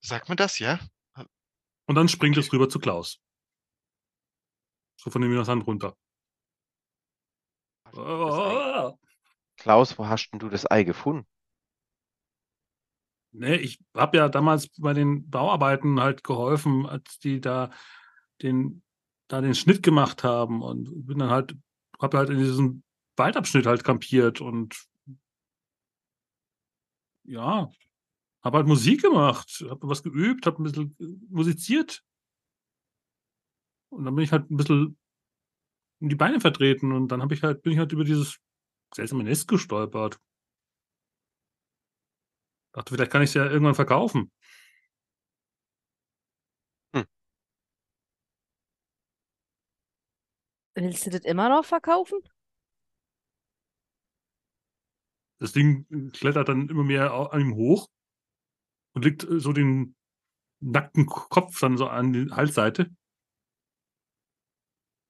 [0.00, 0.78] Sagt man das, ja?
[1.86, 3.20] Und dann springt es rüber zu Klaus.
[4.96, 5.96] So von dem Minas Hand runter.
[7.92, 8.96] Oh.
[9.56, 11.26] Klaus, wo hast denn du das Ei gefunden?
[13.32, 17.70] Ne, ich habe ja damals bei den Bauarbeiten halt geholfen, als die da
[18.42, 18.82] den,
[19.28, 21.54] da den Schnitt gemacht haben und bin dann halt,
[22.00, 22.82] habe halt in diesem
[23.16, 24.76] Waldabschnitt halt kampiert und
[27.24, 27.70] ja,
[28.42, 30.96] habe halt Musik gemacht, habe was geübt, habe ein bisschen
[31.30, 32.02] musiziert.
[33.90, 34.98] Und dann bin ich halt ein bisschen
[36.00, 38.38] in die Beine vertreten und dann habe ich halt, bin ich halt über dieses
[38.94, 40.18] seltsame Nest gestolpert.
[42.72, 44.30] Dachte, vielleicht kann ich es ja irgendwann verkaufen.
[50.74, 52.20] Willst du das immer noch verkaufen?
[55.38, 57.88] Das Ding klettert dann immer mehr an ihm hoch
[58.94, 59.94] und legt äh, so den
[60.60, 62.90] nackten Kopf dann so an die Halsseite.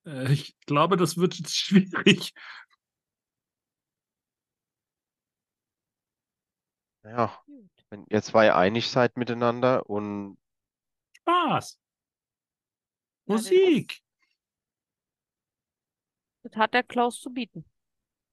[0.07, 2.32] Äh, Ich glaube, das wird jetzt schwierig.
[7.05, 7.39] Ja,
[7.90, 10.39] wenn ihr zwei einig seid miteinander und
[11.20, 11.78] Spaß.
[13.27, 14.02] Musik.
[16.43, 17.65] Das hat der Klaus zu bieten.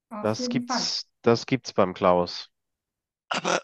[0.10, 0.88] Auf das jeden Fall.
[0.88, 2.50] gibt's, das gibt's beim Klaus.
[3.30, 3.62] Aber,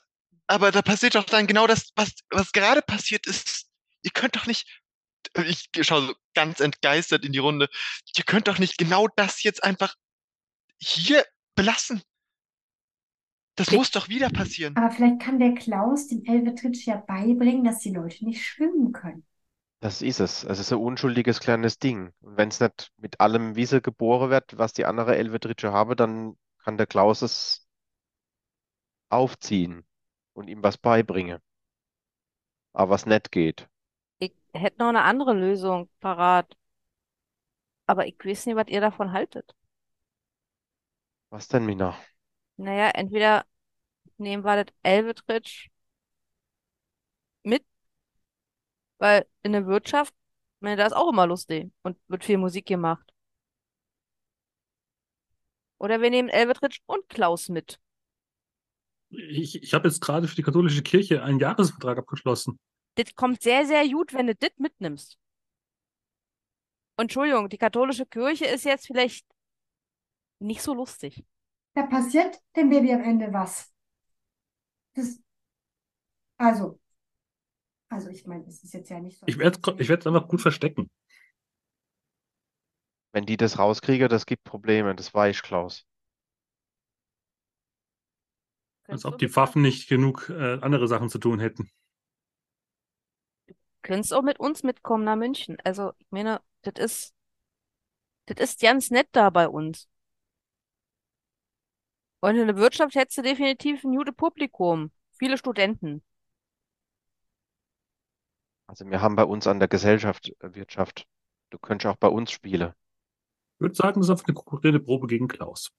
[0.53, 3.65] aber da passiert doch dann genau das, was, was gerade passiert ist.
[4.03, 4.67] Ihr könnt doch nicht,
[5.45, 7.69] ich schaue so ganz entgeistert in die Runde,
[8.15, 9.95] ihr könnt doch nicht genau das jetzt einfach
[10.77, 11.25] hier
[11.55, 12.03] belassen.
[13.55, 14.77] Das muss doch wieder passieren.
[14.77, 19.25] Aber vielleicht kann der Klaus den Elvetritsch ja beibringen, dass die Leute nicht schwimmen können.
[19.79, 20.43] Das ist es.
[20.43, 22.11] Es ist ein unschuldiges kleines Ding.
[22.21, 26.35] Und wenn es nicht mit allem Wiese geboren wird, was die andere Elvetritsche habe, dann
[26.63, 27.67] kann der Klaus es
[29.09, 29.85] aufziehen
[30.33, 31.39] und ihm was beibringen.
[32.73, 33.67] Aber was nicht geht.
[34.19, 36.55] Ich hätte noch eine andere Lösung parat.
[37.85, 39.55] Aber ich weiß nicht, was ihr davon haltet.
[41.29, 41.97] Was denn, Mina?
[42.57, 43.45] Naja, entweder
[44.17, 45.69] nehmen wir das Elvetritsch
[47.43, 47.63] mit,
[48.97, 50.13] weil in der Wirtschaft,
[50.59, 53.11] meine, da ist auch immer lustig und wird viel Musik gemacht.
[55.77, 57.79] Oder wir nehmen Elvetritsch und Klaus mit.
[59.15, 62.59] Ich, ich habe jetzt gerade für die katholische Kirche einen Jahresvertrag abgeschlossen.
[62.95, 65.17] Das kommt sehr, sehr gut, wenn du das mitnimmst.
[66.95, 69.25] Und Entschuldigung, die katholische Kirche ist jetzt vielleicht
[70.39, 71.23] nicht so lustig.
[71.73, 73.73] Da passiert dem Baby am Ende was.
[74.93, 75.19] Das,
[76.37, 76.79] also,
[77.89, 79.25] also ich meine, es ist jetzt ja nicht so.
[79.27, 80.89] Ich werde ich werde es einfach gut verstecken.
[83.11, 84.95] Wenn die das rauskriegen, das gibt Probleme.
[84.95, 85.85] Das weiß ich, Klaus.
[88.87, 91.69] Als ob du die Pfaffen nicht genug äh, andere Sachen zu tun hätten.
[93.81, 95.57] Könntest auch mit uns mitkommen nach München.
[95.63, 97.13] Also, ich meine, das ist,
[98.25, 99.87] das ist ganz nett da bei uns.
[102.21, 104.91] Und in der Wirtschaft hättest du definitiv ein gutes Publikum.
[105.17, 106.01] Viele Studenten.
[108.65, 111.05] Also wir haben bei uns an der Gesellschaft äh, Wirtschaft.
[111.49, 112.73] Du könntest auch bei uns spielen.
[113.55, 115.71] Ich würde sagen, das ist einfach eine konkurrierende Probe gegen Klaus.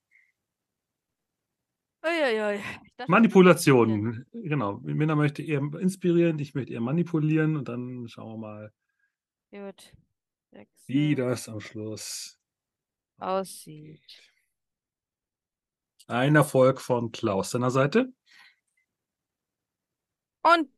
[2.05, 2.63] Uiuiui.
[3.09, 4.27] Manipulation.
[4.33, 4.79] Genau.
[4.83, 8.73] Minna möchte eher inspirieren, ich möchte eher manipulieren und dann schauen wir mal.
[9.51, 9.93] Gut.
[10.51, 12.39] Sechs, wie das am Schluss
[13.19, 14.03] aussieht.
[16.07, 18.13] Ein Erfolg von Klaus seiner Seite.
[20.43, 20.69] Und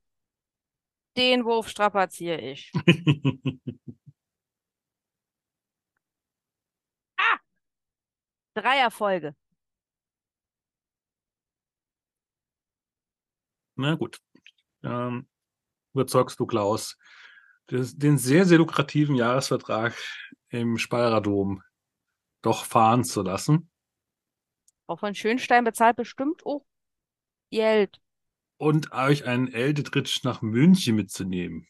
[1.16, 2.70] den Wurf strapaziere ich.
[8.54, 9.34] Drei Erfolge.
[13.76, 14.18] Na gut.
[14.82, 15.28] Ähm,
[15.94, 16.98] überzeugst du Klaus,
[17.68, 19.96] das, den sehr, sehr lukrativen Jahresvertrag
[20.50, 21.62] im Speyerer Dom
[22.42, 23.70] doch fahren zu lassen
[24.88, 26.66] Auch von Schönstein bezahlt bestimmt auch
[27.50, 28.00] Geld.
[28.58, 31.66] und euch einen Eldritch nach München mitzunehmen.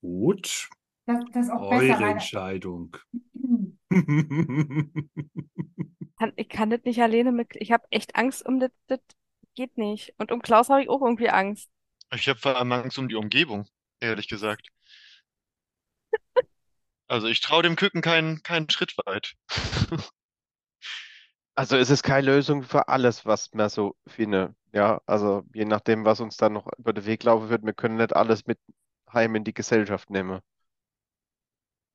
[0.00, 0.68] Gut,
[1.06, 2.96] Das, das ist auch eure Entscheidung.
[6.36, 7.48] Ich kann das nicht alleine mit.
[7.56, 8.70] Ich habe echt Angst um das.
[8.86, 9.00] Das
[9.56, 10.14] geht nicht.
[10.18, 11.68] Und um Klaus habe ich auch irgendwie Angst.
[12.14, 13.66] Ich habe vor allem Angst um die Umgebung,
[14.00, 14.68] ehrlich gesagt.
[17.08, 19.34] Also ich traue dem Küken keinen, keinen Schritt weit.
[21.58, 24.54] Also es ist keine Lösung für alles, was wir so finden.
[24.72, 27.96] Ja, also je nachdem, was uns dann noch über den Weg laufen wird, wir können
[27.96, 28.58] nicht alles mit
[29.10, 30.40] heim in die Gesellschaft nehmen.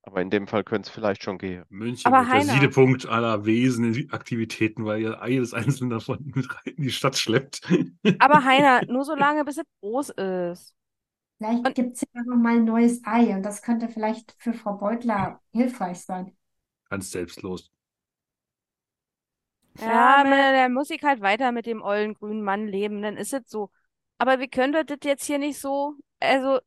[0.03, 1.63] Aber in dem Fall könnte es vielleicht schon gehen.
[1.69, 6.73] München Aber der Heiner- Siedepunkt aller Wesen, Aktivitäten, weil ihr jedes einzelne davon mit rein
[6.75, 7.61] in die Stadt schleppt.
[8.19, 10.73] Aber Heiner, nur so lange, bis es groß ist.
[11.37, 14.53] vielleicht Und- gibt es ja noch mal ein neues Ei und das könnte vielleicht für
[14.53, 16.35] Frau Beutler hilfreich sein.
[16.89, 17.71] Ganz selbstlos.
[19.79, 23.33] Ja, man, dann muss ich halt weiter mit dem ollen grünen Mann leben, dann ist
[23.33, 23.71] es so.
[24.17, 25.95] Aber wie können wir das jetzt hier nicht so?
[26.19, 26.59] Also,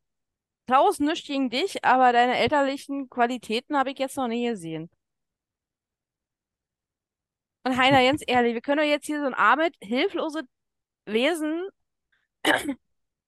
[0.67, 4.89] Klaus, nichts gegen dich, aber deine elterlichen Qualitäten habe ich jetzt noch nie gesehen.
[7.63, 10.43] Und Heiner, ganz ehrlich, wir können doch jetzt hier so ein armes, hilfloses
[11.05, 11.67] Wesen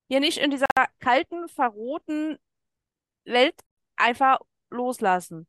[0.10, 0.68] hier nicht in dieser
[1.00, 2.38] kalten, verrohten
[3.26, 3.60] Welt
[3.96, 4.40] einfach
[4.70, 5.48] loslassen.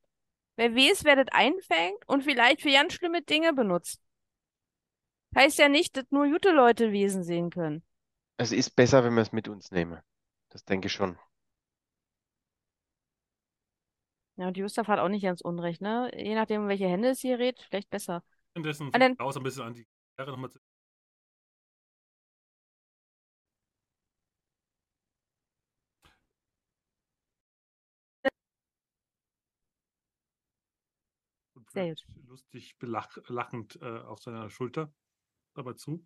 [0.57, 4.01] Wer weiß, wer das einfängt und vielleicht für ganz schlimme Dinge benutzt.
[5.37, 7.85] Heißt ja nicht, dass nur gute Leute Wesen sehen können.
[8.39, 10.01] Es ist besser, wenn wir es mit uns nehmen.
[10.49, 11.19] Das denke ich schon.
[14.39, 16.13] Ja, und Gustav hat auch nicht ganz unrecht, ne?
[16.17, 18.23] Je nachdem, um welche Hände es hier redet, vielleicht besser.
[18.55, 19.85] Währenddessen Ah, dann- Klaus ein bisschen an die
[20.17, 20.61] Gitarre nochmal zu.
[31.73, 31.95] Sehr
[32.27, 34.93] lustig belach lachend äh, auf seiner Schulter
[35.55, 36.05] dabei zu.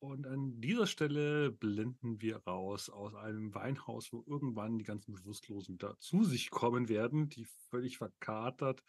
[0.00, 5.74] Und an dieser Stelle blenden wir raus aus einem Weinhaus, wo irgendwann die ganzen Bewusstlosen
[5.74, 8.82] wieder zu sich kommen werden, die völlig verkatert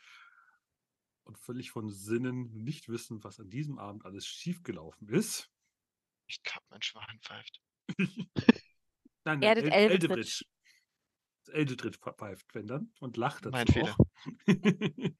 [1.25, 5.51] und völlig von Sinnen nicht wissen, was an diesem Abend alles schiefgelaufen ist.
[6.27, 7.61] Ich glaube, mein Schwan pfeift.
[9.25, 10.03] Nein, Er das El- Eldritch.
[10.09, 10.45] Eldritch.
[11.43, 13.97] Das Eldritch pfeift, wenn dann, und lacht dazu Mein Fehler.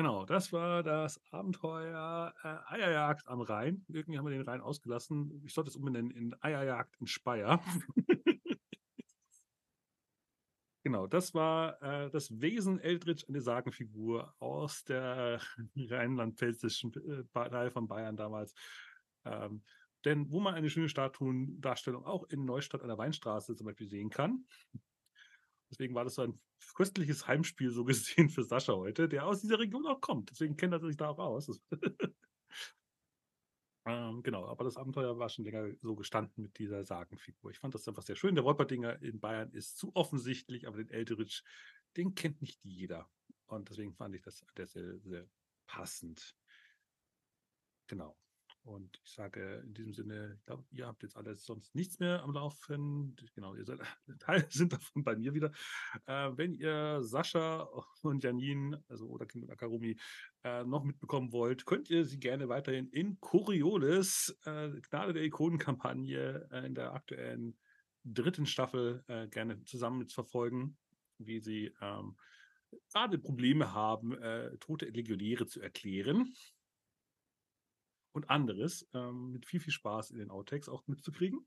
[0.00, 3.84] genau, das war das Abenteuer äh, Eierjagd am Rhein.
[3.88, 5.42] Irgendwie haben wir den Rhein ausgelassen.
[5.44, 7.62] Ich sollte es umbenennen in Eierjagd in Speyer.
[10.82, 15.38] Genau, das war äh, das Wesen Eldritch, eine Sagenfigur aus der
[15.76, 18.54] rheinland-pfälzischen äh, Teil von Bayern damals.
[19.26, 19.62] Ähm,
[20.06, 24.08] denn wo man eine schöne Statuendarstellung auch in Neustadt an der Weinstraße zum Beispiel sehen
[24.08, 24.46] kann.
[25.70, 26.40] Deswegen war das so ein
[26.74, 30.30] köstliches Heimspiel so gesehen für Sascha heute, der aus dieser Region auch kommt.
[30.30, 31.60] Deswegen kennt er sich da auch aus.
[33.86, 37.50] Ähm, genau, aber das Abenteuer war schon länger so gestanden mit dieser Sagenfigur.
[37.50, 38.34] Ich fand das einfach sehr schön.
[38.34, 41.42] Der Wolperdinger in Bayern ist zu offensichtlich, aber den Elterich,
[41.96, 43.08] den kennt nicht jeder.
[43.46, 45.26] Und deswegen fand ich das sehr, sehr
[45.66, 46.36] passend.
[47.86, 48.16] Genau.
[48.62, 52.22] Und ich sage in diesem Sinne, ich glaube, ihr habt jetzt alles sonst nichts mehr
[52.22, 53.16] am Laufen.
[53.34, 53.80] Genau, ihr seid
[54.20, 55.50] Teil sind davon bei mir wieder.
[56.06, 57.68] Äh, wenn ihr Sascha
[58.02, 59.96] und Janin, also oder Kind und Akarumi,
[60.44, 66.48] äh, noch mitbekommen wollt, könnt ihr sie gerne weiterhin in Coriolis, äh, Gnade der Ikonen-Kampagne
[66.52, 67.56] äh, in der aktuellen
[68.04, 70.76] dritten Staffel äh, gerne zusammen mitverfolgen,
[71.18, 72.16] wie sie ähm,
[72.92, 76.34] gerade Probleme haben, äh, tote Legionäre zu erklären
[78.12, 81.46] und anderes ähm, mit viel, viel Spaß in den Outtakes auch mitzukriegen.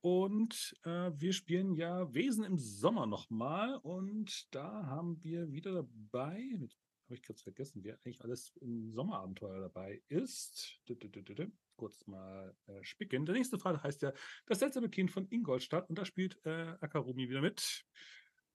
[0.00, 6.58] Und äh, wir spielen ja Wesen im Sommer nochmal und da haben wir wieder dabei,
[7.04, 10.80] habe ich kurz vergessen, wer eigentlich alles im Sommerabenteuer dabei ist.
[10.88, 11.52] Dü- dü- dü.
[11.76, 13.26] Kurz mal äh, spicken.
[13.26, 14.12] Der nächste Fall heißt ja
[14.46, 17.84] Das seltsame Kind von Ingolstadt und da spielt äh, Akarumi wieder mit.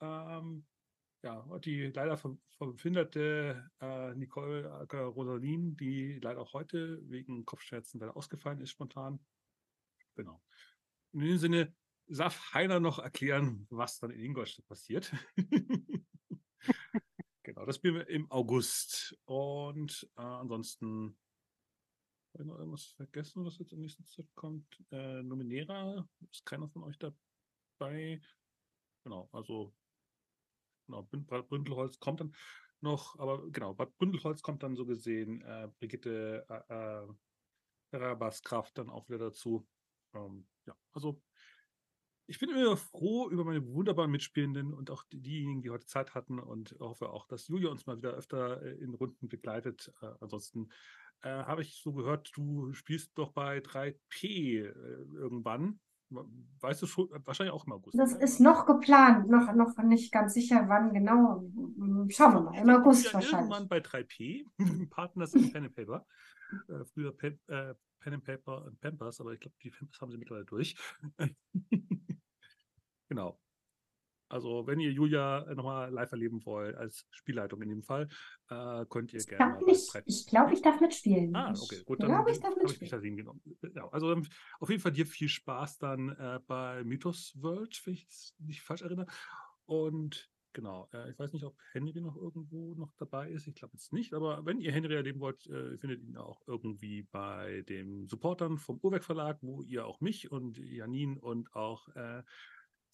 [0.02, 0.66] Ähm,
[1.23, 7.99] ja, die leider ver- verfinderte äh, Nicole Acker Rosalin, die leider auch heute wegen Kopfschmerzen
[7.99, 9.19] leider ausgefallen ist, spontan.
[10.15, 10.44] Genau.
[11.14, 11.76] In dem Sinne,
[12.07, 15.14] darf Heiner noch erklären, was dann in Ingolstadt passiert.
[17.44, 19.18] genau, das spielen wir im August.
[19.26, 21.18] Und äh, ansonsten
[22.34, 24.68] habe ich noch irgendwas vergessen, was jetzt in nächster Zeit kommt.
[24.91, 28.22] Äh, Nominera, ist keiner von euch dabei?
[29.03, 29.73] Genau, also
[30.88, 32.34] Genau, Bründelholz kommt dann
[32.82, 37.02] noch, aber genau, Bad Bründelholz kommt dann so gesehen, äh, Brigitte äh,
[37.92, 39.68] äh, Kraft dann auch wieder dazu.
[40.14, 41.22] Ähm, ja, also
[42.30, 46.14] ich bin immer froh über meine wunderbaren Mitspielenden und auch die, diejenigen, die heute Zeit
[46.14, 49.94] hatten und hoffe auch, dass Julia uns mal wieder öfter äh, in Runden begleitet.
[50.02, 50.70] Äh, ansonsten
[51.22, 54.72] äh, habe ich so gehört, du spielst doch bei 3P äh,
[55.14, 55.80] irgendwann.
[56.10, 58.00] Weißt du schon, wahrscheinlich auch im August.
[58.00, 58.24] Das ne?
[58.24, 61.44] ist noch geplant, noch, noch nicht ganz sicher, wann genau.
[62.10, 63.50] Schauen wir mal, im August ja wahrscheinlich.
[63.52, 64.46] irgendwann bei 3P,
[64.90, 66.06] Partners in Pen and Paper.
[66.70, 70.12] Äh, früher Pen, äh, Pen and Paper und Pampers, aber ich glaube, die Pampers haben
[70.12, 70.76] sie mittlerweile durch.
[73.10, 73.40] genau.
[74.30, 78.08] Also, wenn ihr Julia nochmal live erleben wollt, als Spielleitung in dem Fall,
[78.49, 79.90] äh, könnt ihr Ich gerne nicht.
[79.90, 80.04] 3P.
[80.06, 81.36] Ich glaube, ich darf mitspielen.
[81.36, 83.02] Ah, okay, gut, dann glaube, ich darf habe ich mich mitspielen.
[83.02, 83.41] da hingenommen.
[83.76, 84.16] Ja, also
[84.60, 88.62] auf jeden Fall dir viel Spaß dann äh, bei Mythos World, wenn ich es nicht
[88.62, 89.08] falsch erinnere.
[89.66, 93.48] Und genau, äh, ich weiß nicht, ob Henry noch irgendwo noch dabei ist.
[93.48, 97.04] Ich glaube jetzt nicht, aber wenn ihr Henry erleben wollt, äh, findet ihn auch irgendwie
[97.04, 102.24] bei den Supportern vom Urwerk Verlag, wo ihr auch mich und Janin und auch äh,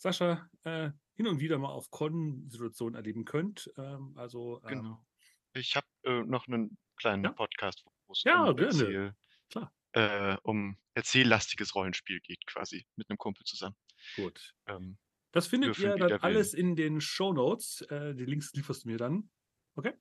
[0.04, 3.72] Sascha äh, hin und wieder mal auf Con-Situationen erleben könnt.
[3.78, 5.06] Ähm, also ähm, Genau.
[5.54, 7.32] Ich habe äh, noch einen kleinen Ja.
[7.32, 8.58] Podcast, wo es Ja, um.
[8.58, 9.16] Erzähl,
[9.94, 13.76] äh, um erzähllastiges Rollenspiel geht, quasi, mit einem Kumpel zusammen.
[14.16, 14.54] gut.
[14.68, 14.98] Ähm,
[15.32, 17.82] Das findet ihr dann alles in den Show Notes.
[17.82, 19.30] Äh, die Links lieferst du mir dann.
[19.76, 19.94] Okay.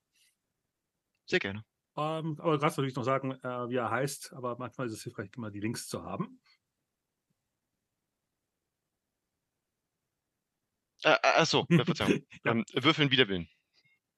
[1.26, 1.64] sehr gerne.
[1.96, 5.30] Ähm, aber gerade natürlich noch sagen, äh, wie er heißt, aber manchmal ist es hilfreich,
[5.36, 6.40] immer die Links zu haben.
[11.04, 12.22] Äh, achso, Verzeihung.
[12.44, 12.52] Ja.
[12.52, 13.48] ähm, würfeln wider Willen.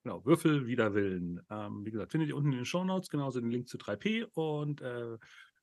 [0.04, 1.40] Genau, Würfel wider Willen.
[1.48, 4.82] Ähm, wie gesagt, findet ihr unten in den Shownotes, genauso den Link zu 3P und
[4.82, 5.16] äh,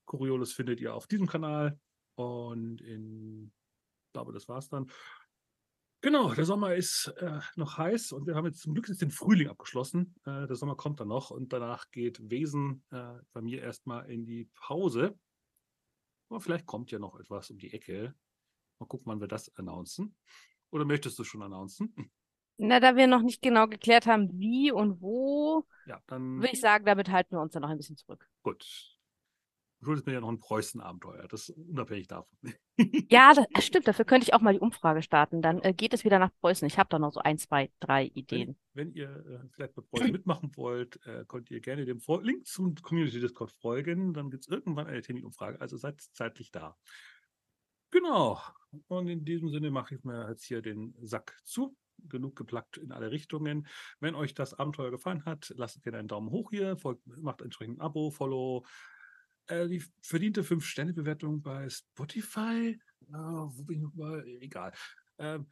[0.06, 1.80] Coriolis findet ihr auf diesem Kanal
[2.16, 3.54] und in,
[4.08, 4.90] ich glaube, das war's dann.
[6.04, 9.12] Genau, der Sommer ist äh, noch heiß und wir haben jetzt zum Glück jetzt den
[9.12, 10.16] Frühling abgeschlossen.
[10.26, 14.26] Äh, der Sommer kommt dann noch und danach geht Wesen äh, bei mir erstmal in
[14.26, 15.16] die Pause.
[16.30, 18.16] Aber vielleicht kommt ja noch etwas um die Ecke.
[18.80, 20.16] Mal gucken, wann wir das announcen.
[20.72, 21.94] Oder möchtest du schon announcen?
[22.58, 26.62] Na, da wir noch nicht genau geklärt haben, wie und wo, Ja, dann würde ich
[26.62, 28.28] sagen, damit halten wir uns dann noch ein bisschen zurück.
[28.44, 28.66] gut.
[29.80, 32.38] Du schuldest mir ja noch ein Preußen-Abenteuer, das ist unabhängig davon.
[33.10, 33.88] Ja, das, stimmt.
[33.88, 35.42] Dafür könnte ich auch mal die Umfrage starten.
[35.42, 36.68] Dann äh, geht es wieder nach Preußen.
[36.68, 38.58] Ich habe da noch so ein, zwei, drei Ideen.
[38.74, 42.24] Wenn, wenn ihr äh, vielleicht bei Preußen mitmachen wollt, äh, könnt ihr gerne dem Fol-
[42.24, 44.14] Link zum Community Discord folgen.
[44.14, 45.60] Dann gibt es irgendwann eine Terminumfrage.
[45.62, 46.78] Also seid zeitlich da.
[47.92, 48.40] Genau.
[48.88, 51.76] Und in diesem Sinne mache ich mir jetzt hier den Sack zu.
[52.04, 53.68] Genug geplackt in alle Richtungen.
[54.00, 57.78] Wenn euch das Abenteuer gefallen hat, lasst gerne einen Daumen hoch hier, folgt, macht entsprechend
[57.78, 58.66] ein Abo, Follow.
[59.48, 62.80] Äh, die verdiente 5-Sterne-Bewertung bei Spotify.
[63.12, 64.26] Ah, wo bin ich noch mal?
[64.26, 64.72] Egal.
[65.20, 65.48] Ähm,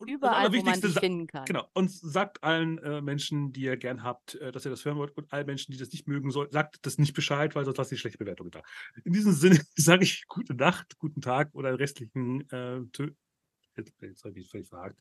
[0.00, 1.44] und Überall, wo man dich finden kann.
[1.44, 1.68] Genau.
[1.74, 5.14] Und sagt allen äh, Menschen, die ihr gern habt, äh, dass ihr das hören wollt,
[5.16, 7.92] und allen Menschen, die das nicht mögen sollen, sagt das nicht Bescheid, weil sonst lasst
[7.92, 8.62] ihr schlechte Bewertungen da.
[9.04, 12.80] In diesem Sinne sage ich gute Nacht, guten Tag oder restlichen, äh,
[13.76, 14.96] jetzt, jetzt habe ich völlig verhakt,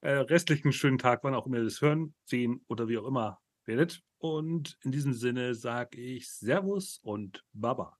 [0.00, 3.40] äh, restlichen schönen Tag, wann auch immer ihr das hören, sehen oder wie auch immer
[3.66, 4.02] werdet.
[4.18, 7.96] Und in diesem Sinne sage ich Servus und Baba.